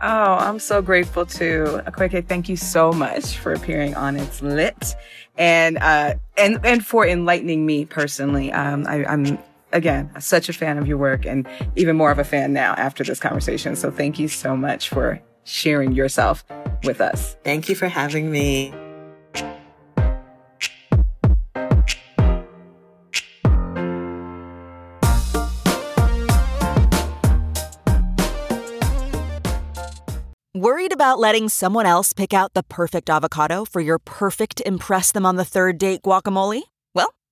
Oh, 0.01 0.35
I'm 0.35 0.59
so 0.59 0.81
grateful 0.81 1.25
too. 1.25 1.81
Akwaeke, 1.85 2.25
thank 2.25 2.47
you 2.47 2.55
so 2.55 2.93
much 2.93 3.37
for 3.37 3.51
appearing 3.51 3.95
on 3.95 4.15
It's 4.15 4.41
Lit 4.41 4.95
and 5.37 5.77
uh, 5.77 6.13
and 6.37 6.59
and 6.63 6.85
for 6.85 7.05
enlightening 7.05 7.65
me 7.65 7.85
personally. 7.85 8.51
Um, 8.51 8.85
I, 8.87 9.05
I'm 9.05 9.39
again, 9.71 10.11
such 10.19 10.49
a 10.49 10.53
fan 10.53 10.77
of 10.77 10.87
your 10.87 10.97
work 10.97 11.25
and 11.25 11.47
even 11.75 11.95
more 11.95 12.11
of 12.11 12.19
a 12.19 12.23
fan 12.23 12.53
now 12.53 12.73
after 12.73 13.03
this 13.03 13.19
conversation. 13.19 13.75
So 13.75 13.91
thank 13.91 14.19
you 14.19 14.27
so 14.27 14.55
much 14.55 14.89
for 14.89 15.21
sharing 15.43 15.93
yourself 15.93 16.43
with 16.83 17.01
us. 17.01 17.35
Thank 17.43 17.69
you 17.69 17.75
for 17.75 17.87
having 17.87 18.31
me. 18.31 18.73
Worried 30.55 30.91
about 30.91 31.19
letting 31.19 31.47
someone 31.47 31.85
else 31.85 32.11
pick 32.11 32.33
out 32.33 32.53
the 32.53 32.63
perfect 32.63 33.09
avocado 33.09 33.63
for 33.63 33.79
your 33.79 33.97
perfect 33.97 34.61
Impress 34.65 35.09
Them 35.13 35.25
on 35.25 35.37
the 35.37 35.45
Third 35.45 35.77
Date 35.77 36.01
guacamole? 36.01 36.63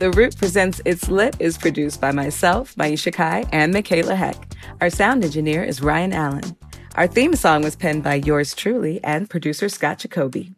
The 0.00 0.12
Root 0.12 0.38
Presents 0.38 0.80
It's 0.86 1.10
Lit 1.10 1.36
is 1.38 1.58
produced 1.58 2.00
by 2.00 2.10
myself, 2.10 2.74
Maiysha 2.76 3.12
Kai, 3.12 3.44
and 3.52 3.70
Michaela 3.70 4.14
Heck. 4.14 4.34
Our 4.80 4.88
sound 4.88 5.22
engineer 5.22 5.62
is 5.62 5.82
Ryan 5.82 6.14
Allen. 6.14 6.56
Our 6.94 7.06
theme 7.06 7.36
song 7.36 7.60
was 7.60 7.76
penned 7.76 8.02
by 8.02 8.14
yours 8.14 8.54
truly 8.54 9.04
and 9.04 9.28
producer 9.28 9.68
Scott 9.68 9.98
Jacoby. 9.98 10.54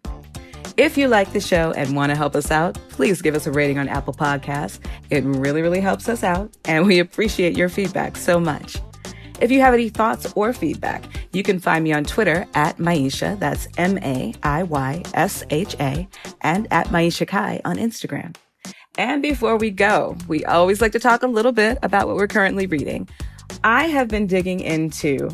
If 0.76 0.96
you 0.96 1.08
like 1.08 1.32
the 1.32 1.40
show 1.40 1.72
and 1.72 1.96
want 1.96 2.10
to 2.10 2.16
help 2.16 2.36
us 2.36 2.52
out, 2.52 2.78
please 2.90 3.20
give 3.20 3.34
us 3.34 3.48
a 3.48 3.50
rating 3.50 3.80
on 3.80 3.88
Apple 3.88 4.14
Podcasts. 4.14 4.78
It 5.10 5.24
really, 5.24 5.60
really 5.60 5.80
helps 5.80 6.08
us 6.08 6.22
out, 6.22 6.56
and 6.66 6.86
we 6.86 7.00
appreciate 7.00 7.56
your 7.56 7.68
feedback 7.68 8.16
so 8.16 8.38
much. 8.38 8.76
If 9.40 9.50
you 9.50 9.58
have 9.58 9.74
any 9.74 9.88
thoughts 9.88 10.32
or 10.36 10.52
feedback, 10.52 11.02
you 11.32 11.42
can 11.42 11.58
find 11.58 11.82
me 11.82 11.92
on 11.92 12.04
Twitter 12.04 12.46
at 12.54 12.78
Maiysha, 12.78 13.40
that's 13.40 13.66
M 13.76 13.98
A 14.04 14.34
I 14.44 14.62
Y 14.62 15.02
S 15.14 15.42
H 15.50 15.74
A, 15.80 16.06
and 16.42 16.68
at 16.70 16.86
Maiysha 16.90 17.26
Kai 17.26 17.60
on 17.64 17.76
Instagram. 17.76 18.36
And 18.98 19.22
before 19.22 19.56
we 19.56 19.70
go, 19.70 20.16
we 20.28 20.44
always 20.44 20.82
like 20.82 20.92
to 20.92 20.98
talk 20.98 21.22
a 21.22 21.26
little 21.26 21.52
bit 21.52 21.78
about 21.82 22.06
what 22.06 22.16
we're 22.16 22.26
currently 22.26 22.66
reading. 22.66 23.08
I 23.64 23.86
have 23.86 24.08
been 24.08 24.26
digging 24.26 24.60
into 24.60 25.30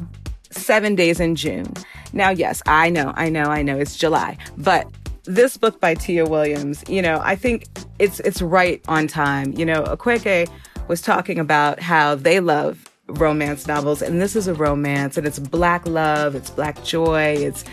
Seven 0.51 0.95
Days 0.95 1.19
in 1.19 1.35
June. 1.35 1.73
Now, 2.13 2.31
yes, 2.31 2.63
I 2.67 2.89
know, 2.89 3.13
I 3.17 3.29
know, 3.29 3.45
I 3.45 3.63
know 3.63 3.77
it's 3.77 3.97
July, 3.97 4.39
but 4.57 4.87
this 5.25 5.57
book 5.57 5.81
by 5.81 5.95
Tia 5.95 6.25
Williams, 6.25 6.85
you 6.89 7.03
know, 7.03 7.21
I 7.23 7.35
think 7.35 7.67
it's 7.99 8.21
it's 8.21 8.41
right 8.41 8.81
on 8.89 9.09
time. 9.09 9.53
You 9.53 9.67
know, 9.67 9.83
Akwaeke 9.83 10.49
was 10.87 11.03
talking 11.03 11.39
about 11.39 11.81
how 11.81 12.15
they 12.15 12.41
love 12.41 12.89
romance 13.09 13.67
novels, 13.67 14.03
and 14.03 14.23
this 14.23 14.37
is 14.37 14.47
a 14.47 14.55
romance, 14.55 15.17
and 15.17 15.27
it's 15.27 15.39
black 15.41 15.87
love, 15.87 16.35
it's 16.35 16.51
black 16.51 16.83
joy, 16.85 17.37
it's 17.39 17.65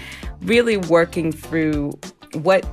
really 0.41 0.77
working 0.77 1.31
through 1.31 1.91
what 2.33 2.65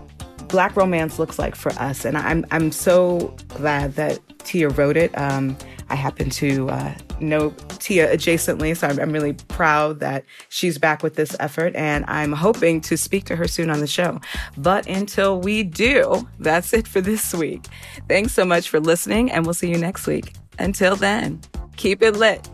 black 0.52 0.76
romance 0.76 1.18
looks 1.18 1.38
like 1.38 1.56
for 1.56 1.72
us. 1.72 2.04
And 2.04 2.16
I'm 2.16 2.46
I'm 2.52 2.70
so 2.70 3.34
glad 3.48 3.96
that 3.96 4.20
Tia 4.40 4.68
wrote 4.68 4.96
it. 4.96 5.16
Um, 5.18 5.56
I 5.88 5.96
happen 5.96 6.30
to 6.30 6.70
uh, 6.70 6.94
know 7.20 7.50
Tia 7.78 8.14
adjacently, 8.14 8.76
so 8.76 8.86
I'm, 8.86 9.00
I'm, 9.00 9.12
really 9.12 9.34
proud 9.48 10.00
that 10.00 10.24
she's 10.48 10.78
back 10.78 11.02
with 11.02 11.16
this 11.16 11.36
effort, 11.38 11.74
and 11.74 12.04
I'm 12.08 12.32
hoping 12.32 12.80
to 12.82 12.96
speak 12.96 13.24
to 13.24 13.36
her 13.36 13.46
soon 13.46 13.68
on 13.68 13.80
the 13.80 13.86
show. 13.86 14.18
But 14.56 14.86
until 14.86 15.40
we 15.40 15.64
do, 15.64 16.26
that's 16.38 16.72
it 16.72 16.88
for 16.88 17.00
this 17.02 17.34
week. 17.34 17.66
Thanks 18.08 18.32
so 18.32 18.44
much 18.44 18.70
for 18.70 18.80
listening, 18.80 19.30
and 19.30 19.44
we'll 19.44 19.54
see 19.54 19.70
you 19.70 19.78
next 19.78 20.06
week. 20.06 20.32
Until 20.58 20.96
then, 20.96 21.40
keep 21.76 22.02
it 22.02 22.16
lit. 22.16 22.48